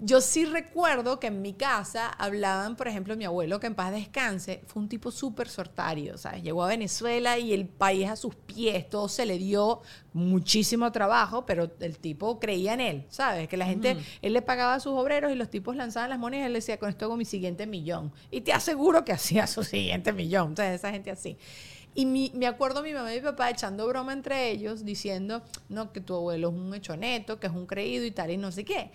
yo 0.02 0.22
sí 0.22 0.46
recuerdo 0.46 1.20
que 1.20 1.26
en 1.26 1.42
mi 1.42 1.52
casa 1.52 2.08
hablaban, 2.08 2.74
por 2.74 2.88
ejemplo, 2.88 3.16
mi 3.16 3.26
abuelo, 3.26 3.60
que 3.60 3.66
en 3.66 3.74
paz 3.74 3.92
descanse, 3.92 4.62
fue 4.66 4.82
un 4.82 4.88
tipo 4.88 5.10
súper 5.10 5.48
sortario, 5.48 6.16
¿sabes? 6.16 6.42
Llegó 6.42 6.64
a 6.64 6.68
Venezuela 6.68 7.38
y 7.38 7.52
el 7.52 7.66
país 7.66 8.08
a 8.08 8.16
sus 8.16 8.34
pies, 8.34 8.88
todo 8.88 9.08
se 9.08 9.26
le 9.26 9.36
dio 9.36 9.82
muchísimo 10.14 10.90
trabajo, 10.90 11.44
pero 11.44 11.70
el 11.80 11.98
tipo 11.98 12.40
creía 12.40 12.72
en 12.72 12.80
él, 12.80 13.06
¿sabes? 13.10 13.46
Que 13.46 13.58
la 13.58 13.66
gente, 13.66 13.98
él 14.22 14.32
le 14.32 14.40
pagaba 14.40 14.74
a 14.74 14.80
sus 14.80 14.94
obreros 14.94 15.32
y 15.32 15.34
los 15.34 15.50
tipos 15.50 15.76
lanzaban 15.76 16.08
las 16.08 16.18
monedas 16.18 16.44
y 16.44 16.46
él 16.46 16.54
decía, 16.54 16.78
con 16.78 16.88
esto 16.88 17.04
hago 17.04 17.16
mi 17.16 17.26
siguiente 17.26 17.66
millón. 17.66 18.10
Y 18.30 18.40
te 18.40 18.54
aseguro 18.54 19.04
que 19.04 19.12
hacía 19.12 19.46
su 19.46 19.64
siguiente 19.64 20.14
millón. 20.14 20.48
Entonces, 20.48 20.76
esa 20.76 20.90
gente 20.90 21.10
así. 21.10 21.36
Y 21.94 22.06
mi, 22.06 22.32
me 22.34 22.46
acuerdo 22.46 22.80
a 22.80 22.82
mi 22.82 22.94
mamá 22.94 23.12
y 23.12 23.16
mi 23.16 23.22
papá 23.22 23.50
echando 23.50 23.86
broma 23.86 24.14
entre 24.14 24.50
ellos, 24.50 24.84
diciendo, 24.84 25.42
no, 25.68 25.92
que 25.92 26.00
tu 26.00 26.14
abuelo 26.14 26.48
es 26.48 26.54
un 26.54 26.74
hechoneto, 26.74 27.38
que 27.38 27.48
es 27.48 27.52
un 27.52 27.66
creído 27.66 28.06
y 28.06 28.12
tal, 28.12 28.30
y 28.30 28.38
no 28.38 28.50
sé 28.50 28.64
qué. 28.64 28.90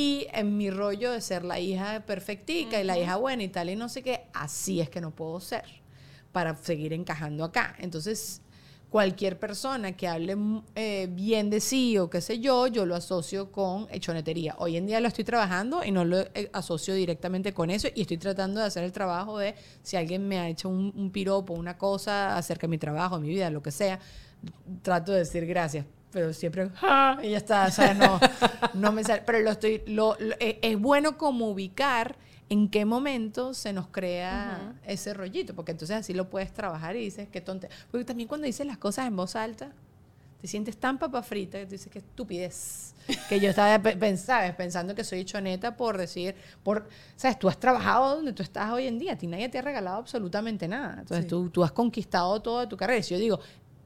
Y 0.00 0.28
en 0.32 0.56
mi 0.56 0.70
rollo 0.70 1.10
de 1.10 1.20
ser 1.20 1.44
la 1.44 1.58
hija 1.58 2.06
perfectica 2.06 2.80
y 2.80 2.84
la 2.84 2.96
hija 2.96 3.16
buena 3.16 3.42
y 3.42 3.48
tal, 3.48 3.68
y 3.68 3.74
no 3.74 3.88
sé 3.88 4.04
qué, 4.04 4.26
así 4.32 4.80
es 4.80 4.88
que 4.88 5.00
no 5.00 5.10
puedo 5.10 5.40
ser 5.40 5.64
para 6.30 6.54
seguir 6.54 6.92
encajando 6.92 7.42
acá. 7.42 7.74
Entonces, 7.80 8.40
cualquier 8.90 9.40
persona 9.40 9.96
que 9.96 10.06
hable 10.06 10.36
eh, 10.76 11.08
bien 11.10 11.50
de 11.50 11.58
sí 11.58 11.98
o 11.98 12.08
qué 12.08 12.20
sé 12.20 12.38
yo, 12.38 12.68
yo 12.68 12.86
lo 12.86 12.94
asocio 12.94 13.50
con 13.50 13.88
hechonetería. 13.90 14.54
Hoy 14.58 14.76
en 14.76 14.86
día 14.86 15.00
lo 15.00 15.08
estoy 15.08 15.24
trabajando 15.24 15.82
y 15.82 15.90
no 15.90 16.04
lo 16.04 16.20
eh, 16.20 16.48
asocio 16.52 16.94
directamente 16.94 17.52
con 17.52 17.68
eso 17.68 17.88
y 17.92 18.02
estoy 18.02 18.18
tratando 18.18 18.60
de 18.60 18.66
hacer 18.66 18.84
el 18.84 18.92
trabajo 18.92 19.38
de 19.38 19.56
si 19.82 19.96
alguien 19.96 20.28
me 20.28 20.38
ha 20.38 20.48
hecho 20.48 20.68
un, 20.68 20.92
un 20.94 21.10
piropo, 21.10 21.54
una 21.54 21.76
cosa 21.76 22.36
acerca 22.36 22.68
de 22.68 22.70
mi 22.70 22.78
trabajo, 22.78 23.18
mi 23.18 23.30
vida, 23.30 23.50
lo 23.50 23.64
que 23.64 23.72
sea, 23.72 23.98
trato 24.80 25.10
de 25.10 25.18
decir 25.18 25.44
gracias. 25.44 25.86
Pero 26.10 26.32
siempre, 26.32 26.70
y 27.22 27.30
ya 27.30 27.36
está, 27.36 27.66
o 27.66 27.70
sea, 27.70 27.92
no, 27.94 28.18
no 28.74 28.92
me 28.92 29.04
sale. 29.04 29.22
Pero 29.26 29.40
lo 29.40 29.50
estoy, 29.50 29.82
lo, 29.86 30.16
eh, 30.40 30.58
es 30.62 30.78
bueno 30.78 31.18
como 31.18 31.48
ubicar 31.48 32.16
en 32.48 32.68
qué 32.68 32.84
momento 32.84 33.52
se 33.52 33.72
nos 33.72 33.88
crea 33.88 34.74
ese 34.86 35.12
rollito, 35.12 35.54
porque 35.54 35.72
entonces 35.72 35.96
así 35.96 36.14
lo 36.14 36.30
puedes 36.30 36.52
trabajar 36.52 36.96
y 36.96 37.00
dices, 37.00 37.28
qué 37.30 37.40
tonte. 37.40 37.68
Porque 37.90 38.04
también 38.04 38.28
cuando 38.28 38.46
dices 38.46 38.66
las 38.66 38.78
cosas 38.78 39.06
en 39.06 39.16
voz 39.16 39.36
alta, 39.36 39.72
te 40.40 40.46
sientes 40.46 40.76
tan 40.76 40.98
papa 40.98 41.22
frita 41.22 41.58
que 41.58 41.66
tú 41.66 41.72
dices, 41.72 41.92
qué 41.92 41.98
estupidez. 41.98 42.94
que 43.28 43.40
yo 43.40 43.50
estaba 43.50 43.82
¿sabes? 44.16 44.54
pensando 44.54 44.94
que 44.94 45.02
soy 45.02 45.24
choneta 45.24 45.76
por 45.76 45.98
decir, 45.98 46.34
por, 46.62 46.88
sabes, 47.16 47.38
tú 47.38 47.48
has 47.48 47.58
trabajado 47.58 48.16
donde 48.16 48.32
tú 48.32 48.42
estás 48.42 48.70
hoy 48.70 48.86
en 48.86 48.98
día, 48.98 49.12
a 49.12 49.18
ti 49.18 49.26
nadie 49.26 49.48
te 49.48 49.58
ha 49.58 49.62
regalado 49.62 49.98
absolutamente 49.98 50.68
nada. 50.68 50.96
Entonces 51.00 51.26
tú, 51.26 51.50
tú 51.50 51.64
has 51.64 51.72
conquistado 51.72 52.40
toda 52.40 52.68
tu 52.68 52.76
carrera. 52.76 53.02
Si 53.02 53.14
yo 53.14 53.20
digo, 53.20 53.40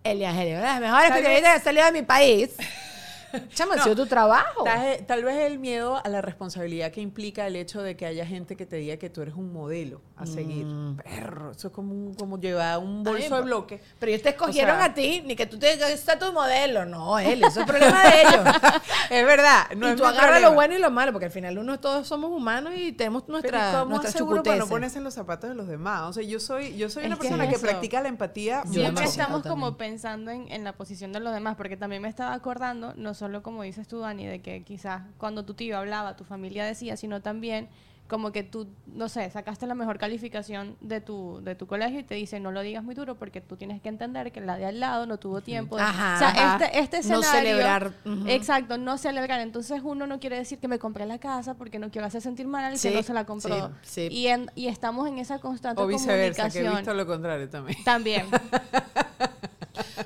Elia 0.04 0.30
Angelio, 0.30 0.60
las 0.60 0.80
mejores 0.80 1.10
periodistas 1.12 1.42
que 1.42 1.56
han 1.56 1.64
salido 1.64 1.86
de 1.86 1.92
mi 1.92 2.02
país. 2.02 2.50
Chama, 3.54 3.74
ha 3.74 3.82
sido 3.82 3.96
tu 3.96 4.06
trabajo. 4.06 4.64
Tal, 5.06 5.24
vez 5.24 5.50
el 5.50 5.58
miedo 5.58 6.00
a 6.02 6.08
la 6.08 6.20
responsabilidad 6.20 6.90
que 6.90 7.00
implica 7.00 7.46
el 7.46 7.56
hecho 7.56 7.82
de 7.82 7.96
que 7.96 8.06
haya 8.06 8.26
gente 8.26 8.56
que 8.56 8.66
te 8.66 8.76
diga 8.76 8.96
que 8.96 9.10
tú 9.10 9.22
eres 9.22 9.34
un 9.34 9.52
modelo 9.52 10.00
a 10.16 10.26
seguir. 10.26 10.66
Mm. 10.66 10.96
Perro, 10.96 11.52
eso 11.52 11.68
es 11.68 11.74
como, 11.74 11.92
un, 11.92 12.14
como 12.14 12.38
llevar 12.38 12.78
un 12.78 13.02
bolso 13.02 13.36
de 13.36 13.42
bloque. 13.42 13.80
Pero 13.98 14.10
ellos 14.10 14.22
te 14.22 14.30
escogieron 14.30 14.80
a 14.80 14.94
ti, 14.94 15.22
ni 15.24 15.36
que 15.36 15.46
tú 15.46 15.58
te 15.58 15.72
está 15.92 16.18
tu 16.18 16.32
modelo. 16.32 16.84
No, 16.84 17.18
él, 17.18 17.42
eso 17.42 17.60
es 17.60 17.66
problema 17.72 18.02
de 18.04 18.22
ellos. 18.22 18.56
es 19.10 19.26
verdad. 19.26 19.70
No 19.76 19.92
y 19.92 19.96
tú 19.96 20.04
agarras 20.04 20.42
lo 20.42 20.52
bueno 20.52 20.74
y 20.74 20.78
lo 20.78 20.90
malo, 20.90 21.12
porque 21.12 21.26
al 21.26 21.32
final 21.32 21.58
uno 21.58 21.78
todos 21.80 22.06
somos 22.06 22.30
humanos 22.30 22.72
y 22.76 22.92
tenemos 22.92 23.28
nuestra, 23.28 23.70
Pero 23.72 23.84
nuestra 23.86 24.10
seguro 24.10 24.42
para 24.42 24.58
no 24.58 24.68
ponerse 24.68 24.98
en 24.98 25.04
los 25.04 25.14
zapatos 25.14 25.50
de 25.50 25.56
los 25.56 25.66
demás. 25.66 26.02
O 26.02 26.12
sea, 26.12 26.22
yo 26.22 26.40
soy, 26.40 26.76
yo 26.76 26.90
soy 26.90 27.06
una 27.06 27.16
persona 27.16 27.48
que, 27.48 27.58
practica 27.58 28.00
la 28.00 28.08
empatía. 28.08 28.64
Siempre 28.66 29.04
estamos 29.04 29.42
como 29.42 29.76
pensando 29.76 30.30
en, 30.30 30.50
en, 30.50 30.64
la 30.64 30.74
posición 30.74 31.12
de 31.12 31.20
los 31.20 31.32
demás, 31.32 31.56
porque 31.56 31.76
también 31.76 32.02
me 32.02 32.08
estaba 32.08 32.34
acordando, 32.34 32.94
no 32.96 33.14
solo 33.22 33.40
como 33.40 33.62
dices 33.62 33.86
tú, 33.86 34.00
Dani, 34.00 34.26
de 34.26 34.40
que 34.40 34.64
quizás 34.64 35.02
cuando 35.16 35.44
tu 35.44 35.54
tío 35.54 35.78
hablaba, 35.78 36.16
tu 36.16 36.24
familia 36.24 36.64
decía, 36.64 36.96
sino 36.96 37.22
también 37.22 37.68
como 38.08 38.32
que 38.32 38.42
tú, 38.42 38.66
no 38.86 39.08
sé, 39.08 39.30
sacaste 39.30 39.64
la 39.68 39.76
mejor 39.76 39.96
calificación 39.96 40.76
de 40.80 41.00
tu, 41.00 41.40
de 41.44 41.54
tu 41.54 41.68
colegio 41.68 42.00
y 42.00 42.02
te 42.02 42.16
dicen, 42.16 42.42
no 42.42 42.50
lo 42.50 42.62
digas 42.62 42.82
muy 42.82 42.96
duro 42.96 43.14
porque 43.14 43.40
tú 43.40 43.56
tienes 43.56 43.80
que 43.80 43.88
entender 43.88 44.32
que 44.32 44.40
la 44.40 44.56
de 44.56 44.66
al 44.66 44.80
lado 44.80 45.06
no 45.06 45.18
tuvo 45.18 45.40
tiempo. 45.40 45.76
De, 45.76 45.84
o 45.84 45.86
sea, 45.86 46.58
este, 46.58 46.80
este 46.80 46.96
escenario... 46.96 47.22
No 47.22 47.32
celebrar. 47.32 47.92
Exacto, 48.26 48.76
no 48.76 48.98
celebrar. 48.98 49.38
Entonces 49.38 49.82
uno 49.84 50.08
no 50.08 50.18
quiere 50.18 50.36
decir 50.36 50.58
que 50.58 50.66
me 50.66 50.80
compré 50.80 51.06
la 51.06 51.18
casa 51.18 51.54
porque 51.54 51.78
no 51.78 51.92
quiero 51.92 52.08
hacer 52.08 52.22
sentir 52.22 52.48
mal 52.48 52.64
al 52.64 52.80
que 52.80 52.90
no 52.90 53.04
se 53.04 53.14
la 53.14 53.24
compró. 53.24 53.70
Y, 53.96 54.26
y 54.56 54.66
estamos 54.66 55.06
en 55.06 55.18
esa 55.18 55.38
constante 55.38 55.80
o 55.80 55.86
viceversa, 55.86 56.50
que 56.50 56.58
he 56.58 56.68
visto 56.68 56.92
lo 56.92 57.06
contrario 57.06 57.48
también. 57.48 57.78
También. 57.84 58.26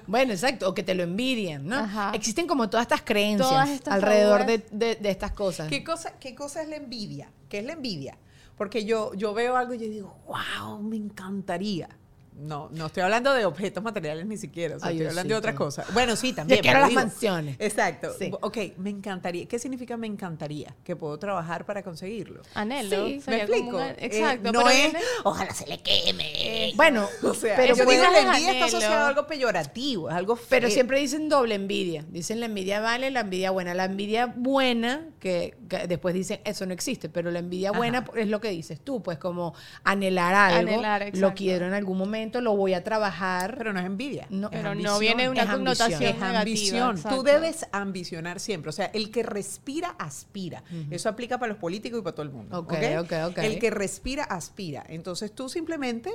Bueno, 0.07 0.33
exacto, 0.33 0.69
o 0.69 0.75
que 0.75 0.83
te 0.83 0.95
lo 0.95 1.03
envidien, 1.03 1.67
¿no? 1.67 1.89
Existen 2.12 2.47
como 2.47 2.69
todas 2.71 2.85
estas 2.85 3.03
creencias 3.03 3.83
alrededor 3.87 4.47
de, 4.47 4.99
estas 5.03 5.33
cosas. 5.33 5.69
¿Qué 5.69 5.85
cosa, 5.85 6.12
¿Qué 6.19 6.35
cosa 6.35 6.62
es 6.62 6.69
la 6.69 6.77
envidia? 6.77 7.31
¿Qué 7.49 7.59
es 7.59 7.65
la 7.65 7.73
envidia? 7.73 8.19
Porque 8.57 8.85
yo, 8.85 9.12
yo 9.15 9.35
veo 9.35 9.57
algo 9.57 9.75
y 9.75 9.79
yo 9.79 9.85
digo, 9.85 10.17
wow, 10.27 10.81
me 10.83 10.97
encantaría. 10.97 11.89
No, 12.38 12.68
no 12.72 12.87
estoy 12.87 13.03
hablando 13.03 13.33
de 13.33 13.46
objetos 13.46 13.83
materiales 13.83 14.27
ni 14.27 14.37
siquiera, 14.37 14.77
estoy 14.77 15.07
hablando 15.07 15.35
de 15.35 15.38
otra 15.38 15.55
cosa. 15.55 15.87
Bueno, 15.94 16.16
sí, 16.16 16.35
también. 16.35 16.61
quiero 16.61 16.81
las 16.81 16.92
mansiones. 16.92 17.57
Exacto. 17.59 18.12
Ok, 18.42 18.59
me 18.77 18.90
encantaría. 18.90 19.46
¿Qué 19.46 19.59
significa 19.59 19.96
me 19.96 20.07
encantaría? 20.07 20.75
Que 20.85 20.96
puedo 20.96 21.18
trabajar 21.18 21.64
para 21.64 21.83
conseguirlo. 21.83 22.42
Anhelo. 22.55 23.07
Sí, 23.07 23.22
me 23.27 23.37
explico. 23.37 23.81
exacto. 23.81 24.49
Eh, 24.51 24.53
no 24.53 24.68
es, 24.68 24.94
ojalá 25.25 25.55
se 25.55 25.66
le 25.66 25.79
queme. 25.79 26.72
Bueno, 26.77 27.09
o 27.22 27.33
sea, 27.33 27.57
pero 27.57 27.75
yo 27.75 27.87
digo, 27.87 28.03
la 28.03 28.20
envidia 28.20 28.53
está 28.53 28.66
asociada 28.66 29.07
a 29.07 29.09
algo 29.09 29.27
peyorativo, 29.27 30.11
es 30.11 30.14
algo 30.14 30.37
feo. 30.37 30.46
Pero 30.51 30.70
siempre 30.70 31.01
dicen 31.01 31.31
doble 31.31 31.55
envidia. 31.55 32.05
Dicen 32.11 32.40
la 32.40 32.46
envidia 32.46 32.81
vale, 32.81 33.11
la 33.11 33.20
envidia 33.20 33.51
buena. 33.51 33.72
La 33.72 33.87
envidia 33.87 34.27
buena, 34.27 35.07
que, 35.20 35.57
después 35.88 36.14
dicen 36.14 36.40
eso 36.44 36.66
no 36.66 36.75
existe, 36.75 37.09
pero 37.09 37.31
la 37.31 37.38
envidia 37.38 37.72
buena 37.72 38.05
es 38.14 38.29
lo 38.29 38.40
que 38.40 38.51
dices 38.51 38.79
tú, 38.81 39.03
pues 39.03 39.16
como 39.16 39.55
anhelar 39.85 40.35
algo, 40.35 40.72
Anhelar, 40.72 41.11
lo 41.14 41.35
quiero 41.35 41.66
en 41.66 41.72
algún 41.72 41.96
momento 41.96 42.26
lo 42.41 42.57
voy 42.57 42.75
a 42.75 42.85
trabajar. 42.85 43.55
Pero 43.59 43.73
no 43.73 43.81
es 43.81 43.87
envidia. 43.87 44.27
No, 44.31 44.51
pero 44.51 44.75
no 44.75 44.99
viene 44.99 45.29
una 45.29 45.51
connotación 45.51 46.03
es 46.03 46.21
ambición. 46.23 47.03
Tú 47.03 47.23
debes 47.23 47.67
ambicionar 47.73 48.41
siempre. 48.41 48.71
O 48.71 48.73
sea, 48.73 48.87
el 48.87 49.11
que 49.11 49.23
respira, 49.23 49.91
aspira. 49.99 50.62
Eso 50.91 51.09
aplica 51.09 51.39
para 51.39 51.53
los 51.53 51.59
políticos 51.59 52.01
y 52.01 52.03
para 52.03 52.15
todo 52.15 52.25
el 52.25 52.33
mundo. 52.33 52.59
Okay, 52.61 52.97
okay? 52.97 53.23
Okay, 53.23 53.47
el 53.47 53.59
que 53.59 53.71
respira, 53.71 54.25
aspira. 54.25 54.85
Entonces 54.89 55.33
tú 55.33 55.49
simplemente 55.49 56.15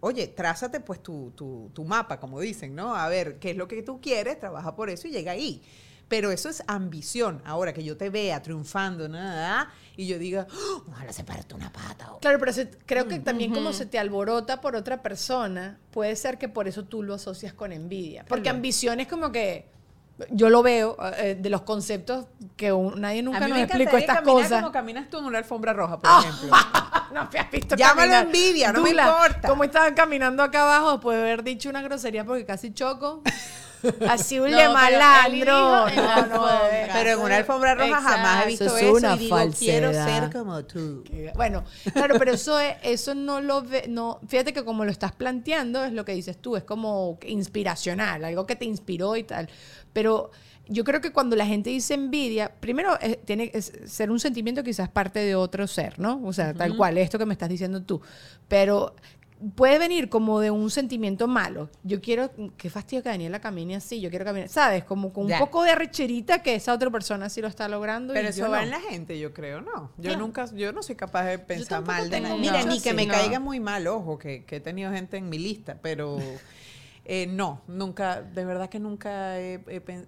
oye, 0.00 0.26
trázate 0.26 0.80
pues 0.80 1.00
tu, 1.00 1.32
tu, 1.36 1.70
tu, 1.72 1.84
mapa, 1.84 2.18
como 2.18 2.40
dicen, 2.40 2.74
¿no? 2.74 2.96
A 2.96 3.08
ver, 3.08 3.38
¿qué 3.38 3.52
es 3.52 3.56
lo 3.56 3.68
que 3.68 3.82
tú 3.84 4.00
quieres? 4.00 4.38
Trabaja 4.38 4.74
por 4.74 4.90
eso 4.90 5.06
y 5.06 5.12
llega 5.12 5.32
ahí. 5.32 5.62
Pero 6.12 6.30
eso 6.30 6.50
es 6.50 6.62
ambición. 6.66 7.40
Ahora 7.46 7.72
que 7.72 7.82
yo 7.82 7.96
te 7.96 8.10
vea 8.10 8.42
triunfando, 8.42 9.08
nada, 9.08 9.72
y 9.96 10.06
yo 10.06 10.18
diga, 10.18 10.46
¡Oh, 10.54 10.84
ojalá 10.90 11.10
se 11.10 11.24
parte 11.24 11.54
una 11.54 11.72
pata. 11.72 12.10
Claro, 12.20 12.38
pero 12.38 12.52
creo 12.84 13.08
que 13.08 13.18
también 13.18 13.50
como 13.50 13.72
se 13.72 13.86
te 13.86 13.98
alborota 13.98 14.60
por 14.60 14.76
otra 14.76 15.02
persona, 15.02 15.78
puede 15.90 16.14
ser 16.16 16.36
que 16.36 16.50
por 16.50 16.68
eso 16.68 16.84
tú 16.84 17.02
lo 17.02 17.14
asocias 17.14 17.54
con 17.54 17.72
envidia. 17.72 18.26
Porque 18.28 18.50
ambición 18.50 19.00
es 19.00 19.08
como 19.08 19.32
que 19.32 19.70
yo 20.28 20.50
lo 20.50 20.62
veo 20.62 20.98
eh, 21.16 21.34
de 21.40 21.48
los 21.48 21.62
conceptos 21.62 22.26
que 22.56 22.70
nadie 22.96 23.22
nunca 23.22 23.48
nos 23.48 23.56
explicó 23.60 23.96
estas 23.96 24.20
cosas. 24.20 24.60
como 24.60 24.70
caminas 24.70 25.08
tú 25.08 25.18
en 25.18 25.24
una 25.24 25.38
alfombra 25.38 25.72
roja, 25.72 25.98
por 25.98 26.10
ejemplo. 26.26 26.54
no 27.14 27.26
me 27.32 27.38
has 27.38 27.50
visto 27.50 27.74
Llámalo 27.74 28.12
envidia, 28.16 28.70
no 28.70 28.82
me 28.82 28.90
importa. 28.90 29.48
Como 29.48 29.64
estaban 29.64 29.94
caminando 29.94 30.42
acá 30.42 30.64
abajo 30.64 30.92
después 30.92 31.16
de 31.16 31.22
haber 31.22 31.42
dicho 31.42 31.70
una 31.70 31.80
grosería 31.80 32.26
porque 32.26 32.44
casi 32.44 32.74
choco. 32.74 33.22
Así 34.08 34.38
un 34.38 34.50
no, 34.50 34.72
malandro. 34.72 35.86
pero 36.92 37.10
en 37.10 37.18
una 37.18 37.36
alfombra 37.36 37.74
roja 37.74 38.00
jamás 38.00 38.44
he 38.44 38.48
visto 38.48 38.64
eso. 38.64 38.76
Es 38.76 38.90
una 38.92 39.16
y 39.16 39.52
quiero 39.52 39.92
ser 39.92 40.32
como 40.32 40.64
tú. 40.64 41.04
Bueno, 41.34 41.64
claro, 41.92 42.16
pero 42.18 42.32
eso 42.32 42.58
es, 42.60 42.76
eso 42.82 43.14
no 43.14 43.40
lo 43.40 43.62
ve, 43.62 43.86
no, 43.88 44.20
fíjate 44.26 44.52
que 44.52 44.64
como 44.64 44.84
lo 44.84 44.90
estás 44.90 45.12
planteando 45.12 45.84
es 45.84 45.92
lo 45.92 46.04
que 46.04 46.12
dices 46.12 46.36
tú, 46.38 46.56
es 46.56 46.64
como 46.64 47.18
inspiracional, 47.26 48.24
algo 48.24 48.46
que 48.46 48.56
te 48.56 48.64
inspiró 48.64 49.16
y 49.16 49.24
tal. 49.24 49.48
Pero 49.92 50.30
yo 50.68 50.84
creo 50.84 51.00
que 51.00 51.12
cuando 51.12 51.36
la 51.36 51.46
gente 51.46 51.70
dice 51.70 51.94
envidia, 51.94 52.52
primero 52.60 52.98
eh, 53.00 53.20
tiene 53.24 53.50
que 53.50 53.60
ser 53.60 54.10
un 54.10 54.20
sentimiento 54.20 54.62
quizás 54.62 54.88
parte 54.88 55.20
de 55.20 55.34
otro 55.34 55.66
ser, 55.66 55.98
¿no? 55.98 56.20
O 56.24 56.32
sea, 56.32 56.54
tal 56.54 56.76
cual, 56.76 56.98
esto 56.98 57.18
que 57.18 57.26
me 57.26 57.34
estás 57.34 57.48
diciendo 57.48 57.82
tú. 57.82 58.00
Pero 58.48 58.94
puede 59.54 59.78
venir 59.78 60.08
como 60.08 60.40
de 60.40 60.50
un 60.50 60.70
sentimiento 60.70 61.28
malo. 61.28 61.68
Yo 61.82 62.00
quiero, 62.00 62.30
qué 62.56 62.70
fastidio 62.70 63.02
que 63.02 63.08
Daniela 63.08 63.40
camine 63.40 63.76
así, 63.76 64.00
yo 64.00 64.10
quiero 64.10 64.24
caminar, 64.24 64.48
¿sabes? 64.48 64.84
Como 64.84 65.12
con 65.12 65.30
un 65.30 65.38
poco 65.38 65.62
de 65.64 65.70
arrecherita 65.70 66.42
que 66.42 66.54
esa 66.54 66.72
otra 66.72 66.90
persona 66.90 67.28
sí 67.28 67.40
lo 67.40 67.48
está 67.48 67.68
logrando. 67.68 68.14
Pero 68.14 68.28
eso 68.28 68.50
va 68.50 68.62
en 68.62 68.70
la 68.70 68.80
gente, 68.80 69.18
yo 69.18 69.32
creo, 69.32 69.60
¿no? 69.60 69.92
Yo 69.98 70.16
nunca, 70.16 70.46
yo 70.54 70.72
no 70.72 70.82
soy 70.82 70.96
capaz 70.96 71.24
de 71.24 71.38
pensar 71.38 71.84
mal 71.84 72.08
de 72.10 72.20
nadie. 72.20 72.40
Mira, 72.40 72.62
ni 72.64 72.80
que 72.80 72.94
me 72.94 73.06
caiga 73.06 73.40
muy 73.40 73.60
mal, 73.60 73.86
ojo, 73.86 74.18
que, 74.18 74.44
he 74.48 74.60
tenido 74.60 74.92
gente 74.92 75.16
en 75.16 75.28
mi 75.28 75.38
lista, 75.38 75.78
pero... 75.80 76.18
Eh, 77.04 77.26
no, 77.26 77.62
nunca, 77.66 78.22
de 78.22 78.44
verdad 78.44 78.68
que 78.68 78.78
nunca 78.78 79.36
he, 79.40 79.60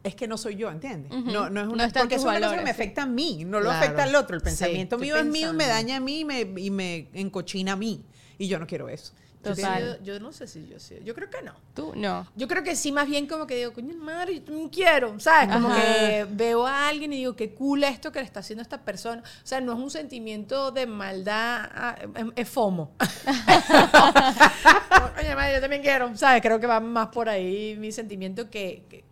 es 0.05 0.15
que 0.15 0.29
no 0.29 0.39
soy 0.39 0.55
yo, 0.55 0.71
¿entiendes? 0.71 1.11
No, 1.11 1.51
no 1.51 1.61
es 1.61 1.67
una, 1.67 1.89
porque 1.89 2.15
es 2.15 2.23
una 2.23 2.41
cosa 2.41 2.57
que 2.57 2.63
me 2.63 2.71
afecta 2.71 3.03
a 3.03 3.07
mí, 3.07 3.45
no 3.45 3.59
lo 3.59 3.69
afecta 3.69 4.05
al 4.05 4.15
otro. 4.15 4.37
El 4.37 4.43
pensamiento 4.43 4.97
mío 4.97 5.17
es 5.17 5.25
mío 5.25 5.51
y 5.51 5.57
me 5.57 5.67
daña 5.67 5.97
a 5.97 6.01
mí 6.01 6.21
y 6.21 6.25
me, 6.25 6.43
y 6.43 6.71
me 6.71 7.09
encochina 7.13 7.73
a 7.73 7.77
mí. 7.77 8.05
Y 8.39 8.47
yo 8.47 8.61
no 8.61 8.69
quiero 8.69 8.89
eso. 8.89 9.13
Total. 9.45 9.99
Yo, 10.03 10.15
yo 10.15 10.21
no 10.21 10.33
sé 10.33 10.47
si 10.47 10.67
yo 10.67 10.79
sí. 10.79 10.97
Yo 11.05 11.15
creo 11.15 11.29
que 11.31 11.43
no. 11.43 11.53
Tú, 11.75 11.93
no. 11.97 12.27
Yo 12.37 12.49
creo 12.49 12.63
que 12.63 12.77
sí, 12.77 12.93
más 12.93 13.07
bien 13.07 13.27
como 13.27 13.47
que 13.47 13.57
digo, 13.57 13.73
coño, 13.73 13.95
madre, 13.97 14.37
yo 14.37 14.43
también 14.45 14.69
quiero, 14.69 15.19
¿sabes? 15.21 15.53
Como 15.55 15.69
Ajá. 15.69 15.81
que 15.81 16.27
veo 16.31 16.67
a 16.67 16.89
alguien 16.89 17.13
y 17.13 17.17
digo, 17.19 17.37
qué 17.37 17.55
cool 17.55 17.85
esto 17.85 18.11
que 18.13 18.21
le 18.21 18.25
está 18.25 18.41
haciendo 18.41 18.63
esta 18.63 18.83
persona. 18.85 19.23
O 19.23 19.47
sea, 19.47 19.61
no 19.61 19.73
es 19.75 19.79
un 19.79 19.91
sentimiento 19.91 20.71
de 20.73 20.87
maldad, 20.87 21.69
ah, 21.75 21.97
es- 22.17 22.25
es 22.37 22.49
FOMO. 22.49 22.93
Oye, 25.19 25.35
madre, 25.35 25.55
yo 25.55 25.61
también 25.61 25.83
quiero, 25.83 26.17
¿sabes? 26.17 26.43
Creo 26.43 26.61
que 26.61 26.67
va 26.67 26.81
más 26.81 27.09
por 27.09 27.29
ahí 27.29 27.77
mi 27.79 27.93
sentimiento 27.93 28.51
que... 28.51 28.85
que 28.89 29.05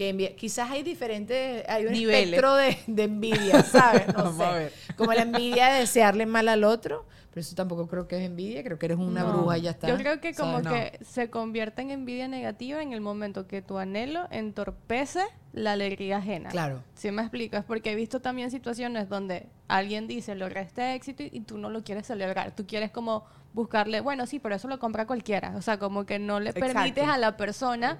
que 0.00 0.34
quizás 0.34 0.70
hay 0.70 0.82
diferentes, 0.82 1.62
hay 1.68 1.84
un 1.84 1.92
Niveles. 1.92 2.24
espectro 2.24 2.54
de, 2.54 2.78
de 2.86 3.02
envidia, 3.02 3.62
¿sabes? 3.62 4.06
No 4.08 4.14
Vamos 4.14 4.36
sé. 4.38 4.44
a 4.44 4.52
ver. 4.52 4.72
Como 4.96 5.12
la 5.12 5.22
envidia 5.22 5.68
de 5.74 5.80
desearle 5.80 6.24
mal 6.24 6.48
al 6.48 6.64
otro, 6.64 7.04
pero 7.28 7.42
eso 7.42 7.54
tampoco 7.54 7.86
creo 7.86 8.08
que 8.08 8.16
es 8.16 8.22
envidia, 8.22 8.64
creo 8.64 8.78
que 8.78 8.86
eres 8.86 8.98
una 8.98 9.22
No. 9.24 9.32
bruja 9.32 9.58
y 9.58 9.60
ya 9.60 9.72
está. 9.72 9.88
Yo 9.88 9.98
creo 9.98 10.18
que 10.22 10.32
como 10.32 10.62
¿sabes? 10.62 10.92
que 10.92 11.04
se 11.04 11.28
convierte 11.28 11.82
en 11.82 11.90
envidia 11.90 12.28
negativa 12.28 12.80
en 12.82 12.94
el 12.94 13.02
momento 13.02 13.46
que 13.46 13.60
tu 13.60 13.76
anhelo 13.76 14.26
entorpece 14.30 15.20
la 15.52 15.72
alegría 15.72 16.16
ajena. 16.16 16.48
Claro. 16.48 16.82
¿Sí 16.94 17.10
me 17.10 17.20
explicas? 17.20 17.62
Porque 17.66 17.92
he 17.92 17.94
visto 17.94 18.20
también 18.20 18.50
situaciones 18.50 19.10
donde 19.10 19.48
alguien 19.68 20.06
dice 20.08 20.34
logré 20.34 20.62
este 20.62 20.94
éxito 20.94 21.22
y, 21.24 21.28
y 21.30 21.40
tú 21.40 21.58
no 21.58 21.68
lo 21.68 21.84
quieres 21.84 22.06
celebrar. 22.06 22.56
Tú 22.56 22.66
quieres 22.66 22.90
como 22.90 23.24
buscarle, 23.52 24.00
bueno, 24.00 24.26
sí, 24.26 24.38
pero 24.38 24.54
eso 24.54 24.66
lo 24.66 24.78
compra 24.78 25.06
cualquiera. 25.06 25.54
O 25.56 25.62
sea, 25.62 25.78
como 25.78 26.06
que 26.06 26.18
no 26.18 26.40
le 26.40 26.50
Exacto. 26.50 26.72
permites 26.72 27.06
a 27.06 27.18
la 27.18 27.36
persona 27.36 27.98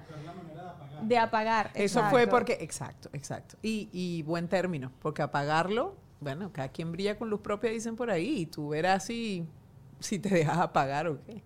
de 1.01 1.17
apagar. 1.17 1.71
Eso 1.73 2.03
fue 2.09 2.27
porque, 2.27 2.57
exacto, 2.61 3.09
exacto. 3.13 3.57
Y, 3.61 3.89
y 3.91 4.23
buen 4.23 4.47
término, 4.47 4.91
porque 5.01 5.21
apagarlo, 5.21 5.95
bueno, 6.19 6.51
cada 6.53 6.69
quien 6.69 6.91
brilla 6.91 7.17
con 7.17 7.29
luz 7.29 7.41
propia, 7.41 7.71
dicen 7.71 7.95
por 7.95 8.11
ahí, 8.11 8.41
y 8.41 8.45
tú 8.45 8.69
verás 8.69 9.05
si, 9.05 9.45
si 9.99 10.19
te 10.19 10.29
dejas 10.29 10.57
apagar 10.57 11.07
o 11.07 11.19
qué. 11.25 11.43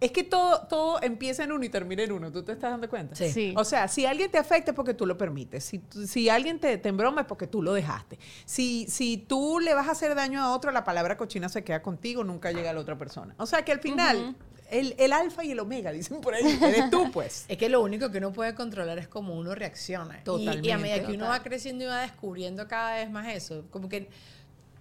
Es 0.00 0.12
que 0.12 0.24
todo, 0.24 0.66
todo 0.66 1.02
empieza 1.02 1.44
en 1.44 1.52
uno 1.52 1.62
y 1.62 1.68
termina 1.68 2.02
en 2.02 2.12
uno, 2.12 2.32
¿tú 2.32 2.42
te 2.42 2.52
estás 2.52 2.70
dando 2.70 2.88
cuenta? 2.88 3.14
Sí. 3.14 3.30
Sí. 3.30 3.54
O 3.56 3.64
sea, 3.64 3.86
si 3.86 4.06
alguien 4.06 4.30
te 4.30 4.38
afecta 4.38 4.70
es 4.70 4.74
porque 4.74 4.94
tú 4.94 5.04
lo 5.04 5.18
permites. 5.18 5.62
Si, 5.62 5.82
si 6.06 6.30
alguien 6.30 6.58
te, 6.58 6.78
te 6.78 6.88
embroma 6.88 7.20
es 7.20 7.26
porque 7.26 7.46
tú 7.46 7.60
lo 7.60 7.74
dejaste. 7.74 8.18
Si, 8.46 8.86
si 8.88 9.18
tú 9.18 9.60
le 9.60 9.74
vas 9.74 9.88
a 9.88 9.90
hacer 9.90 10.14
daño 10.14 10.42
a 10.42 10.54
otro, 10.54 10.70
la 10.70 10.84
palabra 10.84 11.18
cochina 11.18 11.50
se 11.50 11.62
queda 11.64 11.82
contigo, 11.82 12.24
nunca 12.24 12.50
llega 12.50 12.70
a 12.70 12.72
la 12.72 12.80
otra 12.80 12.96
persona. 12.96 13.34
O 13.36 13.44
sea 13.44 13.62
que 13.62 13.72
al 13.72 13.80
final, 13.80 14.36
el, 14.70 14.94
el 14.98 15.12
alfa 15.12 15.44
y 15.44 15.50
el 15.52 15.60
omega, 15.60 15.92
dicen 15.92 16.20
por 16.20 16.34
ahí, 16.34 16.58
eres 16.62 16.90
tú, 16.90 17.10
pues. 17.12 17.44
Es 17.48 17.58
que 17.58 17.68
lo 17.68 17.80
único 17.82 18.10
que 18.10 18.18
uno 18.18 18.32
puede 18.32 18.54
controlar 18.54 18.98
es 18.98 19.08
cómo 19.08 19.34
uno 19.34 19.54
reacciona. 19.54 20.14
Y- 20.14 20.18
Y, 20.18 20.20
a 20.20 20.22
Totalmente. 20.24 20.76
medida 20.78 21.06
que 21.06 21.12
uno 21.14 21.26
va 21.28 21.42
creciendo 21.42 21.84
y 21.84 21.86
va 21.88 22.00
descubriendo 22.02 22.66
cada 22.68 22.94
vez 22.96 23.10
más 23.10 23.28
eso, 23.34 23.64
como 23.70 23.88
que 23.88 24.08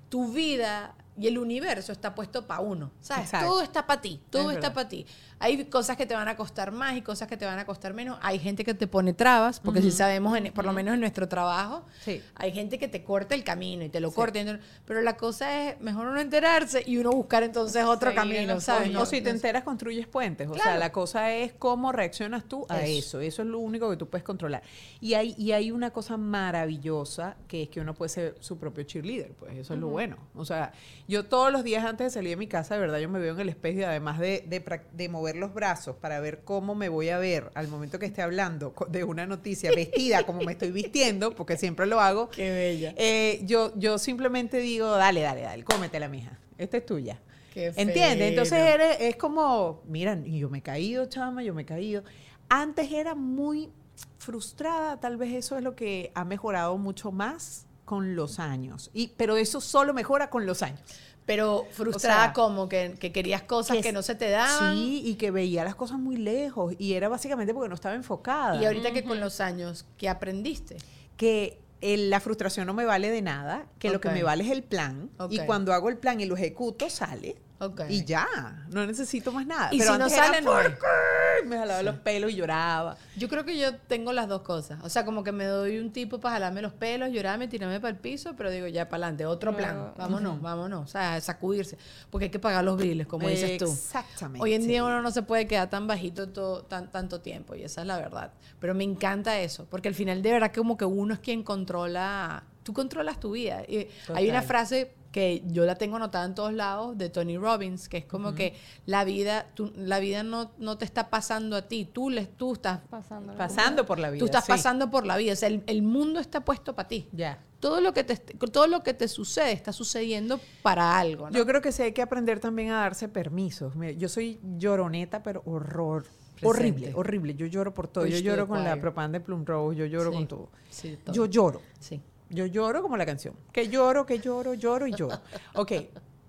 tu 0.09 0.31
vida 0.31 0.95
y 1.17 1.27
el 1.27 1.37
universo 1.37 1.91
está 1.91 2.15
puesto 2.15 2.47
para 2.47 2.61
uno. 2.61 2.91
¿Sabes? 3.01 3.25
Exacto. 3.25 3.47
Todo 3.47 3.61
está 3.61 3.85
para 3.85 4.01
ti, 4.01 4.21
todo 4.29 4.49
Es 4.51 4.55
está 4.57 4.73
para 4.73 4.87
ti. 4.87 5.05
Hay 5.39 5.65
cosas 5.65 5.95
que 5.97 6.05
te 6.05 6.13
van 6.13 6.27
a 6.27 6.35
costar 6.35 6.71
más 6.71 6.97
y 6.97 7.01
cosas 7.01 7.27
que 7.27 7.37
te 7.37 7.45
van 7.45 7.57
a 7.59 7.65
costar 7.65 7.93
menos. 7.93 8.17
Hay 8.21 8.39
gente 8.39 8.65
que 8.65 8.73
te 8.73 8.87
pone 8.87 9.13
trabas, 9.13 9.59
porque 9.59 9.81
si 9.81 9.89
sabemos, 9.91 10.37
en- 10.37 10.51
por 10.51 10.65
lo 10.65 10.73
menos 10.73 10.93
en 10.93 10.99
nuestro 10.99 11.27
trabajo, 11.29 11.85
Sí. 12.03 12.21
hay 12.35 12.51
gente 12.51 12.77
que 12.77 12.87
te 12.87 13.03
corta 13.03 13.35
el 13.35 13.43
camino 13.43 13.83
y 13.83 13.89
te 13.89 13.99
lo 13.99 14.11
corta. 14.11 14.37
y 14.39 14.41
entonces- 14.41 14.65
Pero 14.85 15.01
la 15.01 15.15
cosa 15.17 15.63
es 15.69 15.79
mejor 15.81 16.07
uno 16.07 16.19
enterarse 16.19 16.83
y 16.85 16.97
uno 16.97 17.11
buscar 17.11 17.43
entonces 17.43 17.83
otro 17.85 18.09
Seguir 18.11 18.15
camino, 18.15 18.55
o 19.01 19.05
si 19.05 19.21
te 19.21 19.29
enteras, 19.29 19.63
construyes 19.63 20.07
puentes. 20.07 20.47
O 20.49 20.55
sea, 20.55 20.77
la 20.77 20.91
cosa 20.91 21.31
es 21.33 21.53
cómo 21.53 21.91
reaccionas 21.91 22.43
tú 22.45 22.65
a 22.69 22.81
Eso. 22.81 23.19
eso. 23.19 23.21
Eso 23.21 23.41
es 23.43 23.47
lo 23.47 23.59
único 23.59 23.89
que 23.89 23.95
tú 23.97 24.07
puedes 24.09 24.23
controlar. 24.25 24.61
Y 24.99 25.13
hay, 25.13 25.35
y 25.37 25.53
hay 25.53 25.71
una 25.71 25.91
cosa 25.91 26.17
maravillosa 26.17 27.35
que 27.47 27.63
es 27.63 27.69
que 27.69 27.79
uno 27.79 27.93
puede 27.93 28.09
ser 28.09 28.35
su 28.39 28.57
propio 28.57 28.83
cheerleader. 28.83 29.31
Pues 29.33 29.55
eso 29.57 29.73
es 29.73 29.79
lo 29.79 29.87
bueno. 29.87 30.17
O 30.35 30.45
sea, 30.45 30.73
yo 31.07 31.25
todos 31.25 31.51
los 31.51 31.63
días 31.63 31.85
antes 31.85 32.05
de 32.07 32.11
salir 32.11 32.31
de 32.31 32.35
mi 32.35 32.47
casa, 32.47 32.75
de 32.75 32.81
verdad, 32.81 32.99
yo 32.99 33.09
me 33.09 33.19
veo 33.19 33.33
en 33.35 33.39
el 33.39 33.49
espejo 33.49 33.79
y 33.79 33.83
además 33.83 34.19
de, 34.19 34.43
de, 34.47 34.81
de 34.93 35.09
mover 35.09 35.28
los 35.35 35.53
brazos 35.53 35.95
para 35.95 36.19
ver 36.19 36.41
cómo 36.43 36.75
me 36.75 36.89
voy 36.89 37.09
a 37.09 37.17
ver 37.17 37.51
al 37.55 37.67
momento 37.67 37.99
que 37.99 38.05
esté 38.05 38.21
hablando 38.21 38.73
de 38.89 39.03
una 39.03 39.25
noticia 39.25 39.71
vestida 39.71 40.23
como 40.23 40.41
me 40.41 40.51
estoy 40.53 40.71
vistiendo, 40.71 41.35
porque 41.35 41.57
siempre 41.57 41.85
lo 41.87 41.99
hago. 41.99 42.29
Qué 42.29 42.51
bella. 42.51 42.93
Eh, 42.97 43.41
yo, 43.45 43.71
yo 43.75 43.97
simplemente 43.97 44.57
digo, 44.59 44.89
dale, 44.91 45.21
dale, 45.21 45.41
dale, 45.41 45.63
cómetela, 45.63 46.07
mija. 46.07 46.37
Esta 46.57 46.77
es 46.77 46.85
tuya. 46.85 47.19
Qué 47.53 47.67
¿Entiendes? 47.75 48.29
Entonces 48.29 48.59
eres- 48.59 48.97
es 48.99 49.15
como, 49.15 49.81
mira, 49.87 50.15
yo 50.23 50.49
me 50.49 50.59
he 50.59 50.61
caído, 50.61 51.05
chama, 51.07 51.41
yo 51.43 51.53
me 51.53 51.63
he 51.63 51.65
caído. 51.65 52.03
Antes 52.47 52.91
era 52.91 53.15
muy 53.15 53.69
frustrada, 54.17 54.99
tal 54.99 55.17
vez 55.17 55.33
eso 55.33 55.57
es 55.57 55.63
lo 55.63 55.75
que 55.75 56.11
ha 56.15 56.25
mejorado 56.25 56.77
mucho 56.77 57.11
más 57.11 57.65
con 57.85 58.15
los 58.15 58.39
años. 58.39 58.91
Y, 58.93 59.09
pero 59.17 59.37
eso 59.37 59.61
solo 59.61 59.93
mejora 59.93 60.29
con 60.29 60.45
los 60.45 60.61
años. 60.61 60.81
Pero 61.29 61.67
frustrada 61.71 62.21
O 62.21 62.23
sea, 62.25 62.33
como 62.33 62.67
que, 62.67 62.95
que 62.99 63.11
querías 63.11 63.43
cosas 63.43 63.77
que, 63.77 63.83
Que 63.83 63.91
no 63.91 64.01
se 64.01 64.15
te 64.15 64.31
daban. 64.31 64.75
Sí, 64.75 65.03
y 65.05 65.13
que 65.13 65.29
veía 65.29 65.63
las 65.63 65.75
cosas 65.75 65.99
muy 65.99 66.17
lejos. 66.17 66.73
Y 66.79 66.93
era 66.93 67.07
básicamente 67.07 67.53
porque 67.53 67.69
no 67.69 67.75
estaba 67.75 67.93
enfocada. 67.93 68.59
Y 68.59 68.65
ahorita 68.65 68.91
que 68.93 69.03
con 69.03 69.19
los 69.19 69.39
años, 69.39 69.85
¿qué 69.97 70.09
aprendiste? 70.09 70.77
que 71.17 71.59
el- 71.81 72.09
la 72.09 72.19
frustración 72.19 72.65
no 72.65 72.73
me 72.73 72.85
vale 72.85 73.11
de 73.11 73.21
nada, 73.21 73.67
que 73.77 73.89
lo 73.89 74.01
que 74.01 74.09
me 74.09 74.23
vale 74.23 74.43
es 74.45 74.49
el 74.51 74.63
plan. 74.63 75.09
Y 75.29 75.35
cuando 75.45 75.71
hago 75.73 75.89
el 75.89 75.97
plan 75.97 76.19
y 76.19 76.25
lo 76.25 76.35
ejecuto, 76.35 76.89
sale. 76.89 77.35
Ok. 77.61 77.81
Y 77.89 78.05
ya, 78.05 78.27
no 78.69 78.85
necesito 78.85 79.31
más 79.33 79.45
nada. 79.45 79.69
Y 79.73 79.81
si 79.81 79.97
no 79.97 80.09
sale, 80.09 80.41
no 80.41 80.51
"¿Por 80.51 80.65
es". 80.65 80.75
qué?". 80.75 81.45
Me 81.45 81.57
jalaba 81.57 81.83
los 81.83 81.95
pelos 81.95 82.31
y 82.31 82.35
lloraba. 82.35 82.97
Yo 83.17 83.27
creo 83.29 83.43
que 83.45 83.57
yo 83.57 83.75
tengo 83.75 84.13
las 84.13 84.27
dos 84.27 84.41
cosas. 84.43 84.79
O 84.83 84.89
sea, 84.89 85.03
como 85.05 85.23
que 85.23 85.31
me 85.31 85.45
doy 85.45 85.77
un 85.79 85.91
tipo 85.91 86.19
para 86.19 86.35
jalarme 86.35 86.61
los 86.61 86.73
pelos, 86.73 87.09
llorarme, 87.11 87.47
tirarme 87.47 87.79
para 87.79 87.91
el 87.91 87.97
piso, 87.97 88.33
pero 88.37 88.49
digo, 88.51 88.67
ya 88.67 88.87
para 88.87 89.05
adelante, 89.07 89.25
otro 89.25 89.55
plan. 89.55 89.93
Vámonos, 89.97 90.41
vámonos. 90.41 90.83
O 90.83 90.87
sea, 90.87 91.19
sacudirse. 91.21 91.77
Porque 92.09 92.25
hay 92.25 92.31
que 92.31 92.39
pagar 92.39 92.63
los 92.63 92.77
biles, 92.77 93.07
como 93.07 93.27
dices 93.27 93.57
tú. 93.57 93.65
Exactamente. 93.71 94.43
Hoy 94.43 94.53
en 94.53 94.65
día 94.67 94.83
uno 94.83 95.01
no 95.01 95.11
se 95.11 95.21
puede 95.21 95.47
quedar 95.47 95.69
tan 95.69 95.85
bajito 95.87 96.29
todo, 96.29 96.63
tan, 96.63 96.89
tanto 96.91 97.19
tiempo, 97.21 97.55
y 97.55 97.63
esa 97.63 97.81
es 97.81 97.87
la 97.87 97.97
verdad. 97.97 98.31
Pero 98.59 98.73
me 98.73 98.83
encanta 98.85 99.39
eso, 99.39 99.65
porque 99.69 99.87
al 99.89 99.95
final 99.95 100.21
de 100.21 100.31
verdad 100.31 100.51
como 100.55 100.77
que 100.77 100.85
uno 100.85 101.13
es 101.13 101.19
quien 101.19 101.43
controla, 101.43 102.43
tú 102.63 102.73
controlas 102.73 103.19
tu 103.19 103.31
vida. 103.31 103.63
Y 103.67 103.87
hay 104.13 104.29
una 104.29 104.41
frase 104.41 104.93
que 105.11 105.41
yo 105.47 105.65
la 105.65 105.75
tengo 105.75 105.95
anotada 105.95 106.25
en 106.25 106.35
todos 106.35 106.53
lados 106.53 106.97
de 106.97 107.09
Tony 107.09 107.37
Robbins, 107.37 107.89
que 107.89 107.97
es 107.97 108.05
como 108.05 108.35
que 108.35 108.55
la 108.85 109.03
vida, 109.03 109.47
tú- 109.55 109.73
la 109.75 109.99
vida 109.99 110.21
no, 110.23 110.51
no 110.59 110.77
te 110.77 110.85
está 110.85 111.09
pasando 111.09 111.55
a 111.55 111.63
ti, 111.63 111.85
tú, 111.91 112.09
les, 112.09 112.29
tú 112.37 112.53
estás, 112.53 112.81
Pasando. 112.89 113.33
Pasando 113.35 113.85
por 113.85 113.97
la 113.99 114.09
vida. 114.11 114.19
tú 114.19 114.25
estás 114.25 114.45
sí. 114.45 114.51
pasando 114.51 114.91
por 114.91 115.05
la 115.07 115.17
vida, 115.17 115.33
o 115.33 115.35
sea, 115.35 115.49
el, 115.49 115.63
el 115.65 115.81
mundo 115.81 116.19
está 116.19 116.45
puesto 116.45 116.75
para 116.75 116.87
ti. 116.87 117.07
Ya. 117.11 117.43
Todo 117.59 117.81
lo, 117.81 117.91
que 117.93 118.03
te, 118.05 118.15
todo 118.17 118.67
lo 118.67 118.83
que 118.83 118.93
te 118.93 119.07
sucede 119.07 119.51
está 119.51 119.73
sucediendo 119.73 120.39
para 120.61 120.97
algo. 120.97 121.29
¿no? 121.29 121.37
Yo 121.37 121.45
creo 121.45 121.61
que 121.61 121.71
sí 121.73 121.81
hay 121.83 121.91
que 121.91 122.01
aprender 122.01 122.39
también 122.39 122.69
a 122.69 122.81
darse 122.81 123.09
permisos. 123.09 123.75
Mira, 123.75 123.91
yo 123.93 124.07
soy 124.07 124.39
lloroneta, 124.57 125.23
pero 125.23 125.41
horror. 125.45 126.05
Horrible, 126.41 126.93
horrible. 126.95 127.35
Yo 127.35 127.47
lloro 127.47 127.73
por 127.73 127.89
todo. 127.89 128.05
Yo 128.05 128.17
lloro 128.19 128.47
con 128.47 128.63
la 128.63 128.79
propaganda 128.79 129.19
de 129.19 129.25
Plum 129.25 129.43
Rose, 129.43 129.75
yo 129.77 129.85
lloro 129.87 130.11
Sí, 130.11 130.15
con 130.17 130.27
todo. 130.27 130.49
sí, 130.69 130.97
todo. 131.03 131.13
Yo 131.13 131.25
lloro. 131.25 131.61
Sí. 131.79 131.99
Yo 132.29 132.45
lloro 132.45 132.81
como 132.81 132.95
la 132.97 133.05
canción. 133.05 133.35
Que 133.51 133.67
lloro, 133.69 134.05
que 134.05 134.19
lloro, 134.19 134.53
lloro 134.53 134.87
y 134.87 134.93
lloro. 134.93 135.19
Ok, 135.55 135.71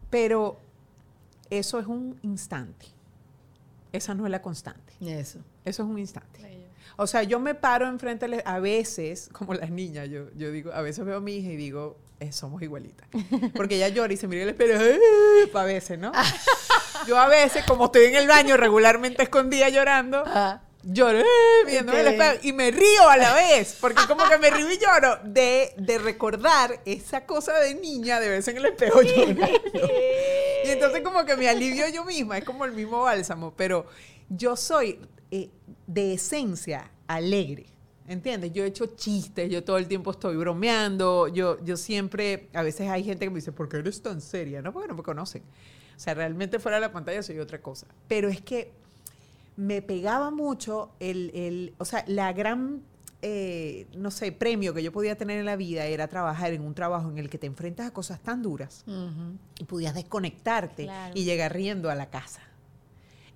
pero 0.09 0.61
eso 1.51 1.79
es 1.79 1.87
un 1.87 2.19
instante. 2.23 2.87
Esa 3.93 4.15
no 4.15 4.25
es 4.25 4.31
la 4.31 4.41
constante. 4.41 4.93
Eso. 5.01 5.41
Eso 5.65 5.83
es 5.83 5.89
un 5.89 5.99
instante. 5.99 6.41
O 6.97 7.07
sea, 7.07 7.23
yo 7.23 7.41
me 7.41 7.55
paro 7.55 7.89
enfrente, 7.89 8.43
a 8.45 8.59
veces, 8.61 9.29
como 9.33 9.55
las 9.55 9.71
niñas, 9.71 10.09
yo, 10.09 10.31
yo 10.37 10.51
digo, 10.51 10.73
a 10.73 10.83
veces 10.83 11.05
veo 11.05 11.17
a 11.17 11.21
mi 11.21 11.37
hija 11.37 11.51
y 11.51 11.57
digo, 11.57 11.97
"Eh, 12.19 12.31
somos 12.33 12.61
igualitas. 12.63 13.09
Porque 13.55 13.77
ella 13.77 13.89
llora 13.89 14.13
y 14.13 14.17
se 14.17 14.29
mira 14.29 14.43
y 14.43 14.45
le 14.47 14.51
espera, 14.53 14.79
a 15.55 15.65
veces, 15.65 15.99
¿no? 15.99 16.13
Yo 17.07 17.19
a 17.19 17.29
veces, 17.29 17.65
como 17.67 17.87
estoy 17.87 18.05
en 18.07 18.17
el 18.17 18.29
baño 18.29 18.57
regularmente 18.59 19.23
escondida 19.23 19.69
llorando, 19.71 20.23
Ah. 20.27 20.61
Lloro 20.83 21.18
"Eh", 21.18 21.24
viéndome 21.66 22.01
el 22.01 22.07
espejo 22.09 22.39
y 22.43 22.53
me 22.53 22.70
río 22.70 23.09
a 23.09 23.16
la 23.16 23.35
vez, 23.35 23.76
porque 23.81 24.03
como 24.07 24.28
que 24.28 24.39
me 24.39 24.51
río 24.51 24.70
y 24.70 24.78
lloro 24.78 25.18
de, 25.24 25.74
de 25.76 25.99
recordar 25.99 26.81
esa 26.85 27.26
cosa 27.26 27.59
de 27.59 27.74
niña 27.74 28.20
de 28.20 28.28
vez 28.28 28.49
en 28.49 28.57
el 28.57 28.66
espejo 28.66 29.03
llorando. 29.03 29.47
Y 30.64 30.68
entonces 30.68 31.03
como 31.03 31.24
que 31.24 31.37
me 31.37 31.49
alivio 31.49 31.89
yo 31.89 32.05
misma, 32.05 32.39
es 32.39 32.45
como 32.45 32.64
el 32.64 32.72
mismo 32.72 33.03
bálsamo, 33.03 33.53
pero 33.57 33.87
yo 34.28 34.57
soy 34.57 34.99
eh, 35.31 35.49
de 35.87 36.14
esencia 36.14 36.91
alegre. 37.07 37.66
¿Entiendes? 38.09 38.53
Yo 38.53 38.64
he 38.64 38.66
hecho 38.66 38.87
chistes, 38.97 39.49
yo 39.49 39.62
todo 39.62 39.78
el 39.78 39.87
tiempo 39.87 40.11
estoy 40.11 40.35
bromeando, 40.35 41.28
yo, 41.28 41.62
yo 41.64 41.76
siempre, 41.76 42.49
a 42.55 42.62
veces 42.62 42.89
hay 42.91 43.05
gente 43.05 43.24
que 43.24 43.31
me 43.31 43.37
dice, 43.37 43.53
¿por 43.53 43.68
qué 43.68 43.76
eres 43.76 44.03
tan 44.03 44.20
seria? 44.20 44.61
No, 44.62 44.72
porque 44.72 44.89
no 44.89 44.95
me 44.95 45.05
conocen. 45.05 45.43
O 45.97 46.01
sea, 46.01 46.14
realmente 46.14 46.59
fuera 46.59 46.78
de 46.78 46.81
la 46.81 46.93
pantalla 46.93 47.22
soy 47.22 47.39
otra 47.39 47.62
cosa. 47.62 47.87
Pero 48.09 48.28
es 48.28 48.41
que 48.41 48.72
me 49.61 49.83
pegaba 49.83 50.31
mucho 50.31 50.91
el, 51.01 51.31
el 51.35 51.75
o 51.77 51.85
sea, 51.85 52.03
la 52.07 52.33
gran, 52.33 52.81
eh, 53.21 53.87
no 53.95 54.11
sé, 54.11 54.33
premio 54.33 54.73
que 54.73 54.83
yo 54.83 54.91
podía 54.91 55.19
tener 55.19 55.39
en 55.39 55.45
la 55.45 55.57
vida 55.57 55.85
era 55.85 56.09
trabajar 56.09 56.55
en 56.55 56.63
un 56.63 56.75
trabajo 56.75 57.11
en 57.11 57.19
el 57.19 57.29
que 57.29 57.37
te 57.37 57.47
enfrentas 57.47 57.87
a 57.87 57.91
cosas 57.93 58.21
tan 58.21 58.41
duras 58.43 58.85
y 59.59 59.65
podías 59.65 59.95
desconectarte 59.95 60.85
Claro. 60.85 61.13
y 61.15 61.25
llegar 61.25 61.53
riendo 61.53 61.91
a 61.91 61.95
la 61.95 62.09
casa. 62.09 62.41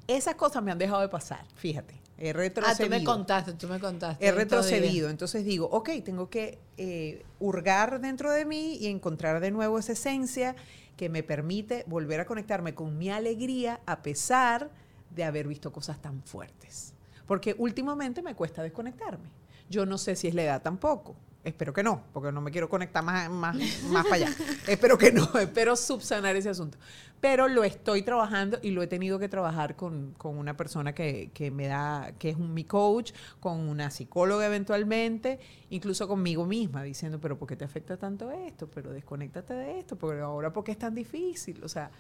Esas 0.07 0.35
cosas 0.37 0.63
me 0.63 0.71
han 0.73 0.79
dejado 0.79 1.03
de 1.03 1.09
pasar, 1.11 1.45
fíjate. 1.57 1.95
He 2.17 2.31
Ah, 2.31 2.33
retrocedido. 2.33 2.85
tú 2.87 2.91
me 2.91 3.05
contaste, 3.05 3.53
tú 3.53 3.69
me 3.69 3.79
contaste. 3.81 4.25
He 4.27 4.33
retrocedido. 4.33 5.11
Entonces 5.11 5.45
digo, 5.45 5.67
ok, 5.71 5.91
tengo 6.05 6.31
que 6.31 6.59
eh, 6.79 7.23
hurgar 7.39 8.01
dentro 8.01 8.31
de 8.33 8.47
mí 8.47 8.77
y 8.77 8.87
encontrar 8.87 9.41
de 9.41 9.51
nuevo 9.51 9.79
esa 9.79 9.93
esencia 9.93 10.57
que 10.97 11.11
me 11.11 11.23
permite 11.23 11.85
volver 11.87 12.21
a 12.21 12.25
conectarme 12.25 12.75
con 12.75 12.97
mi 12.97 13.11
alegría 13.11 13.81
a 13.85 14.01
pesar 14.03 14.71
de 15.15 15.25
haber 15.25 15.47
visto 15.47 15.73
cosas 15.73 16.01
tan 16.01 16.23
fuertes. 16.23 16.95
Porque 17.27 17.55
últimamente 17.59 18.23
me 18.23 18.35
cuesta 18.35 18.63
desconectarme. 18.63 19.31
Yo 19.71 19.87
no 19.87 19.99
sé 19.99 20.17
si 20.17 20.29
es 20.29 20.35
la 20.35 20.43
edad 20.43 20.63
tampoco. 20.63 21.17
Espero 21.43 21.75
que 21.75 21.83
no, 21.83 22.03
porque 22.15 22.33
no 22.33 22.41
me 22.41 22.51
quiero 22.51 22.71
conectar 22.71 23.05
más, 23.05 23.29
más, 23.29 23.55
más 23.91 24.05
para 24.05 24.17
allá. 24.17 24.35
espero 24.67 24.97
que 24.97 25.13
no, 25.13 25.29
espero 25.39 25.77
subsanar 25.77 26.37
ese 26.37 26.49
asunto. 26.49 26.79
Pero 27.21 27.49
lo 27.49 27.65
estoy 27.65 28.01
trabajando 28.01 28.59
y 28.63 28.71
lo 28.71 28.83
he 28.83 28.87
tenido 28.87 29.19
que 29.19 29.29
trabajar 29.29 29.77
con, 29.77 30.15
con 30.17 30.39
una 30.39 30.57
persona 30.57 30.95
que, 30.95 31.31
que 31.35 31.51
me 31.51 31.67
da, 31.67 32.13
que 32.19 32.31
es 32.31 32.37
un, 32.37 32.55
mi 32.55 32.65
coach, 32.65 33.13
con 33.41 33.61
una 33.61 33.91
psicóloga 33.91 34.47
eventualmente, 34.47 35.39
incluso 35.69 36.09
conmigo 36.09 36.47
misma, 36.47 36.83
diciendo, 36.83 37.21
pero 37.21 37.39
¿por 37.39 37.47
qué 37.47 37.57
te 37.57 37.65
afecta 37.67 37.99
tanto 37.99 38.31
esto? 38.31 38.67
Pero 38.71 38.91
desconéctate 38.91 39.53
de 39.53 39.81
esto, 39.81 39.97
porque 39.97 40.23
ahora 40.23 40.51
¿por 40.51 40.65
qué 40.65 40.73
es 40.73 40.79
tan 40.79 40.95
difícil? 40.95 41.63
O 41.63 41.69
sea, 41.69 41.91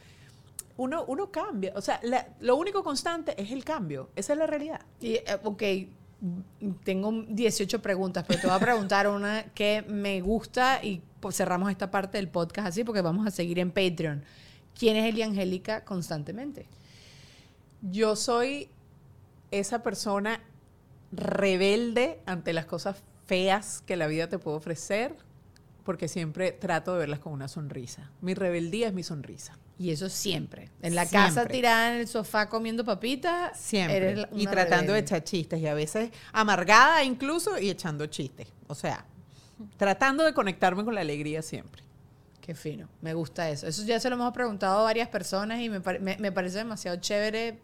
uno, 0.76 1.04
uno 1.06 1.30
cambia. 1.30 1.72
O 1.76 1.80
sea, 1.80 2.00
la- 2.02 2.28
lo 2.40 2.56
único 2.56 2.82
constante 2.82 3.40
es 3.40 3.50
el 3.52 3.64
cambio. 3.64 4.10
Esa 4.16 4.32
es 4.32 4.38
la 4.38 4.46
realidad. 4.46 4.80
Y, 5.00 5.14
eh, 5.14 5.24
ok, 5.44 5.62
tengo 6.84 7.12
18 7.28 7.82
preguntas, 7.82 8.24
pero 8.26 8.40
te 8.40 8.46
voy 8.46 8.56
a 8.56 8.60
preguntar 8.60 9.08
una 9.08 9.44
que 9.54 9.82
me 9.88 10.20
gusta 10.20 10.82
y 10.82 11.02
pues, 11.20 11.36
cerramos 11.36 11.70
esta 11.70 11.90
parte 11.90 12.18
del 12.18 12.28
podcast 12.28 12.68
así 12.68 12.82
porque 12.84 13.02
vamos 13.02 13.26
a 13.26 13.30
seguir 13.30 13.58
en 13.58 13.70
Patreon. 13.70 14.24
¿Quién 14.78 14.96
es 14.96 15.04
Eli 15.04 15.22
Angélica 15.22 15.84
constantemente? 15.84 16.66
Yo 17.82 18.16
soy 18.16 18.68
esa 19.50 19.82
persona 19.82 20.40
rebelde 21.12 22.20
ante 22.26 22.52
las 22.52 22.66
cosas 22.66 23.02
feas 23.26 23.82
que 23.86 23.96
la 23.96 24.06
vida 24.06 24.28
te 24.28 24.38
puede 24.38 24.56
ofrecer, 24.56 25.14
porque 25.84 26.08
siempre 26.08 26.50
trato 26.52 26.92
de 26.94 26.98
verlas 27.00 27.20
con 27.20 27.32
una 27.32 27.48
sonrisa. 27.48 28.10
Mi 28.20 28.34
rebeldía 28.34 28.88
es 28.88 28.94
mi 28.94 29.02
sonrisa. 29.02 29.56
Y 29.78 29.90
eso 29.90 30.08
siempre. 30.08 30.70
En 30.82 30.94
la 30.94 31.04
Siempre. 31.04 31.34
casa 31.34 31.46
tirada 31.48 31.92
en 31.94 32.00
el 32.00 32.06
sofá 32.08 32.48
comiendo 32.48 32.84
papitas. 32.84 33.58
Siempre. 33.58 34.26
y 34.36 34.46
tratando 34.46 34.92
de 34.92 35.00
echar 35.00 35.24
chistes, 35.24 35.60
y 35.60 35.66
a 35.66 35.74
veces 35.74 36.10
amargada 36.32 37.02
incluso 37.02 37.58
y 37.58 37.70
echando 37.70 38.06
chistes. 38.06 38.46
O 38.68 38.74
sea, 38.76 39.04
tratando 39.76 40.22
de 40.24 40.32
conectarme 40.32 40.84
con 40.84 40.94
la 40.94 41.00
alegría 41.00 41.42
siempre. 41.42 41.82
Qué 42.40 42.54
fino, 42.54 42.88
me 43.00 43.14
gusta 43.14 43.48
eso. 43.50 43.66
Eso 43.66 43.82
ya 43.84 43.98
se 43.98 44.08
lo 44.10 44.16
hemos 44.16 44.32
preguntado 44.32 44.78
a 44.80 44.82
varias 44.82 45.08
personas 45.08 45.60
y 45.60 45.68
me, 45.70 45.80
me- 46.00 46.18
me 46.18 46.30
parece 46.30 46.58
demasiado 46.58 46.98
chévere 46.98 47.58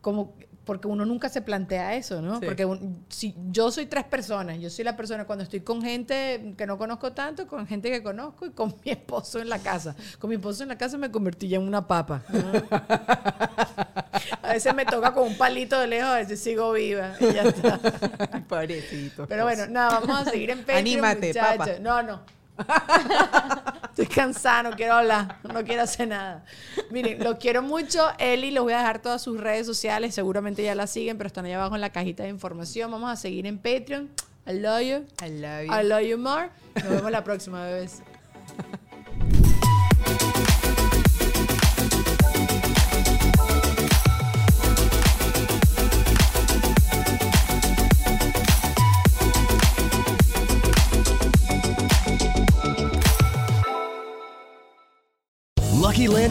como 0.00 0.34
porque 0.64 0.86
uno 0.88 1.04
nunca 1.04 1.28
se 1.28 1.42
plantea 1.42 1.94
eso, 1.96 2.22
¿no? 2.22 2.38
Sí. 2.38 2.46
Porque 2.46 2.64
un- 2.64 3.04
si 3.08 3.34
yo 3.50 3.70
soy 3.70 3.86
tres 3.86 4.04
personas, 4.04 4.58
yo 4.60 4.70
soy 4.70 4.84
la 4.84 4.96
persona 4.96 5.24
cuando 5.24 5.42
estoy 5.42 5.60
con 5.60 5.82
gente 5.82 6.54
que 6.56 6.66
no 6.66 6.78
conozco 6.78 7.12
tanto, 7.12 7.46
con 7.46 7.66
gente 7.66 7.90
que 7.90 8.02
conozco 8.02 8.46
y 8.46 8.50
con 8.50 8.74
mi 8.84 8.92
esposo 8.92 9.40
en 9.40 9.48
la 9.48 9.58
casa. 9.58 9.96
Con 10.18 10.30
mi 10.30 10.36
esposo 10.36 10.62
en 10.62 10.68
la 10.68 10.78
casa 10.78 10.96
me 10.98 11.10
convertí 11.10 11.48
ya 11.48 11.56
en 11.56 11.64
una 11.66 11.86
papa. 11.86 12.22
¿no? 12.28 12.52
a 14.42 14.52
veces 14.52 14.74
me 14.74 14.84
toca 14.84 15.12
con 15.12 15.24
un 15.28 15.36
palito 15.36 15.78
de 15.80 15.86
lejos, 15.86 16.08
a 16.10 16.16
veces 16.16 16.40
sigo 16.40 16.72
viva 16.72 17.14
y 17.20 17.32
ya 17.32 17.42
está. 17.42 17.78
Pobrecito. 18.48 19.26
Pero 19.26 19.44
bueno, 19.44 19.66
nada, 19.68 20.00
vamos 20.00 20.26
a 20.26 20.30
seguir 20.30 20.50
en 20.50 20.58
Patreon, 20.60 20.78
Anímate, 20.78 21.28
muchachos. 21.28 21.56
papa. 21.58 21.72
No, 21.80 22.02
no. 22.02 22.20
Estoy 23.90 24.06
cansada, 24.06 24.70
no 24.70 24.76
quiero 24.76 24.94
hablar, 24.94 25.38
no 25.42 25.62
quiero 25.64 25.82
hacer 25.82 26.08
nada. 26.08 26.44
Miren, 26.90 27.22
los 27.22 27.36
quiero 27.36 27.62
mucho. 27.62 28.08
Eli, 28.18 28.50
les 28.50 28.62
voy 28.62 28.72
a 28.72 28.78
dejar 28.78 29.02
todas 29.02 29.20
sus 29.20 29.38
redes 29.38 29.66
sociales. 29.66 30.14
Seguramente 30.14 30.62
ya 30.62 30.74
la 30.74 30.86
siguen, 30.86 31.18
pero 31.18 31.26
están 31.26 31.44
ahí 31.44 31.52
abajo 31.52 31.74
en 31.74 31.80
la 31.80 31.90
cajita 31.90 32.22
de 32.22 32.30
información. 32.30 32.90
Vamos 32.90 33.10
a 33.10 33.16
seguir 33.16 33.46
en 33.46 33.58
Patreon. 33.58 34.10
I 34.46 34.52
love 34.54 34.80
you. 34.80 35.06
I 35.24 35.30
love 35.30 35.66
you. 35.66 35.72
I 35.72 35.84
love 35.84 36.02
you 36.02 36.18
more. 36.18 36.50
Nos 36.74 36.88
vemos 36.88 37.10
la 37.10 37.22
próxima, 37.22 37.64
bebés. 37.66 38.02